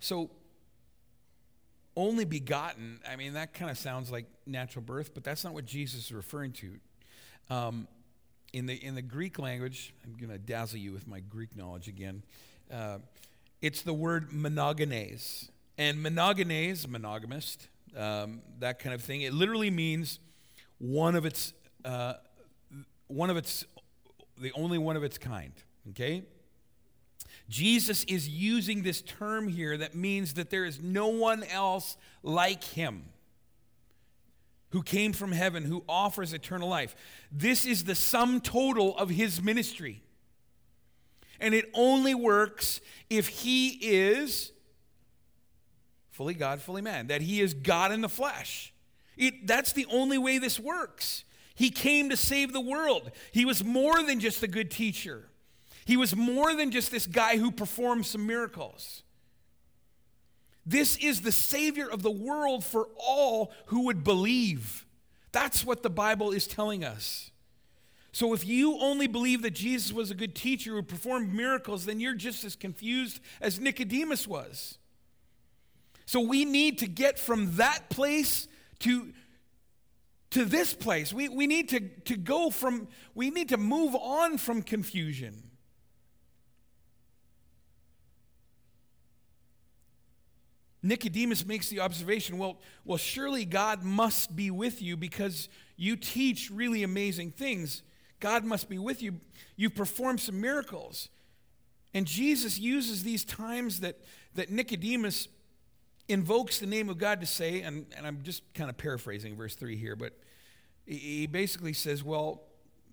So, 0.00 0.30
only 1.94 2.24
begotten, 2.24 2.98
I 3.08 3.16
mean, 3.16 3.34
that 3.34 3.54
kind 3.54 3.70
of 3.70 3.78
sounds 3.78 4.10
like 4.10 4.26
natural 4.46 4.84
birth, 4.84 5.12
but 5.14 5.22
that's 5.22 5.44
not 5.44 5.52
what 5.52 5.66
Jesus 5.66 6.06
is 6.06 6.12
referring 6.12 6.52
to. 6.52 6.80
Um, 7.48 7.86
in, 8.52 8.66
the, 8.66 8.74
in 8.74 8.94
the 8.94 9.02
Greek 9.02 9.38
language, 9.38 9.94
I'm 10.04 10.14
going 10.14 10.30
to 10.30 10.38
dazzle 10.38 10.78
you 10.78 10.92
with 10.92 11.06
my 11.06 11.20
Greek 11.20 11.54
knowledge 11.56 11.86
again. 11.86 12.24
Uh, 12.72 12.98
it's 13.60 13.82
the 13.82 13.94
word 13.94 14.30
monogenes. 14.30 15.50
And 15.82 15.98
monogenes, 15.98 16.86
monogamist, 16.86 17.66
um, 17.96 18.40
that 18.60 18.78
kind 18.78 18.94
of 18.94 19.02
thing, 19.02 19.22
it 19.22 19.32
literally 19.32 19.68
means 19.68 20.20
one 20.78 21.16
of 21.16 21.26
its, 21.26 21.54
uh, 21.84 22.14
one 23.08 23.30
of 23.30 23.36
its, 23.36 23.64
the 24.40 24.52
only 24.52 24.78
one 24.78 24.96
of 24.96 25.02
its 25.02 25.18
kind. 25.18 25.52
Okay? 25.90 26.22
Jesus 27.48 28.04
is 28.04 28.28
using 28.28 28.84
this 28.84 29.02
term 29.02 29.48
here 29.48 29.76
that 29.76 29.92
means 29.92 30.34
that 30.34 30.50
there 30.50 30.64
is 30.64 30.80
no 30.80 31.08
one 31.08 31.42
else 31.42 31.96
like 32.22 32.62
him 32.62 33.06
who 34.70 34.84
came 34.84 35.12
from 35.12 35.32
heaven, 35.32 35.64
who 35.64 35.82
offers 35.88 36.32
eternal 36.32 36.68
life. 36.68 36.94
This 37.32 37.66
is 37.66 37.82
the 37.82 37.96
sum 37.96 38.40
total 38.40 38.96
of 38.98 39.10
his 39.10 39.42
ministry. 39.42 40.04
And 41.40 41.54
it 41.54 41.68
only 41.74 42.14
works 42.14 42.80
if 43.10 43.26
he 43.26 43.70
is 43.82 44.51
fully 46.22 46.34
God, 46.34 46.60
fully 46.60 46.82
man, 46.82 47.08
that 47.08 47.20
he 47.20 47.40
is 47.40 47.52
God 47.52 47.90
in 47.90 48.00
the 48.00 48.08
flesh. 48.08 48.72
It, 49.16 49.44
that's 49.44 49.72
the 49.72 49.86
only 49.90 50.18
way 50.18 50.38
this 50.38 50.60
works. 50.60 51.24
He 51.56 51.68
came 51.68 52.10
to 52.10 52.16
save 52.16 52.52
the 52.52 52.60
world. 52.60 53.10
He 53.32 53.44
was 53.44 53.64
more 53.64 54.04
than 54.04 54.20
just 54.20 54.40
a 54.44 54.46
good 54.46 54.70
teacher. 54.70 55.24
He 55.84 55.96
was 55.96 56.14
more 56.14 56.54
than 56.54 56.70
just 56.70 56.92
this 56.92 57.08
guy 57.08 57.38
who 57.38 57.50
performed 57.50 58.06
some 58.06 58.24
miracles. 58.24 59.02
This 60.64 60.96
is 60.98 61.22
the 61.22 61.32
Savior 61.32 61.90
of 61.90 62.02
the 62.02 62.10
world 62.12 62.64
for 62.64 62.86
all 62.96 63.50
who 63.66 63.86
would 63.86 64.04
believe. 64.04 64.86
That's 65.32 65.64
what 65.64 65.82
the 65.82 65.90
Bible 65.90 66.30
is 66.30 66.46
telling 66.46 66.84
us. 66.84 67.32
So 68.12 68.32
if 68.32 68.46
you 68.46 68.78
only 68.78 69.08
believe 69.08 69.42
that 69.42 69.54
Jesus 69.54 69.92
was 69.92 70.12
a 70.12 70.14
good 70.14 70.36
teacher 70.36 70.70
who 70.70 70.84
performed 70.84 71.34
miracles, 71.34 71.84
then 71.84 71.98
you're 71.98 72.14
just 72.14 72.44
as 72.44 72.54
confused 72.54 73.18
as 73.40 73.58
Nicodemus 73.58 74.28
was. 74.28 74.78
So 76.06 76.20
we 76.20 76.44
need 76.44 76.78
to 76.78 76.86
get 76.86 77.18
from 77.18 77.56
that 77.56 77.88
place 77.90 78.48
to, 78.80 79.12
to 80.30 80.44
this 80.44 80.74
place. 80.74 81.12
We, 81.12 81.28
we 81.28 81.46
need 81.46 81.68
to, 81.70 81.80
to 81.80 82.16
go 82.16 82.50
from, 82.50 82.88
we 83.14 83.30
need 83.30 83.50
to 83.50 83.56
move 83.56 83.94
on 83.94 84.38
from 84.38 84.62
confusion. 84.62 85.50
Nicodemus 90.82 91.46
makes 91.46 91.68
the 91.68 91.80
observation 91.80 92.38
well, 92.38 92.58
well, 92.84 92.98
surely 92.98 93.44
God 93.44 93.84
must 93.84 94.34
be 94.34 94.50
with 94.50 94.82
you 94.82 94.96
because 94.96 95.48
you 95.76 95.96
teach 95.96 96.50
really 96.50 96.82
amazing 96.82 97.30
things. 97.30 97.82
God 98.18 98.44
must 98.44 98.68
be 98.68 98.78
with 98.78 99.00
you. 99.00 99.20
You've 99.56 99.76
performed 99.76 100.20
some 100.20 100.40
miracles. 100.40 101.08
And 101.94 102.06
Jesus 102.06 102.58
uses 102.58 103.02
these 103.04 103.24
times 103.24 103.80
that, 103.80 104.00
that 104.34 104.50
Nicodemus 104.50 105.28
invokes 106.12 106.58
the 106.58 106.66
name 106.66 106.88
of 106.88 106.98
God 106.98 107.20
to 107.20 107.26
say, 107.26 107.62
and, 107.62 107.86
and 107.96 108.06
I'm 108.06 108.22
just 108.22 108.42
kind 108.54 108.70
of 108.70 108.76
paraphrasing 108.76 109.36
verse 109.36 109.54
3 109.54 109.76
here, 109.76 109.96
but 109.96 110.12
he 110.86 111.26
basically 111.26 111.72
says, 111.72 112.04
Well, 112.04 112.42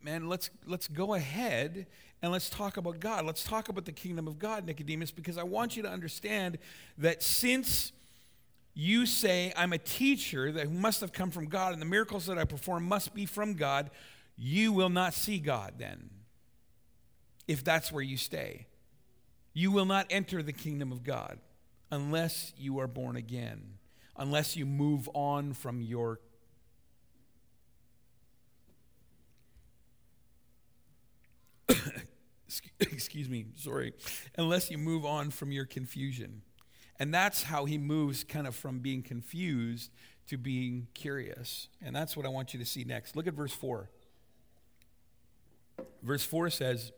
man, 0.01 0.30
let's, 0.30 0.49
let's 0.65 0.88
go 0.88 1.13
ahead 1.13 1.88
and 2.22 2.32
let's 2.32 2.49
talk 2.49 2.78
about 2.78 2.99
God. 2.99 3.26
Let's 3.26 3.43
talk 3.43 3.70
about 3.70 3.86
the 3.86 3.91
kingdom 3.91 4.28
of 4.28 4.39
God, 4.39 4.65
Nicodemus, 4.65 5.11
because 5.11 5.38
I 5.38 5.43
want 5.43 5.76
you 5.76 5.84
to 5.84 5.89
understand 5.89 6.57
that 6.97 7.22
since 7.24 7.91
you 8.74 9.05
say, 9.05 9.51
I'm 9.57 9.74
a 9.74 9.78
teacher 9.78 10.51
that 10.53 10.72
must 10.72 11.01
have 11.01 11.11
come 11.11 11.32
from 11.32 11.47
God, 11.47 11.74
and 11.74 11.82
the 11.82 11.86
miracles 11.86 12.28
that 12.28 12.38
I 12.38 12.45
perform 12.45 12.86
must 12.86 13.13
be 13.13 13.26
from 13.26 13.55
God, 13.55 13.89
you 14.38 14.72
will 14.72 14.89
not 14.89 15.13
see 15.13 15.39
God 15.39 15.74
then, 15.78 16.09
if 17.47 17.63
that's 17.63 17.91
where 17.91 18.03
you 18.03 18.15
stay. 18.15 18.67
You 19.53 19.72
will 19.72 19.86
not 19.86 20.07
enter 20.09 20.41
the 20.41 20.53
kingdom 20.53 20.91
of 20.91 21.03
God 21.03 21.39
unless 21.91 22.53
you 22.57 22.79
are 22.79 22.87
born 22.87 23.15
again, 23.15 23.77
unless 24.17 24.55
you 24.55 24.65
move 24.65 25.09
on 25.13 25.53
from 25.53 25.81
your 25.81 26.19
excuse 32.79 33.29
me, 33.29 33.45
sorry, 33.55 33.93
unless 34.37 34.71
you 34.71 34.77
move 34.77 35.05
on 35.05 35.29
from 35.29 35.51
your 35.51 35.65
confusion. 35.65 36.41
And 36.99 37.13
that's 37.13 37.43
how 37.43 37.65
he 37.65 37.77
moves 37.77 38.23
kind 38.23 38.45
of 38.45 38.55
from 38.55 38.79
being 38.79 39.01
confused 39.01 39.91
to 40.27 40.37
being 40.37 40.87
curious. 40.93 41.69
And 41.81 41.95
that's 41.95 42.17
what 42.17 42.25
I 42.25 42.29
want 42.29 42.53
you 42.53 42.59
to 42.59 42.65
see 42.65 42.83
next. 42.83 43.15
Look 43.15 43.25
at 43.25 43.33
verse 43.33 43.53
4. 43.53 43.89
Verse 46.03 46.23
4 46.23 46.49
says, 46.49 46.91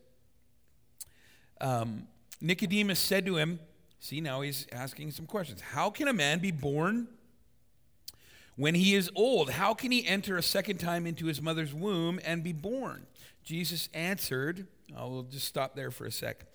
um, 1.60 2.08
Nicodemus 2.42 3.00
said 3.00 3.26
to 3.28 3.38
him, 3.38 3.60
See, 4.04 4.20
now 4.20 4.42
he's 4.42 4.66
asking 4.72 5.12
some 5.12 5.28
questions. 5.28 5.62
How 5.62 5.92
can 5.92 6.08
a 6.08 6.14
man 6.14 6.40
be 6.40 6.50
born 6.50 7.08
when 8.56 8.74
he 8.74 8.96
is 8.96 9.12
old? 9.16 9.52
How 9.52 9.76
can 9.76 9.92
he 9.92 10.06
enter 10.08 10.38
a 10.38 10.44
second 10.44 10.80
time 10.80 11.06
into 11.06 11.28
his 11.28 11.40
mother's 11.40 11.72
womb 11.72 12.20
and 12.26 12.44
be 12.44 12.52
born? 12.52 13.06
Jesus 13.44 13.90
answered, 13.94 14.66
oh, 14.98 15.02
I 15.02 15.06
will 15.06 15.24
just 15.24 15.48
stop 15.48 15.76
there 15.76 15.92
for 15.92 16.06
a 16.06 16.12
sec. 16.12 16.48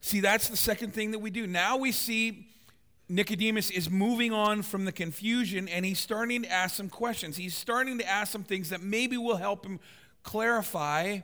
See, 0.00 0.18
that's 0.18 0.48
the 0.48 0.56
second 0.56 0.92
thing 0.92 1.12
that 1.12 1.20
we 1.20 1.30
do. 1.30 1.46
Now 1.46 1.76
we 1.76 1.92
see 1.92 2.48
Nicodemus 3.08 3.70
is 3.70 3.88
moving 3.88 4.32
on 4.32 4.62
from 4.62 4.84
the 4.84 4.92
confusion 4.92 5.68
and 5.68 5.84
he's 5.84 6.00
starting 6.00 6.42
to 6.42 6.50
ask 6.50 6.74
some 6.74 6.88
questions. 6.88 7.36
He's 7.36 7.56
starting 7.56 7.98
to 7.98 8.08
ask 8.08 8.32
some 8.32 8.42
things 8.42 8.70
that 8.70 8.82
maybe 8.82 9.16
will 9.16 9.36
help 9.36 9.64
him 9.64 9.78
clarify 10.24 11.20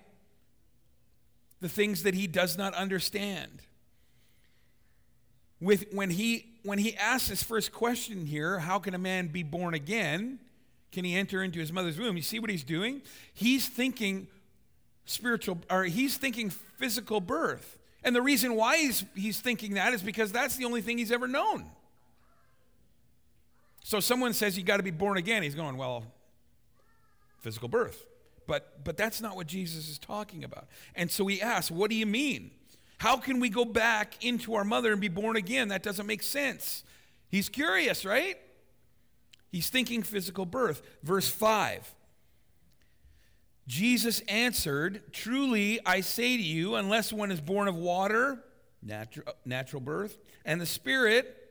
the 1.61 1.69
things 1.69 2.05
that 2.05 2.15
he 2.15 2.29
does 2.29 2.57
not 2.57 2.75
understand. 2.75 3.63
With, 5.61 5.87
when, 5.93 6.11
he, 6.11 6.47
when 6.63 6.79
he 6.79 6.97
asks 6.97 7.29
his 7.29 7.43
first 7.43 7.73
question 7.73 8.27
here, 8.27 8.61
how 8.61 8.79
can 8.79 8.95
a 8.95 8.99
man 8.99 9.29
be 9.29 9.43
born 9.43 9.75
again? 9.75 10.39
Can 10.93 11.05
he 11.05 11.17
enter 11.17 11.43
into 11.43 11.59
his 11.59 11.73
mother's 11.73 11.99
womb? 11.99 12.17
You 12.17 12.23
see 12.23 12.39
what 12.39 12.51
he's 12.51 12.65
doing? 12.65 13.03
He's 13.35 13.69
thinking 13.69 14.29
spiritual, 15.05 15.59
or 15.71 15.85
he's 15.85 16.17
thinking 16.17 16.51
physical 16.51 17.21
birth. 17.21 17.79
And 18.05 18.15
the 18.15 18.23
reason 18.23 18.55
why 18.55 18.79
he's, 18.79 19.05
he's 19.15 19.41
thinking 19.41 19.75
that 19.75 19.93
is 19.93 20.03
because 20.03 20.31
that's 20.31 20.57
the 20.57 20.65
only 20.65 20.81
thing 20.81 20.99
he's 20.99 21.13
ever 21.13 21.27
known. 21.27 21.67
So 23.83 24.01
someone 24.01 24.33
says 24.33 24.57
you 24.57 24.65
got 24.65 24.77
to 24.77 24.83
be 24.83 24.91
born 24.91 25.17
again. 25.17 25.43
He's 25.43 25.55
going, 25.55 25.77
well, 25.77 26.05
physical 27.41 27.69
birth. 27.69 28.05
But, 28.47 28.83
but 28.83 28.97
that's 28.97 29.21
not 29.21 29.37
what 29.37 29.47
Jesus 29.47 29.89
is 29.89 29.99
talking 29.99 30.43
about. 30.43 30.67
And 30.95 31.11
so 31.11 31.27
he 31.27 31.41
asks, 31.41 31.71
What 31.71 31.91
do 31.91 31.97
you 31.97 32.07
mean? 32.07 32.51
How 32.99 33.17
can 33.17 33.41
we 33.41 33.49
go 33.49 33.65
back 33.65 34.25
into 34.25 34.55
our 34.55 34.65
mother 34.65 34.93
and 34.93 35.01
be 35.01 35.09
born 35.09 35.37
again? 35.37 35.69
That 35.69 35.83
doesn't 35.83 36.07
make 36.07 36.23
sense. 36.23 36.85
He's 37.29 37.49
curious, 37.49 38.05
right? 38.05 38.37
He's 39.51 39.71
thinking 39.71 40.03
physical 40.03 40.47
birth. 40.47 40.83
Verse 41.03 41.29
5 41.29 41.95
Jesus 43.67 44.21
answered, 44.29 45.13
Truly 45.13 45.79
I 45.85 46.01
say 46.01 46.37
to 46.37 46.43
you, 46.43 46.75
unless 46.77 47.13
one 47.13 47.31
is 47.31 47.41
born 47.41 47.69
of 47.69 47.77
water, 47.77 48.43
natural, 48.83 49.35
natural 49.45 49.81
birth, 49.81 50.17
and 50.45 50.59
the 50.59 50.67
Spirit, 50.67 51.48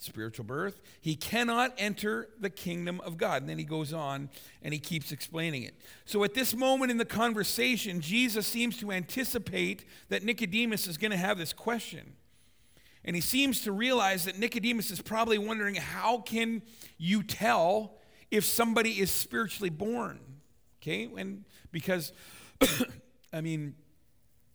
spiritual 0.00 0.44
birth, 0.44 0.80
he 1.00 1.14
cannot 1.14 1.74
enter 1.78 2.28
the 2.38 2.50
kingdom 2.50 3.00
of 3.02 3.16
God. 3.16 3.42
And 3.42 3.48
then 3.48 3.58
he 3.58 3.64
goes 3.64 3.92
on 3.92 4.30
and 4.62 4.72
he 4.72 4.80
keeps 4.80 5.12
explaining 5.12 5.62
it. 5.62 5.74
So 6.04 6.24
at 6.24 6.34
this 6.34 6.56
moment 6.56 6.90
in 6.90 6.96
the 6.96 7.04
conversation, 7.04 8.00
Jesus 8.00 8.46
seems 8.46 8.78
to 8.78 8.90
anticipate 8.90 9.84
that 10.08 10.24
Nicodemus 10.24 10.86
is 10.86 10.96
going 10.96 11.10
to 11.10 11.16
have 11.16 11.38
this 11.38 11.52
question. 11.52 12.14
And 13.04 13.14
he 13.14 13.22
seems 13.22 13.62
to 13.62 13.72
realize 13.72 14.24
that 14.24 14.38
Nicodemus 14.38 14.90
is 14.90 15.00
probably 15.00 15.38
wondering 15.38 15.74
how 15.74 16.18
can 16.18 16.62
you 16.98 17.22
tell 17.22 17.96
if 18.30 18.44
somebody 18.44 19.00
is 19.00 19.10
spiritually 19.10 19.70
born? 19.70 20.18
Okay? 20.82 21.08
And 21.16 21.44
because, 21.72 22.12
I 23.32 23.40
mean, 23.40 23.74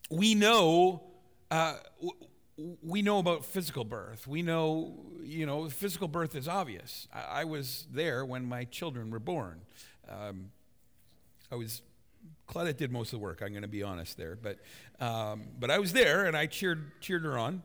we 0.10 0.36
know. 0.36 1.04
Uh, 1.52 1.76
we 2.58 3.02
know 3.02 3.20
about 3.20 3.44
physical 3.44 3.84
birth. 3.84 4.28
We 4.28 4.42
know, 4.42 4.94
you 5.22 5.46
know, 5.46 5.70
physical 5.70 6.08
birth 6.08 6.36
is 6.36 6.48
obvious. 6.48 7.08
I, 7.14 7.42
I 7.42 7.44
was 7.44 7.86
there 7.92 8.26
when 8.26 8.46
my 8.46 8.64
children 8.66 9.12
were 9.12 9.20
born. 9.20 9.62
Um, 10.10 10.52
I 11.52 11.56
was, 11.56 11.82
Claudette 12.48 12.78
did 12.78 12.92
most 12.92 13.08
of 13.14 13.20
the 13.20 13.24
work, 13.24 13.42
I'm 13.42 13.50
going 13.50 13.64
to 13.64 13.68
be 13.68 13.84
honest 13.84 14.18
there. 14.18 14.38
But, 14.42 14.60
um, 15.04 15.44
but 15.60 15.70
I 15.70 15.80
was 15.80 15.94
there 15.94 16.26
and 16.26 16.38
I 16.38 16.46
cheered, 16.46 17.00
cheered 17.02 17.24
her 17.24 17.38
on. 17.38 17.62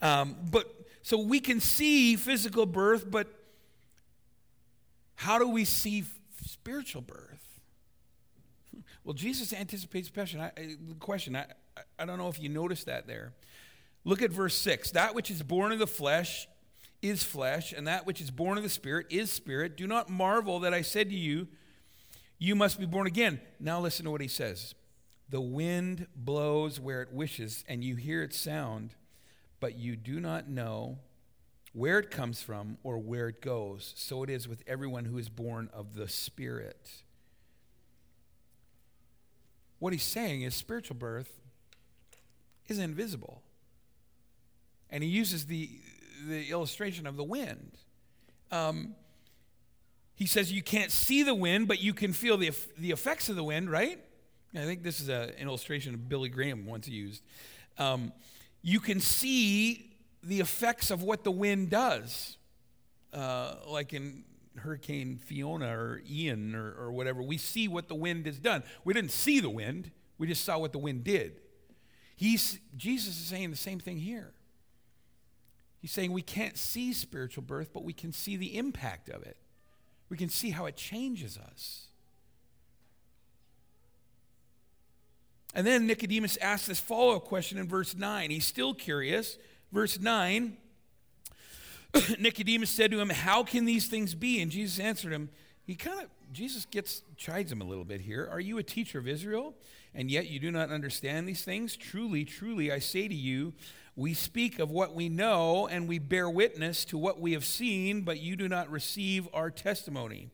Um, 0.00 0.36
but 0.50 0.72
so 1.02 1.18
we 1.18 1.40
can 1.40 1.60
see 1.60 2.16
physical 2.16 2.66
birth, 2.66 3.10
but 3.10 3.28
how 5.16 5.38
do 5.38 5.48
we 5.48 5.64
see 5.64 6.00
f- 6.00 6.18
spiritual 6.46 7.02
birth? 7.02 7.60
Well, 9.04 9.14
Jesus 9.14 9.52
anticipates 9.52 10.08
question. 10.10 10.40
I, 10.40 10.50
the 10.56 10.94
question. 10.98 11.34
I, 11.34 11.46
I 11.98 12.04
don't 12.04 12.18
know 12.18 12.28
if 12.28 12.40
you 12.40 12.48
noticed 12.48 12.86
that 12.86 13.06
there. 13.06 13.32
Look 14.04 14.22
at 14.22 14.30
verse 14.30 14.54
6. 14.54 14.92
That 14.92 15.14
which 15.14 15.30
is 15.30 15.42
born 15.42 15.72
of 15.72 15.78
the 15.78 15.86
flesh 15.86 16.48
is 17.00 17.22
flesh, 17.22 17.72
and 17.72 17.86
that 17.86 18.06
which 18.06 18.20
is 18.20 18.30
born 18.30 18.56
of 18.56 18.62
the 18.62 18.70
Spirit 18.70 19.06
is 19.10 19.30
spirit. 19.30 19.76
Do 19.76 19.86
not 19.86 20.08
marvel 20.08 20.60
that 20.60 20.72
I 20.72 20.82
said 20.82 21.10
to 21.10 21.16
you, 21.16 21.48
You 22.38 22.54
must 22.54 22.78
be 22.78 22.86
born 22.86 23.06
again. 23.06 23.40
Now 23.58 23.80
listen 23.80 24.04
to 24.04 24.10
what 24.10 24.20
he 24.20 24.28
says. 24.28 24.74
The 25.28 25.40
wind 25.40 26.06
blows 26.14 26.78
where 26.78 27.02
it 27.02 27.12
wishes, 27.12 27.64
and 27.66 27.82
you 27.82 27.96
hear 27.96 28.22
its 28.22 28.36
sound, 28.36 28.94
but 29.60 29.78
you 29.78 29.96
do 29.96 30.20
not 30.20 30.48
know 30.48 30.98
where 31.72 31.98
it 31.98 32.10
comes 32.10 32.42
from 32.42 32.78
or 32.82 32.98
where 32.98 33.28
it 33.28 33.40
goes. 33.40 33.94
So 33.96 34.22
it 34.22 34.30
is 34.30 34.46
with 34.46 34.62
everyone 34.66 35.06
who 35.06 35.18
is 35.18 35.28
born 35.28 35.70
of 35.72 35.94
the 35.94 36.08
Spirit. 36.08 37.02
What 39.78 39.92
he's 39.92 40.02
saying 40.02 40.42
is 40.42 40.54
spiritual 40.54 40.96
birth 40.96 41.40
is 42.68 42.78
invisible. 42.78 43.42
And 44.92 45.02
he 45.02 45.08
uses 45.08 45.46
the, 45.46 45.70
the 46.28 46.50
illustration 46.50 47.06
of 47.06 47.16
the 47.16 47.24
wind. 47.24 47.78
Um, 48.52 48.94
he 50.14 50.26
says 50.26 50.52
you 50.52 50.62
can't 50.62 50.92
see 50.92 51.22
the 51.22 51.34
wind, 51.34 51.66
but 51.66 51.80
you 51.80 51.94
can 51.94 52.12
feel 52.12 52.36
the, 52.36 52.52
the 52.78 52.90
effects 52.90 53.28
of 53.28 53.34
the 53.34 53.42
wind, 53.42 53.70
right? 53.70 53.98
I 54.54 54.64
think 54.64 54.82
this 54.82 55.00
is 55.00 55.08
a, 55.08 55.32
an 55.38 55.48
illustration 55.48 55.94
of 55.94 56.08
Billy 56.08 56.28
Graham 56.28 56.66
once 56.66 56.86
used. 56.86 57.22
Um, 57.78 58.12
you 58.60 58.80
can 58.80 59.00
see 59.00 59.96
the 60.22 60.40
effects 60.40 60.90
of 60.90 61.02
what 61.02 61.24
the 61.24 61.30
wind 61.30 61.70
does, 61.70 62.36
uh, 63.14 63.54
like 63.66 63.94
in 63.94 64.24
Hurricane 64.58 65.16
Fiona 65.16 65.74
or 65.74 66.02
Ian 66.08 66.54
or, 66.54 66.74
or 66.78 66.92
whatever. 66.92 67.22
We 67.22 67.38
see 67.38 67.66
what 67.66 67.88
the 67.88 67.94
wind 67.94 68.26
has 68.26 68.38
done. 68.38 68.62
We 68.84 68.92
didn't 68.92 69.12
see 69.12 69.40
the 69.40 69.50
wind, 69.50 69.90
we 70.18 70.26
just 70.26 70.44
saw 70.44 70.58
what 70.58 70.72
the 70.72 70.78
wind 70.78 71.02
did. 71.02 71.40
He's, 72.14 72.60
Jesus 72.76 73.18
is 73.18 73.26
saying 73.26 73.50
the 73.50 73.56
same 73.56 73.80
thing 73.80 73.98
here. 73.98 74.34
He's 75.82 75.90
saying 75.90 76.12
we 76.12 76.22
can't 76.22 76.56
see 76.56 76.94
spiritual 76.94 77.42
birth, 77.42 77.70
but 77.74 77.84
we 77.84 77.92
can 77.92 78.12
see 78.12 78.36
the 78.36 78.56
impact 78.56 79.10
of 79.10 79.22
it. 79.24 79.36
We 80.08 80.16
can 80.16 80.30
see 80.30 80.50
how 80.50 80.66
it 80.66 80.76
changes 80.76 81.36
us. 81.36 81.88
And 85.54 85.66
then 85.66 85.86
Nicodemus 85.86 86.38
asks 86.38 86.68
this 86.68 86.80
follow 86.80 87.16
up 87.16 87.24
question 87.24 87.58
in 87.58 87.68
verse 87.68 87.94
9. 87.94 88.30
He's 88.30 88.46
still 88.46 88.72
curious. 88.72 89.36
Verse 89.70 90.00
9 90.00 90.56
Nicodemus 92.18 92.70
said 92.70 92.90
to 92.92 93.00
him, 93.00 93.10
How 93.10 93.42
can 93.42 93.66
these 93.66 93.88
things 93.88 94.14
be? 94.14 94.40
And 94.40 94.50
Jesus 94.50 94.78
answered 94.78 95.12
him, 95.12 95.28
he 95.64 95.74
kind 95.74 96.00
of 96.00 96.08
jesus 96.32 96.64
gets 96.66 97.02
chides 97.16 97.52
him 97.52 97.60
a 97.60 97.64
little 97.64 97.84
bit 97.84 98.00
here 98.00 98.28
are 98.30 98.40
you 98.40 98.58
a 98.58 98.62
teacher 98.62 98.98
of 98.98 99.06
israel 99.06 99.54
and 99.94 100.10
yet 100.10 100.28
you 100.28 100.40
do 100.40 100.50
not 100.50 100.70
understand 100.70 101.28
these 101.28 101.44
things 101.44 101.76
truly 101.76 102.24
truly 102.24 102.72
i 102.72 102.78
say 102.78 103.06
to 103.06 103.14
you 103.14 103.52
we 103.94 104.14
speak 104.14 104.58
of 104.58 104.70
what 104.70 104.94
we 104.94 105.08
know 105.08 105.66
and 105.68 105.88
we 105.88 105.98
bear 105.98 106.28
witness 106.28 106.84
to 106.84 106.98
what 106.98 107.20
we 107.20 107.32
have 107.32 107.44
seen 107.44 108.02
but 108.02 108.20
you 108.20 108.36
do 108.36 108.48
not 108.48 108.70
receive 108.70 109.28
our 109.32 109.50
testimony 109.50 110.30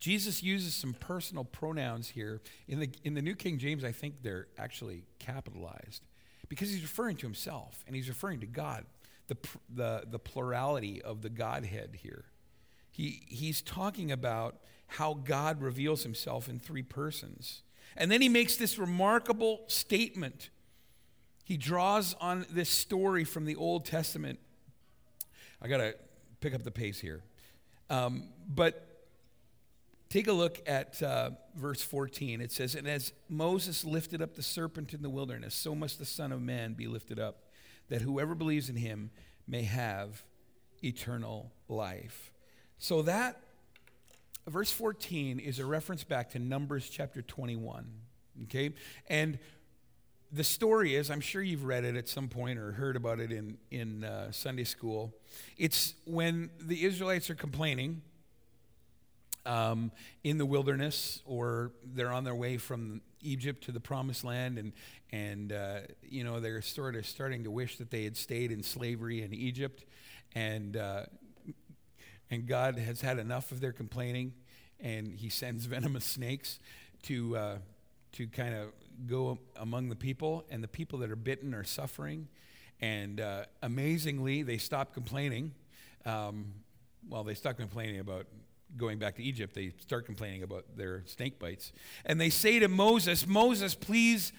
jesus 0.00 0.42
uses 0.42 0.74
some 0.74 0.94
personal 0.94 1.44
pronouns 1.44 2.10
here 2.10 2.40
in 2.68 2.80
the, 2.80 2.90
in 3.02 3.14
the 3.14 3.22
new 3.22 3.34
king 3.34 3.58
james 3.58 3.84
i 3.84 3.92
think 3.92 4.22
they're 4.22 4.46
actually 4.58 5.04
capitalized 5.18 6.02
because 6.48 6.70
he's 6.70 6.82
referring 6.82 7.16
to 7.16 7.26
himself 7.26 7.84
and 7.86 7.94
he's 7.96 8.08
referring 8.08 8.40
to 8.40 8.46
god 8.46 8.84
the, 9.26 9.36
the, 9.74 10.04
the 10.10 10.18
plurality 10.18 11.00
of 11.02 11.22
the 11.22 11.30
godhead 11.30 11.98
here 12.02 12.24
he, 12.94 13.22
he's 13.26 13.60
talking 13.60 14.12
about 14.12 14.58
how 14.86 15.14
God 15.14 15.60
reveals 15.60 16.04
himself 16.04 16.48
in 16.48 16.60
three 16.60 16.82
persons. 16.82 17.62
And 17.96 18.08
then 18.08 18.20
he 18.20 18.28
makes 18.28 18.56
this 18.56 18.78
remarkable 18.78 19.64
statement. 19.66 20.50
He 21.44 21.58
draws 21.58 22.14
on 22.20 22.46
this 22.50 22.70
story 22.70 23.24
from 23.24 23.44
the 23.44 23.54
Old 23.56 23.84
Testament. 23.84 24.38
I 25.60 25.68
got 25.68 25.76
to 25.78 25.94
pick 26.40 26.54
up 26.54 26.62
the 26.62 26.70
pace 26.70 26.98
here. 26.98 27.22
Um, 27.90 28.24
but 28.48 29.06
take 30.08 30.26
a 30.26 30.32
look 30.32 30.62
at 30.66 31.02
uh, 31.02 31.30
verse 31.54 31.82
14. 31.82 32.40
It 32.40 32.50
says, 32.50 32.74
And 32.74 32.88
as 32.88 33.12
Moses 33.28 33.84
lifted 33.84 34.22
up 34.22 34.34
the 34.34 34.42
serpent 34.42 34.94
in 34.94 35.02
the 35.02 35.10
wilderness, 35.10 35.54
so 35.54 35.74
must 35.74 35.98
the 35.98 36.06
Son 36.06 36.32
of 36.32 36.40
Man 36.40 36.72
be 36.72 36.86
lifted 36.86 37.18
up, 37.18 37.44
that 37.90 38.00
whoever 38.00 38.34
believes 38.34 38.70
in 38.70 38.76
him 38.76 39.10
may 39.46 39.62
have 39.62 40.24
eternal 40.82 41.52
life. 41.68 42.32
So 42.78 43.02
that 43.02 43.40
verse 44.46 44.70
14 44.70 45.38
is 45.38 45.58
a 45.58 45.66
reference 45.66 46.04
back 46.04 46.30
to 46.30 46.38
Numbers 46.38 46.88
chapter 46.88 47.20
21. 47.20 47.86
Okay? 48.44 48.72
And 49.08 49.38
the 50.34 50.44
story 50.44 50.96
is, 50.96 51.10
I'm 51.10 51.20
sure 51.20 51.42
you've 51.42 51.64
read 51.64 51.84
it 51.84 51.96
at 51.96 52.08
some 52.08 52.28
point 52.28 52.58
or 52.58 52.72
heard 52.72 52.96
about 52.96 53.20
it 53.20 53.30
in, 53.30 53.56
in 53.70 54.02
uh, 54.02 54.32
Sunday 54.32 54.64
school. 54.64 55.14
It's 55.56 55.94
when 56.06 56.50
the 56.60 56.84
Israelites 56.84 57.30
are 57.30 57.36
complaining 57.36 58.02
um, 59.46 59.92
in 60.24 60.38
the 60.38 60.46
wilderness 60.46 61.22
or 61.24 61.70
they're 61.84 62.12
on 62.12 62.24
their 62.24 62.34
way 62.34 62.56
from 62.56 63.00
Egypt 63.22 63.64
to 63.64 63.72
the 63.72 63.80
promised 63.80 64.24
land 64.24 64.58
and, 64.58 64.72
and 65.12 65.52
uh, 65.52 65.80
you 66.02 66.24
know, 66.24 66.40
they're 66.40 66.62
sort 66.62 66.96
of 66.96 67.06
starting 67.06 67.44
to 67.44 67.50
wish 67.50 67.78
that 67.78 67.90
they 67.90 68.02
had 68.02 68.16
stayed 68.16 68.50
in 68.50 68.64
slavery 68.64 69.22
in 69.22 69.32
Egypt. 69.32 69.84
And 70.34 70.76
uh, 70.76 71.04
and 72.30 72.48
God 72.48 72.78
has 72.78 73.00
had 73.00 73.18
enough 73.20 73.52
of 73.52 73.60
their 73.60 73.70
complaining, 73.72 74.32
and 74.80 75.14
He 75.14 75.28
sends 75.28 75.66
venomous 75.66 76.04
snakes 76.04 76.58
to 77.04 77.36
uh, 77.36 77.58
to 78.12 78.26
kind 78.26 78.54
of 78.54 78.72
go 79.06 79.38
among 79.56 79.88
the 79.88 79.96
people, 79.96 80.44
and 80.50 80.62
the 80.62 80.68
people 80.68 80.98
that 81.00 81.10
are 81.10 81.16
bitten 81.16 81.54
are 81.54 81.64
suffering. 81.64 82.28
And 82.80 83.20
uh, 83.20 83.44
amazingly, 83.62 84.42
they 84.42 84.58
stop 84.58 84.92
complaining. 84.94 85.52
Um, 86.04 86.52
well, 87.08 87.24
they 87.24 87.34
stop 87.34 87.56
complaining 87.56 88.00
about 88.00 88.26
going 88.76 88.98
back 88.98 89.16
to 89.16 89.22
Egypt, 89.22 89.54
they 89.54 89.72
start 89.78 90.06
complaining 90.06 90.42
about 90.42 90.64
their 90.76 91.02
snake 91.06 91.38
bites. 91.38 91.72
And 92.04 92.20
they 92.20 92.30
say 92.30 92.58
to 92.58 92.68
Moses, 92.68 93.26
Moses, 93.26 93.74
please 93.74 94.32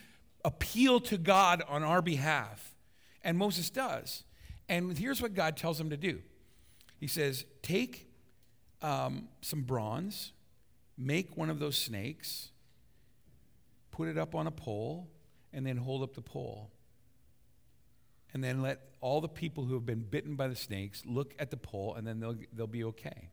appeal 0.44 1.00
to 1.02 1.18
God 1.18 1.64
on 1.68 1.84
our 1.84 2.02
behalf. 2.02 2.76
And 3.24 3.38
Moses 3.38 3.70
does. 3.70 4.24
And 4.68 4.98
here's 4.98 5.22
what 5.22 5.34
God 5.34 5.58
tells 5.58 5.80
him 5.80 5.90
to 5.90 5.98
do 5.98 6.22
He 7.00 7.08
says, 7.08 7.46
Take 7.62 8.10
um, 8.82 9.30
some 9.42 9.62
bronze, 9.64 10.34
make 10.98 11.38
one 11.38 11.50
of 11.50 11.60
those 11.60 11.78
snakes, 11.78 12.50
put 13.96 14.10
it 14.10 14.18
up 14.18 14.36
on 14.36 14.46
a 14.46 14.52
pole, 14.52 15.08
and 15.54 15.66
then 15.66 15.78
hold 15.78 16.04
up 16.04 16.14
the 16.14 16.22
pole. 16.22 16.70
And 18.34 18.44
then 18.44 18.62
let 18.62 18.82
all 19.00 19.22
the 19.22 19.30
people 19.30 19.64
who 19.64 19.74
have 19.76 19.86
been 19.86 20.02
bitten 20.02 20.36
by 20.36 20.50
the 20.50 20.56
snakes 20.56 21.04
look 21.06 21.34
at 21.40 21.50
the 21.50 21.56
pole, 21.58 21.96
and 21.96 22.06
then 22.06 22.20
they'll, 22.20 22.36
they'll 22.52 22.68
be 22.68 22.84
okay. 22.84 23.30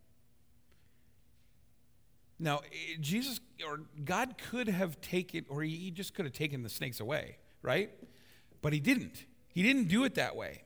Now, 2.39 2.61
Jesus 3.01 3.41
or 3.67 3.81
God 4.05 4.35
could 4.49 4.69
have 4.69 5.01
taken, 5.01 5.45
or 5.49 5.63
he 5.63 5.91
just 5.91 6.13
could 6.13 6.23
have 6.25 6.33
taken 6.33 6.63
the 6.63 6.69
snakes 6.69 7.01
away, 7.01 7.37
right? 7.61 7.89
But 8.61 8.71
he 8.71 8.79
didn't. 8.79 9.25
He 9.49 9.63
didn't 9.63 9.89
do 9.89 10.05
it 10.05 10.15
that 10.15 10.37
way. 10.37 10.63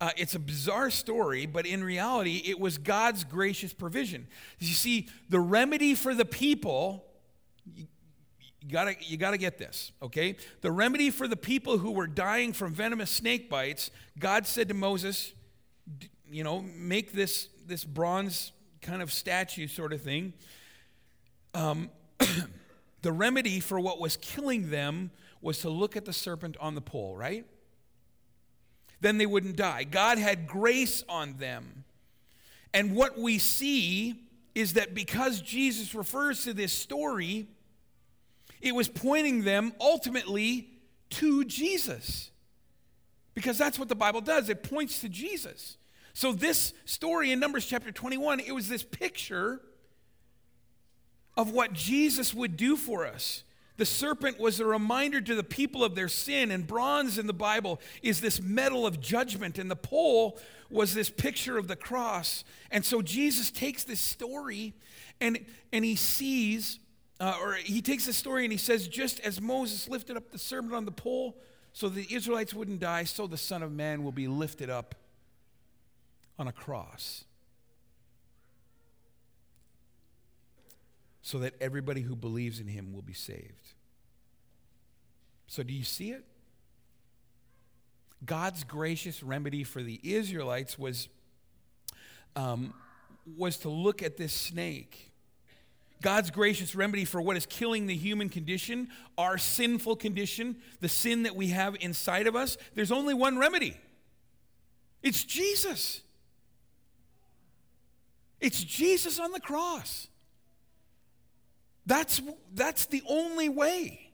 Uh, 0.00 0.10
it's 0.16 0.34
a 0.34 0.38
bizarre 0.38 0.90
story, 0.90 1.44
but 1.44 1.66
in 1.66 1.84
reality, 1.84 2.42
it 2.46 2.58
was 2.58 2.78
God's 2.78 3.22
gracious 3.22 3.74
provision. 3.74 4.26
You 4.58 4.74
see, 4.74 5.08
the 5.28 5.40
remedy 5.40 5.94
for 5.94 6.14
the 6.14 6.24
people, 6.24 7.04
you, 8.62 8.70
gotta, 8.70 8.94
you 9.00 9.16
gotta 9.16 9.38
get 9.38 9.58
this, 9.58 9.92
okay? 10.00 10.36
The 10.60 10.70
remedy 10.70 11.10
for 11.10 11.28
the 11.28 11.36
people 11.36 11.78
who 11.78 11.90
were 11.90 12.06
dying 12.06 12.52
from 12.52 12.72
venomous 12.72 13.10
snake 13.10 13.50
bites, 13.50 13.90
God 14.18 14.46
said 14.46 14.68
to 14.68 14.74
Moses, 14.74 15.32
you 16.30 16.44
know, 16.44 16.62
make 16.62 17.12
this, 17.12 17.48
this 17.66 17.84
bronze 17.84 18.52
kind 18.80 19.02
of 19.02 19.12
statue 19.12 19.66
sort 19.66 19.92
of 19.92 20.00
thing. 20.00 20.32
Um, 21.54 21.90
the 23.02 23.12
remedy 23.12 23.60
for 23.60 23.78
what 23.78 24.00
was 24.00 24.16
killing 24.16 24.70
them 24.70 25.10
was 25.40 25.58
to 25.60 25.68
look 25.68 25.96
at 25.96 26.04
the 26.04 26.12
serpent 26.12 26.56
on 26.60 26.74
the 26.74 26.80
pole, 26.80 27.16
right? 27.16 27.44
then 29.02 29.18
they 29.18 29.26
wouldn't 29.26 29.56
die. 29.56 29.84
God 29.84 30.16
had 30.16 30.46
grace 30.46 31.04
on 31.08 31.34
them. 31.34 31.84
And 32.72 32.94
what 32.94 33.18
we 33.18 33.38
see 33.38 34.14
is 34.54 34.74
that 34.74 34.94
because 34.94 35.40
Jesus 35.40 35.94
refers 35.94 36.44
to 36.44 36.54
this 36.54 36.72
story, 36.72 37.48
it 38.62 38.74
was 38.74 38.88
pointing 38.88 39.44
them 39.44 39.72
ultimately 39.80 40.68
to 41.10 41.44
Jesus. 41.44 42.30
Because 43.34 43.58
that's 43.58 43.78
what 43.78 43.88
the 43.88 43.94
Bible 43.94 44.20
does, 44.20 44.48
it 44.48 44.62
points 44.62 45.00
to 45.00 45.08
Jesus. 45.08 45.76
So, 46.14 46.32
this 46.32 46.74
story 46.84 47.32
in 47.32 47.40
Numbers 47.40 47.66
chapter 47.66 47.90
21, 47.90 48.40
it 48.40 48.54
was 48.54 48.68
this 48.68 48.82
picture 48.82 49.60
of 51.36 51.50
what 51.50 51.72
Jesus 51.72 52.34
would 52.34 52.56
do 52.56 52.76
for 52.76 53.06
us. 53.06 53.44
The 53.78 53.86
serpent 53.86 54.38
was 54.38 54.60
a 54.60 54.66
reminder 54.66 55.22
to 55.22 55.34
the 55.34 55.42
people 55.42 55.82
of 55.82 55.94
their 55.94 56.08
sin, 56.08 56.50
and 56.50 56.66
bronze 56.66 57.18
in 57.18 57.26
the 57.26 57.32
Bible 57.32 57.80
is 58.02 58.20
this 58.20 58.40
metal 58.40 58.86
of 58.86 59.00
judgment, 59.00 59.58
and 59.58 59.70
the 59.70 59.76
pole 59.76 60.38
was 60.70 60.92
this 60.92 61.10
picture 61.10 61.56
of 61.56 61.68
the 61.68 61.76
cross. 61.76 62.44
And 62.70 62.84
so 62.84 63.02
Jesus 63.02 63.50
takes 63.50 63.84
this 63.84 64.00
story 64.00 64.74
and, 65.20 65.38
and 65.72 65.84
he 65.84 65.94
sees, 65.94 66.78
uh, 67.20 67.36
or 67.40 67.54
he 67.54 67.82
takes 67.82 68.06
the 68.06 68.12
story 68.12 68.44
and 68.44 68.52
he 68.52 68.58
says, 68.58 68.88
just 68.88 69.20
as 69.20 69.40
Moses 69.40 69.88
lifted 69.88 70.16
up 70.16 70.30
the 70.30 70.38
serpent 70.38 70.74
on 70.74 70.84
the 70.84 70.92
pole 70.92 71.36
so 71.72 71.88
the 71.88 72.06
Israelites 72.10 72.52
wouldn't 72.52 72.80
die, 72.80 73.04
so 73.04 73.26
the 73.26 73.36
Son 73.36 73.62
of 73.62 73.72
Man 73.72 74.04
will 74.04 74.12
be 74.12 74.28
lifted 74.28 74.68
up 74.68 74.94
on 76.38 76.48
a 76.48 76.52
cross. 76.52 77.24
so 81.22 81.38
that 81.38 81.54
everybody 81.60 82.00
who 82.00 82.16
believes 82.16 82.58
in 82.58 82.66
him 82.66 82.92
will 82.92 83.02
be 83.02 83.12
saved. 83.12 83.74
So, 85.46 85.62
do 85.62 85.72
you 85.72 85.84
see 85.84 86.10
it? 86.10 86.24
God's 88.24 88.64
gracious 88.64 89.22
remedy 89.22 89.64
for 89.64 89.82
the 89.82 90.00
Israelites 90.02 90.78
was, 90.78 91.08
um, 92.34 92.74
was 93.36 93.56
to 93.58 93.68
look 93.68 94.02
at 94.02 94.16
this 94.16 94.32
snake. 94.32 95.11
God's 96.02 96.30
gracious 96.30 96.74
remedy 96.74 97.04
for 97.04 97.20
what 97.22 97.36
is 97.36 97.46
killing 97.46 97.86
the 97.86 97.96
human 97.96 98.28
condition, 98.28 98.88
our 99.16 99.38
sinful 99.38 99.96
condition, 99.96 100.56
the 100.80 100.88
sin 100.88 101.22
that 101.22 101.34
we 101.34 101.48
have 101.48 101.76
inside 101.80 102.26
of 102.26 102.36
us, 102.36 102.58
there's 102.74 102.92
only 102.92 103.14
one 103.14 103.38
remedy 103.38 103.76
it's 105.02 105.24
Jesus. 105.24 106.00
It's 108.40 108.62
Jesus 108.62 109.18
on 109.18 109.32
the 109.32 109.40
cross. 109.40 110.08
That's, 111.86 112.22
that's 112.54 112.86
the 112.86 113.02
only 113.08 113.48
way. 113.48 114.11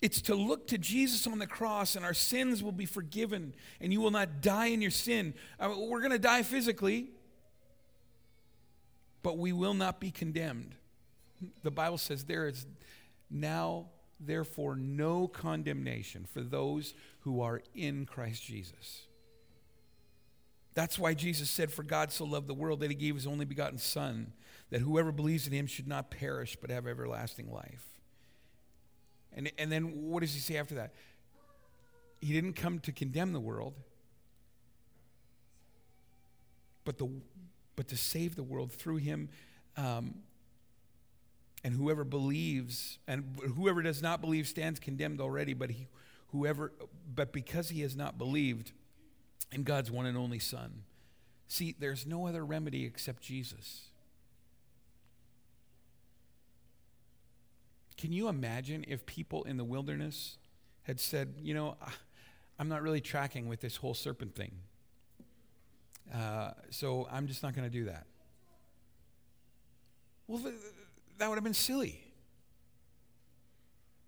It's 0.00 0.22
to 0.22 0.34
look 0.34 0.68
to 0.68 0.78
Jesus 0.78 1.26
on 1.26 1.38
the 1.38 1.46
cross, 1.46 1.96
and 1.96 2.04
our 2.04 2.14
sins 2.14 2.62
will 2.62 2.72
be 2.72 2.86
forgiven, 2.86 3.54
and 3.80 3.92
you 3.92 4.00
will 4.00 4.12
not 4.12 4.40
die 4.40 4.66
in 4.66 4.80
your 4.80 4.92
sin. 4.92 5.34
Uh, 5.58 5.74
we're 5.76 6.00
going 6.00 6.12
to 6.12 6.18
die 6.18 6.42
physically, 6.42 7.08
but 9.22 9.38
we 9.38 9.52
will 9.52 9.74
not 9.74 9.98
be 9.98 10.10
condemned. 10.10 10.74
The 11.62 11.70
Bible 11.70 11.98
says 11.98 12.24
there 12.24 12.46
is 12.46 12.66
now, 13.30 13.86
therefore, 14.20 14.76
no 14.76 15.26
condemnation 15.26 16.26
for 16.32 16.42
those 16.42 16.94
who 17.20 17.40
are 17.40 17.62
in 17.74 18.06
Christ 18.06 18.44
Jesus. 18.44 19.06
That's 20.74 20.96
why 20.96 21.14
Jesus 21.14 21.50
said, 21.50 21.72
For 21.72 21.82
God 21.82 22.12
so 22.12 22.24
loved 22.24 22.46
the 22.46 22.54
world 22.54 22.80
that 22.80 22.90
he 22.90 22.94
gave 22.94 23.16
his 23.16 23.26
only 23.26 23.44
begotten 23.44 23.78
Son, 23.78 24.32
that 24.70 24.80
whoever 24.80 25.10
believes 25.10 25.48
in 25.48 25.52
him 25.52 25.66
should 25.66 25.88
not 25.88 26.08
perish 26.08 26.56
but 26.60 26.70
have 26.70 26.86
everlasting 26.86 27.52
life. 27.52 27.97
And, 29.38 29.52
and 29.56 29.70
then 29.70 30.10
what 30.10 30.20
does 30.20 30.34
he 30.34 30.40
say 30.40 30.56
after 30.56 30.74
that? 30.74 30.92
He 32.20 32.32
didn't 32.32 32.54
come 32.54 32.80
to 32.80 32.92
condemn 32.92 33.32
the 33.32 33.40
world, 33.40 33.74
but, 36.84 36.98
the, 36.98 37.08
but 37.76 37.86
to 37.88 37.96
save 37.96 38.34
the 38.34 38.42
world 38.42 38.72
through 38.72 38.96
him. 38.96 39.28
Um, 39.76 40.16
and 41.62 41.72
whoever 41.72 42.02
believes, 42.02 42.98
and 43.06 43.38
whoever 43.56 43.80
does 43.80 44.02
not 44.02 44.20
believe 44.20 44.48
stands 44.48 44.80
condemned 44.80 45.20
already, 45.20 45.54
but 45.54 45.70
he, 45.70 45.86
whoever, 46.32 46.72
but 47.14 47.32
because 47.32 47.68
he 47.68 47.82
has 47.82 47.94
not 47.94 48.18
believed, 48.18 48.72
in 49.52 49.62
God's 49.62 49.90
one 49.90 50.06
and 50.06 50.18
only 50.18 50.40
Son. 50.40 50.82
See, 51.46 51.74
there's 51.78 52.06
no 52.06 52.26
other 52.26 52.44
remedy 52.44 52.84
except 52.84 53.22
Jesus. 53.22 53.87
Can 57.98 58.12
you 58.12 58.28
imagine 58.28 58.84
if 58.88 59.04
people 59.04 59.42
in 59.42 59.56
the 59.56 59.64
wilderness 59.64 60.38
had 60.84 61.00
said, 61.00 61.34
you 61.42 61.52
know, 61.52 61.76
I'm 62.58 62.68
not 62.68 62.82
really 62.82 63.00
tracking 63.00 63.48
with 63.48 63.60
this 63.60 63.76
whole 63.76 63.92
serpent 63.92 64.34
thing. 64.34 64.52
Uh, 66.14 66.52
so 66.70 67.06
I'm 67.10 67.26
just 67.26 67.42
not 67.42 67.54
going 67.54 67.68
to 67.68 67.72
do 67.72 67.84
that. 67.84 68.06
Well, 70.26 70.40
th- 70.40 70.54
that 71.18 71.28
would 71.28 71.34
have 71.34 71.44
been 71.44 71.54
silly. 71.54 72.00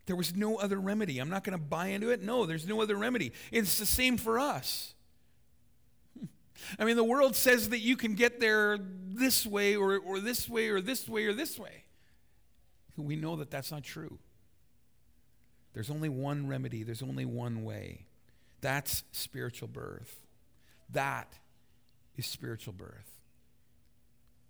There 0.07 0.16
was 0.16 0.34
no 0.34 0.57
other 0.57 0.78
remedy. 0.78 1.18
I'm 1.18 1.28
not 1.28 1.45
going 1.45 1.59
to 1.59 1.62
buy 1.62 1.88
into 1.88 2.11
it. 2.11 2.22
No, 2.22 2.47
there's 2.47 2.66
no 2.66 2.80
other 2.80 2.97
remedy. 2.97 3.32
It's 3.53 3.78
the 3.78 3.86
same 3.86 4.16
for 4.16 4.38
us. 4.38 4.95
I 6.78 6.84
mean, 6.84 6.97
the 6.97 7.05
world 7.05 7.34
says 7.36 7.70
that 7.70 7.80
you 7.80 7.97
can 7.97 8.14
get 8.14 8.41
there 8.41 8.78
this 8.80 9.47
way 9.47 9.76
or, 9.76 9.99
or 9.99 10.20
this 10.20 10.49
way 10.49 10.68
or 10.68 10.80
this 10.80 11.09
way 11.09 11.26
or 11.26 11.32
this 11.32 11.59
way. 11.59 11.84
We 13.01 13.16
know 13.16 13.36
that 13.36 13.51
that's 13.51 13.70
not 13.70 13.82
true. 13.82 14.18
There's 15.72 15.90
only 15.90 16.09
one 16.09 16.48
remedy, 16.48 16.82
there's 16.82 17.03
only 17.03 17.24
one 17.24 17.64
way. 17.64 18.07
That's 18.61 19.05
spiritual 19.12 19.68
birth. 19.68 20.26
That 20.90 21.38
is 22.16 22.26
spiritual 22.26 22.72
birth 22.72 23.20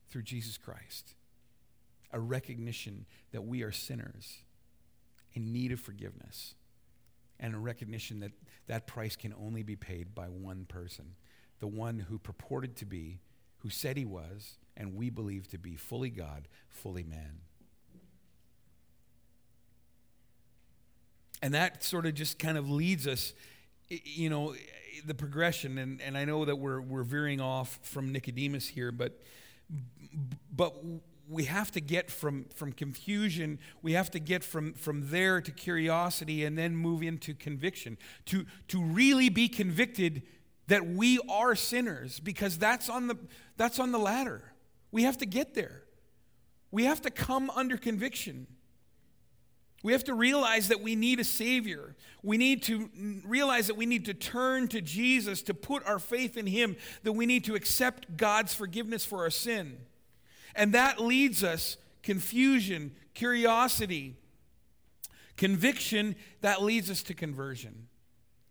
through 0.09 0.23
Jesus 0.23 0.57
Christ. 0.57 1.15
A 2.13 2.19
recognition 2.19 3.07
that 3.33 3.43
we 3.43 3.63
are 3.63 3.71
sinners 3.71 4.39
in 5.33 5.53
need 5.53 5.71
of 5.71 5.79
forgiveness, 5.79 6.55
and 7.39 7.55
a 7.55 7.59
recognition 7.59 8.19
that 8.21 8.33
that 8.67 8.89
price 8.89 9.15
can 9.15 9.33
only 9.41 9.63
be 9.63 9.77
paid 9.77 10.13
by 10.15 10.25
one 10.27 10.65
person 10.65 11.15
the 11.61 11.67
one 11.67 11.99
who 11.99 12.19
purported 12.19 12.75
to 12.77 12.87
be, 12.87 13.21
who 13.59 13.69
said 13.69 13.97
he 13.97 14.05
was, 14.05 14.57
and 14.77 14.97
we 14.97 15.11
believe 15.11 15.47
to 15.49 15.59
be 15.59 15.77
fully 15.77 16.11
God, 16.11 16.49
fully 16.69 17.05
man. 17.05 17.41
And 21.43 21.55
that 21.55 21.83
sort 21.83 22.07
of 22.07 22.15
just 22.15 22.39
kind 22.39 22.59
of 22.59 22.71
leads 22.71 23.07
us, 23.07 23.33
you 23.89 24.29
know, 24.29 24.55
the 25.05 25.15
progression. 25.15 25.79
And, 25.79 26.01
and 26.01 26.17
I 26.17 26.25
know 26.25 26.45
that 26.45 26.57
we're, 26.57 26.81
we're 26.81 27.03
veering 27.03 27.41
off 27.41 27.79
from 27.83 28.13
Nicodemus 28.13 28.69
here, 28.69 28.93
but, 28.93 29.21
but 30.55 30.77
we 31.29 31.45
have 31.45 31.71
to 31.73 31.81
get 31.81 32.11
from, 32.11 32.45
from 32.55 32.73
confusion, 32.73 33.59
we 33.83 33.93
have 33.93 34.11
to 34.11 34.19
get 34.19 34.43
from, 34.43 34.75
from 34.75 35.11
there 35.11 35.41
to 35.41 35.51
curiosity 35.53 36.45
and 36.45 36.59
then 36.59 36.77
move 36.77 37.03
into 37.03 37.35
conviction. 37.35 37.97
To, 38.27 38.45
to 38.69 38.83
really 38.83 39.29
be 39.29 39.49
convicted 39.49 40.23
that 40.67 40.87
we 40.87 41.21
are 41.31 41.55
sinners 41.55 42.21
because 42.21 42.59
that's 42.59 42.89
on 42.89 43.07
the, 43.07 43.17
that's 43.57 43.79
on 43.79 43.93
the 43.93 43.99
ladder. 43.99 44.53
We 44.93 45.05
have 45.05 45.19
to 45.19 45.27
get 45.27 45.55
there. 45.55 45.83
We 46.73 46.85
have 46.85 47.01
to 47.03 47.11
come 47.11 47.51
under 47.51 47.77
conviction. 47.77 48.47
We 49.83 49.93
have 49.93 50.05
to 50.05 50.15
realize 50.15 50.69
that 50.69 50.83
we 50.83 50.95
need 50.95 51.21
a 51.21 51.25
Savior. 51.25 51.97
We 52.23 52.37
need 52.37 52.63
to 52.65 52.91
realize 53.25 53.67
that 53.69 53.77
we 53.77 53.87
need 53.87 54.05
to 54.07 54.15
turn 54.15 54.69
to 54.69 54.81
Jesus, 54.81 55.43
to 55.43 55.55
put 55.55 55.87
our 55.87 55.99
faith 55.99 56.37
in 56.37 56.47
Him, 56.47 56.77
that 57.03 57.13
we 57.13 57.25
need 57.25 57.45
to 57.45 57.55
accept 57.55 58.17
God's 58.17 58.53
forgiveness 58.53 59.07
for 59.07 59.21
our 59.21 59.31
sin. 59.31 59.79
And 60.55 60.75
that 60.75 61.01
leads 61.01 61.43
us 61.43 61.79
confusion, 62.03 62.93
curiosity, 63.15 64.17
conviction, 65.37 66.17
that 66.43 66.63
leads 66.63 66.91
us 66.91 67.03
to 67.05 67.15
conversion. 67.15 67.89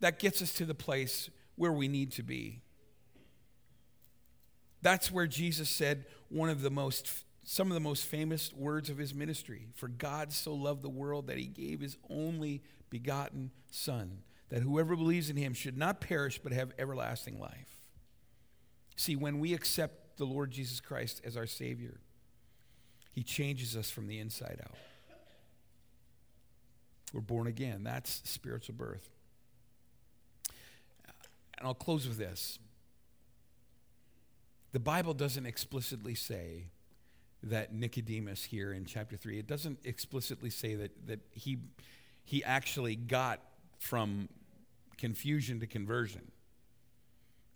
That 0.00 0.18
gets 0.18 0.42
us 0.42 0.52
to 0.54 0.64
the 0.64 0.74
place 0.74 1.30
where 1.54 1.72
we 1.72 1.86
need 1.86 2.10
to 2.12 2.22
be. 2.22 2.62
That's 4.82 5.12
where 5.12 5.26
Jesus 5.26 5.68
said 5.68 6.06
one 6.28 6.48
of 6.48 6.62
the 6.62 6.70
most 6.70 7.24
some 7.42 7.68
of 7.68 7.74
the 7.74 7.80
most 7.80 8.04
famous 8.04 8.52
words 8.52 8.90
of 8.90 8.98
his 8.98 9.14
ministry. 9.14 9.68
For 9.74 9.88
God 9.88 10.32
so 10.32 10.54
loved 10.54 10.82
the 10.82 10.88
world 10.88 11.26
that 11.26 11.38
he 11.38 11.46
gave 11.46 11.80
his 11.80 11.96
only 12.08 12.62
begotten 12.90 13.50
Son, 13.70 14.18
that 14.50 14.62
whoever 14.62 14.96
believes 14.96 15.30
in 15.30 15.36
him 15.36 15.54
should 15.54 15.78
not 15.78 16.00
perish 16.00 16.38
but 16.42 16.52
have 16.52 16.72
everlasting 16.78 17.38
life. 17.38 17.80
See, 18.96 19.16
when 19.16 19.38
we 19.38 19.54
accept 19.54 20.18
the 20.18 20.26
Lord 20.26 20.50
Jesus 20.50 20.80
Christ 20.80 21.22
as 21.24 21.36
our 21.36 21.46
Savior, 21.46 22.00
he 23.12 23.22
changes 23.22 23.76
us 23.76 23.90
from 23.90 24.06
the 24.06 24.18
inside 24.18 24.60
out. 24.62 24.76
We're 27.12 27.20
born 27.20 27.46
again. 27.46 27.82
That's 27.82 28.20
spiritual 28.24 28.74
birth. 28.76 29.08
And 31.58 31.66
I'll 31.66 31.74
close 31.74 32.06
with 32.06 32.18
this. 32.18 32.58
The 34.72 34.78
Bible 34.78 35.14
doesn't 35.14 35.46
explicitly 35.46 36.14
say 36.14 36.66
that 37.42 37.72
Nicodemus 37.72 38.44
here 38.44 38.72
in 38.72 38.84
chapter 38.84 39.16
3, 39.16 39.38
it 39.38 39.46
doesn't 39.46 39.78
explicitly 39.84 40.50
say 40.50 40.74
that, 40.74 41.06
that 41.06 41.20
he, 41.32 41.58
he 42.24 42.44
actually 42.44 42.96
got 42.96 43.40
from 43.78 44.28
confusion 44.98 45.60
to 45.60 45.66
conversion. 45.66 46.30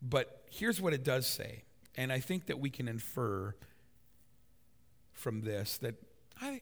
But 0.01 0.45
here's 0.51 0.80
what 0.80 0.93
it 0.93 1.05
does 1.05 1.26
say, 1.26 1.64
and 1.97 2.12
I 2.12 2.20
think 2.20 2.47
that 2.47 2.59
we 2.59 2.70
can 2.70 2.89
infer 2.89 3.55
from 5.12 5.43
this 5.43 5.78
that 5.78 5.95
I, 6.41 6.61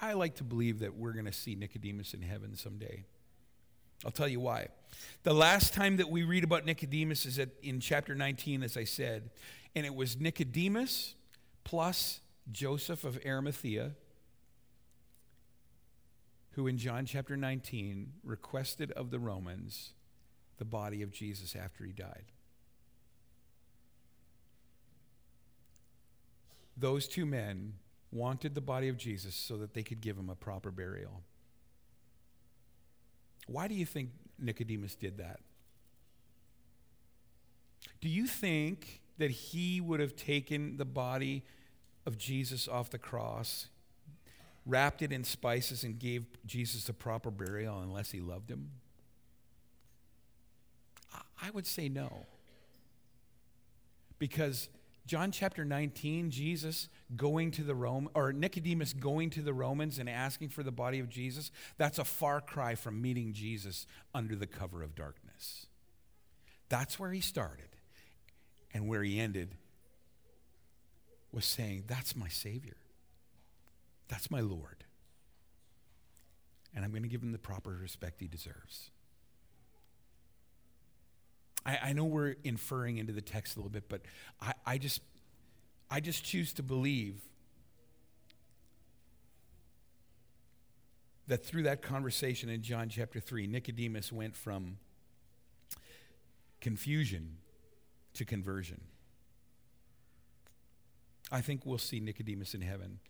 I, 0.00 0.10
I 0.10 0.12
like 0.14 0.36
to 0.36 0.44
believe 0.44 0.80
that 0.80 0.96
we're 0.96 1.12
going 1.12 1.26
to 1.26 1.32
see 1.32 1.54
Nicodemus 1.54 2.12
in 2.14 2.22
heaven 2.22 2.56
someday. 2.56 3.04
I'll 4.04 4.10
tell 4.10 4.28
you 4.28 4.40
why. 4.40 4.68
The 5.22 5.32
last 5.32 5.74
time 5.74 5.96
that 5.96 6.08
we 6.08 6.22
read 6.22 6.44
about 6.44 6.64
Nicodemus 6.64 7.26
is 7.26 7.38
at, 7.38 7.50
in 7.62 7.80
chapter 7.80 8.14
19, 8.14 8.62
as 8.62 8.76
I 8.76 8.84
said, 8.84 9.30
and 9.74 9.84
it 9.84 9.94
was 9.94 10.20
Nicodemus 10.20 11.14
plus 11.64 12.20
Joseph 12.50 13.04
of 13.04 13.18
Arimathea, 13.24 13.92
who 16.52 16.66
in 16.66 16.78
John 16.78 17.06
chapter 17.06 17.36
19 17.36 18.14
requested 18.24 18.90
of 18.92 19.10
the 19.10 19.18
Romans 19.18 19.92
the 20.56 20.64
body 20.64 21.02
of 21.02 21.10
Jesus 21.10 21.54
after 21.54 21.84
he 21.84 21.92
died. 21.92 22.24
Those 26.76 27.08
two 27.08 27.26
men 27.26 27.74
wanted 28.10 28.54
the 28.54 28.60
body 28.60 28.88
of 28.88 28.96
Jesus 28.96 29.34
so 29.34 29.56
that 29.58 29.74
they 29.74 29.82
could 29.82 30.00
give 30.00 30.16
him 30.16 30.30
a 30.30 30.34
proper 30.34 30.70
burial. 30.70 31.22
Why 33.46 33.68
do 33.68 33.74
you 33.74 33.86
think 33.86 34.10
Nicodemus 34.38 34.94
did 34.94 35.18
that? 35.18 35.40
Do 38.00 38.08
you 38.08 38.26
think 38.26 39.00
that 39.18 39.30
he 39.30 39.80
would 39.80 40.00
have 40.00 40.14
taken 40.14 40.76
the 40.76 40.84
body 40.84 41.44
of 42.08 42.18
Jesus 42.18 42.66
off 42.66 42.90
the 42.90 42.98
cross, 42.98 43.68
wrapped 44.66 45.02
it 45.02 45.12
in 45.12 45.22
spices, 45.22 45.84
and 45.84 45.98
gave 45.98 46.26
Jesus 46.44 46.88
a 46.88 46.92
proper 46.92 47.30
burial 47.30 47.78
unless 47.80 48.10
he 48.10 48.18
loved 48.18 48.50
him? 48.50 48.70
I 51.40 51.50
would 51.50 51.66
say 51.66 51.88
no. 51.88 52.26
Because 54.18 54.68
John 55.06 55.30
chapter 55.30 55.64
19, 55.64 56.30
Jesus 56.30 56.88
going 57.14 57.52
to 57.52 57.62
the 57.62 57.74
Rome 57.74 58.08
or 58.14 58.32
Nicodemus 58.32 58.92
going 58.92 59.30
to 59.30 59.42
the 59.42 59.54
Romans 59.54 59.98
and 59.98 60.08
asking 60.08 60.48
for 60.48 60.62
the 60.64 60.72
body 60.72 60.98
of 60.98 61.08
Jesus, 61.08 61.52
that's 61.76 61.98
a 61.98 62.04
far 62.04 62.40
cry 62.40 62.74
from 62.74 63.00
meeting 63.00 63.32
Jesus 63.32 63.86
under 64.12 64.34
the 64.34 64.46
cover 64.46 64.82
of 64.82 64.96
darkness. 64.96 65.66
That's 66.68 66.98
where 66.98 67.12
he 67.12 67.20
started. 67.20 67.68
And 68.74 68.86
where 68.86 69.02
he 69.02 69.18
ended 69.18 69.54
was 71.32 71.44
saying, 71.44 71.84
That's 71.86 72.16
my 72.16 72.28
Savior. 72.28 72.76
That's 74.08 74.30
my 74.30 74.40
Lord. 74.40 74.84
And 76.74 76.84
I'm 76.84 76.90
going 76.90 77.02
to 77.02 77.08
give 77.08 77.22
him 77.22 77.32
the 77.32 77.38
proper 77.38 77.70
respect 77.70 78.20
he 78.20 78.28
deserves. 78.28 78.90
I, 81.64 81.78
I 81.82 81.92
know 81.92 82.04
we're 82.04 82.36
inferring 82.44 82.98
into 82.98 83.12
the 83.12 83.20
text 83.20 83.56
a 83.56 83.58
little 83.58 83.70
bit, 83.70 83.88
but 83.88 84.02
I, 84.40 84.52
I 84.64 84.78
just 84.78 85.02
I 85.90 86.00
just 86.00 86.24
choose 86.24 86.52
to 86.54 86.62
believe 86.62 87.22
that 91.28 91.44
through 91.44 91.64
that 91.64 91.82
conversation 91.82 92.48
in 92.48 92.62
John 92.62 92.88
chapter 92.88 93.20
3, 93.20 93.46
Nicodemus 93.46 94.12
went 94.12 94.34
from 94.34 94.78
confusion 96.60 97.36
to 98.14 98.24
conversion. 98.24 98.80
I 101.30 101.40
think 101.40 101.64
we'll 101.64 101.78
see 101.78 102.00
Nicodemus 102.00 102.54
in 102.54 102.60
heaven. 102.60 103.00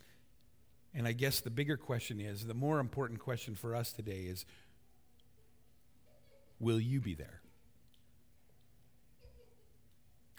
And 0.94 1.06
I 1.06 1.12
guess 1.12 1.40
the 1.40 1.50
bigger 1.50 1.76
question 1.76 2.20
is 2.20 2.46
the 2.46 2.54
more 2.54 2.80
important 2.80 3.20
question 3.20 3.54
for 3.54 3.74
us 3.74 3.92
today 3.92 4.22
is 4.22 4.44
will 6.58 6.80
you 6.80 7.00
be 7.00 7.14
there? 7.14 7.40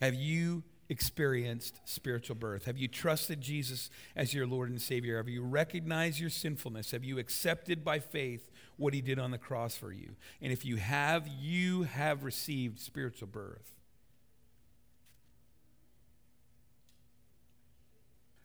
Have 0.01 0.15
you 0.15 0.63
experienced 0.89 1.80
spiritual 1.86 2.36
birth? 2.36 2.65
Have 2.65 2.77
you 2.77 2.88
trusted 2.88 3.41
Jesus 3.41 3.89
as 4.15 4.34
your 4.34 4.47
Lord 4.47 4.69
and 4.69 4.82
Savior? 4.82 5.17
Have 5.17 5.30
you 5.30 5.43
recognized 5.43 6.19
your 6.19 6.32
sinfulness? 6.32 6.91
Have 6.91 7.03
you 7.03 7.19
accepted 7.19 7.86
by 7.86 7.99
faith 7.99 8.49
what 8.77 8.93
He 8.93 9.01
did 9.01 9.19
on 9.19 9.32
the 9.32 9.38
cross 9.38 9.75
for 9.77 9.91
you? 9.91 10.15
And 10.41 10.51
if 10.51 10.65
you 10.65 10.77
have, 10.77 11.27
you 11.27 11.84
have 11.84 12.23
received 12.23 12.80
spiritual 12.80 13.27
birth. 13.27 13.78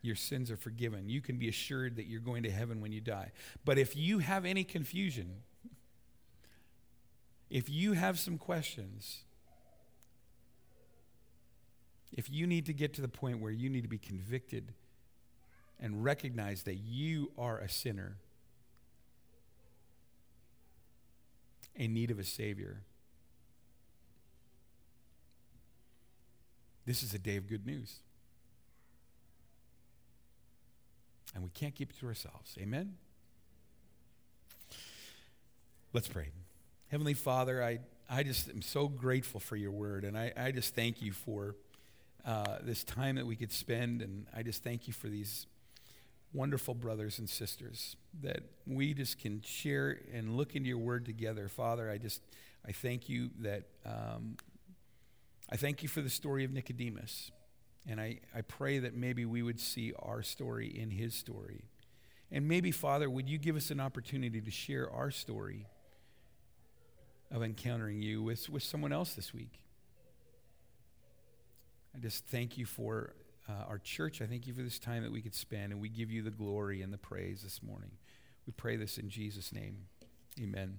Your 0.04 0.16
sins 0.16 0.50
are 0.50 0.56
forgiven. 0.56 1.08
You 1.08 1.20
can 1.20 1.38
be 1.38 1.48
assured 1.48 1.96
that 1.96 2.06
you're 2.06 2.20
going 2.20 2.42
to 2.42 2.50
heaven 2.50 2.80
when 2.80 2.92
you 2.92 3.00
die. 3.00 3.32
But 3.64 3.78
if 3.78 3.96
you 3.96 4.18
have 4.18 4.44
any 4.44 4.62
confusion, 4.62 5.36
if 7.48 7.70
you 7.70 7.92
have 7.94 8.18
some 8.18 8.36
questions, 8.36 9.20
if 12.12 12.28
you 12.30 12.46
need 12.46 12.66
to 12.66 12.72
get 12.72 12.92
to 12.94 13.00
the 13.00 13.08
point 13.08 13.40
where 13.40 13.50
you 13.50 13.70
need 13.70 13.82
to 13.82 13.88
be 13.88 13.98
convicted 13.98 14.74
and 15.80 16.04
recognize 16.04 16.64
that 16.64 16.76
you 16.76 17.32
are 17.38 17.58
a 17.58 17.68
sinner 17.68 18.16
in 21.74 21.94
need 21.94 22.10
of 22.10 22.18
a 22.18 22.24
Savior, 22.24 22.82
this 26.86 27.02
is 27.02 27.14
a 27.14 27.18
day 27.18 27.36
of 27.36 27.48
good 27.48 27.66
news. 27.66 28.00
And 31.34 31.42
we 31.42 31.50
can't 31.50 31.74
keep 31.74 31.90
it 31.90 31.98
to 31.98 32.06
ourselves. 32.06 32.56
Amen? 32.60 32.94
Let's 35.92 36.08
pray. 36.08 36.28
Heavenly 36.90 37.14
Father, 37.14 37.62
I, 37.62 37.80
I 38.08 38.22
just 38.22 38.48
am 38.48 38.62
so 38.62 38.88
grateful 38.88 39.40
for 39.40 39.56
your 39.56 39.72
word, 39.72 40.04
and 40.04 40.16
I, 40.16 40.32
I 40.36 40.52
just 40.52 40.74
thank 40.74 41.02
you 41.02 41.12
for 41.12 41.56
uh, 42.24 42.58
this 42.62 42.84
time 42.84 43.16
that 43.16 43.26
we 43.26 43.36
could 43.36 43.52
spend, 43.52 44.00
and 44.00 44.26
I 44.34 44.42
just 44.42 44.62
thank 44.62 44.86
you 44.86 44.92
for 44.92 45.08
these 45.08 45.46
wonderful 46.32 46.74
brothers 46.74 47.18
and 47.18 47.28
sisters 47.28 47.96
that 48.22 48.42
we 48.66 48.92
just 48.92 49.18
can 49.18 49.40
share 49.42 49.98
and 50.12 50.36
look 50.36 50.56
into 50.56 50.68
your 50.68 50.78
word 50.78 51.04
together. 51.04 51.48
Father, 51.48 51.88
I 51.90 51.98
just, 51.98 52.20
I 52.66 52.72
thank 52.72 53.08
you 53.08 53.30
that, 53.40 53.64
um, 53.86 54.36
I 55.50 55.56
thank 55.56 55.82
you 55.82 55.88
for 55.88 56.00
the 56.00 56.10
story 56.10 56.44
of 56.44 56.52
Nicodemus. 56.52 57.30
And 57.86 58.00
I, 58.00 58.20
I 58.34 58.40
pray 58.40 58.78
that 58.78 58.94
maybe 58.94 59.24
we 59.24 59.42
would 59.42 59.60
see 59.60 59.92
our 59.98 60.22
story 60.22 60.68
in 60.68 60.90
his 60.90 61.14
story. 61.14 61.64
And 62.32 62.48
maybe, 62.48 62.70
Father, 62.70 63.10
would 63.10 63.28
you 63.28 63.38
give 63.38 63.56
us 63.56 63.70
an 63.70 63.80
opportunity 63.80 64.40
to 64.40 64.50
share 64.50 64.90
our 64.90 65.10
story 65.10 65.66
of 67.30 67.42
encountering 67.42 68.00
you 68.00 68.22
with, 68.22 68.48
with 68.48 68.62
someone 68.62 68.92
else 68.92 69.14
this 69.14 69.34
week? 69.34 69.60
I 71.94 71.98
just 71.98 72.26
thank 72.26 72.58
you 72.58 72.66
for 72.66 73.12
uh, 73.48 73.64
our 73.68 73.78
church. 73.78 74.22
I 74.22 74.26
thank 74.26 74.46
you 74.46 74.54
for 74.54 74.62
this 74.62 74.78
time 74.78 75.02
that 75.02 75.12
we 75.12 75.20
could 75.20 75.34
spend, 75.34 75.72
and 75.72 75.80
we 75.80 75.88
give 75.88 76.10
you 76.10 76.22
the 76.22 76.30
glory 76.30 76.82
and 76.82 76.92
the 76.92 76.98
praise 76.98 77.42
this 77.42 77.62
morning. 77.62 77.90
We 78.46 78.52
pray 78.56 78.76
this 78.76 78.98
in 78.98 79.08
Jesus' 79.08 79.52
name. 79.52 79.76
Amen. 80.40 80.78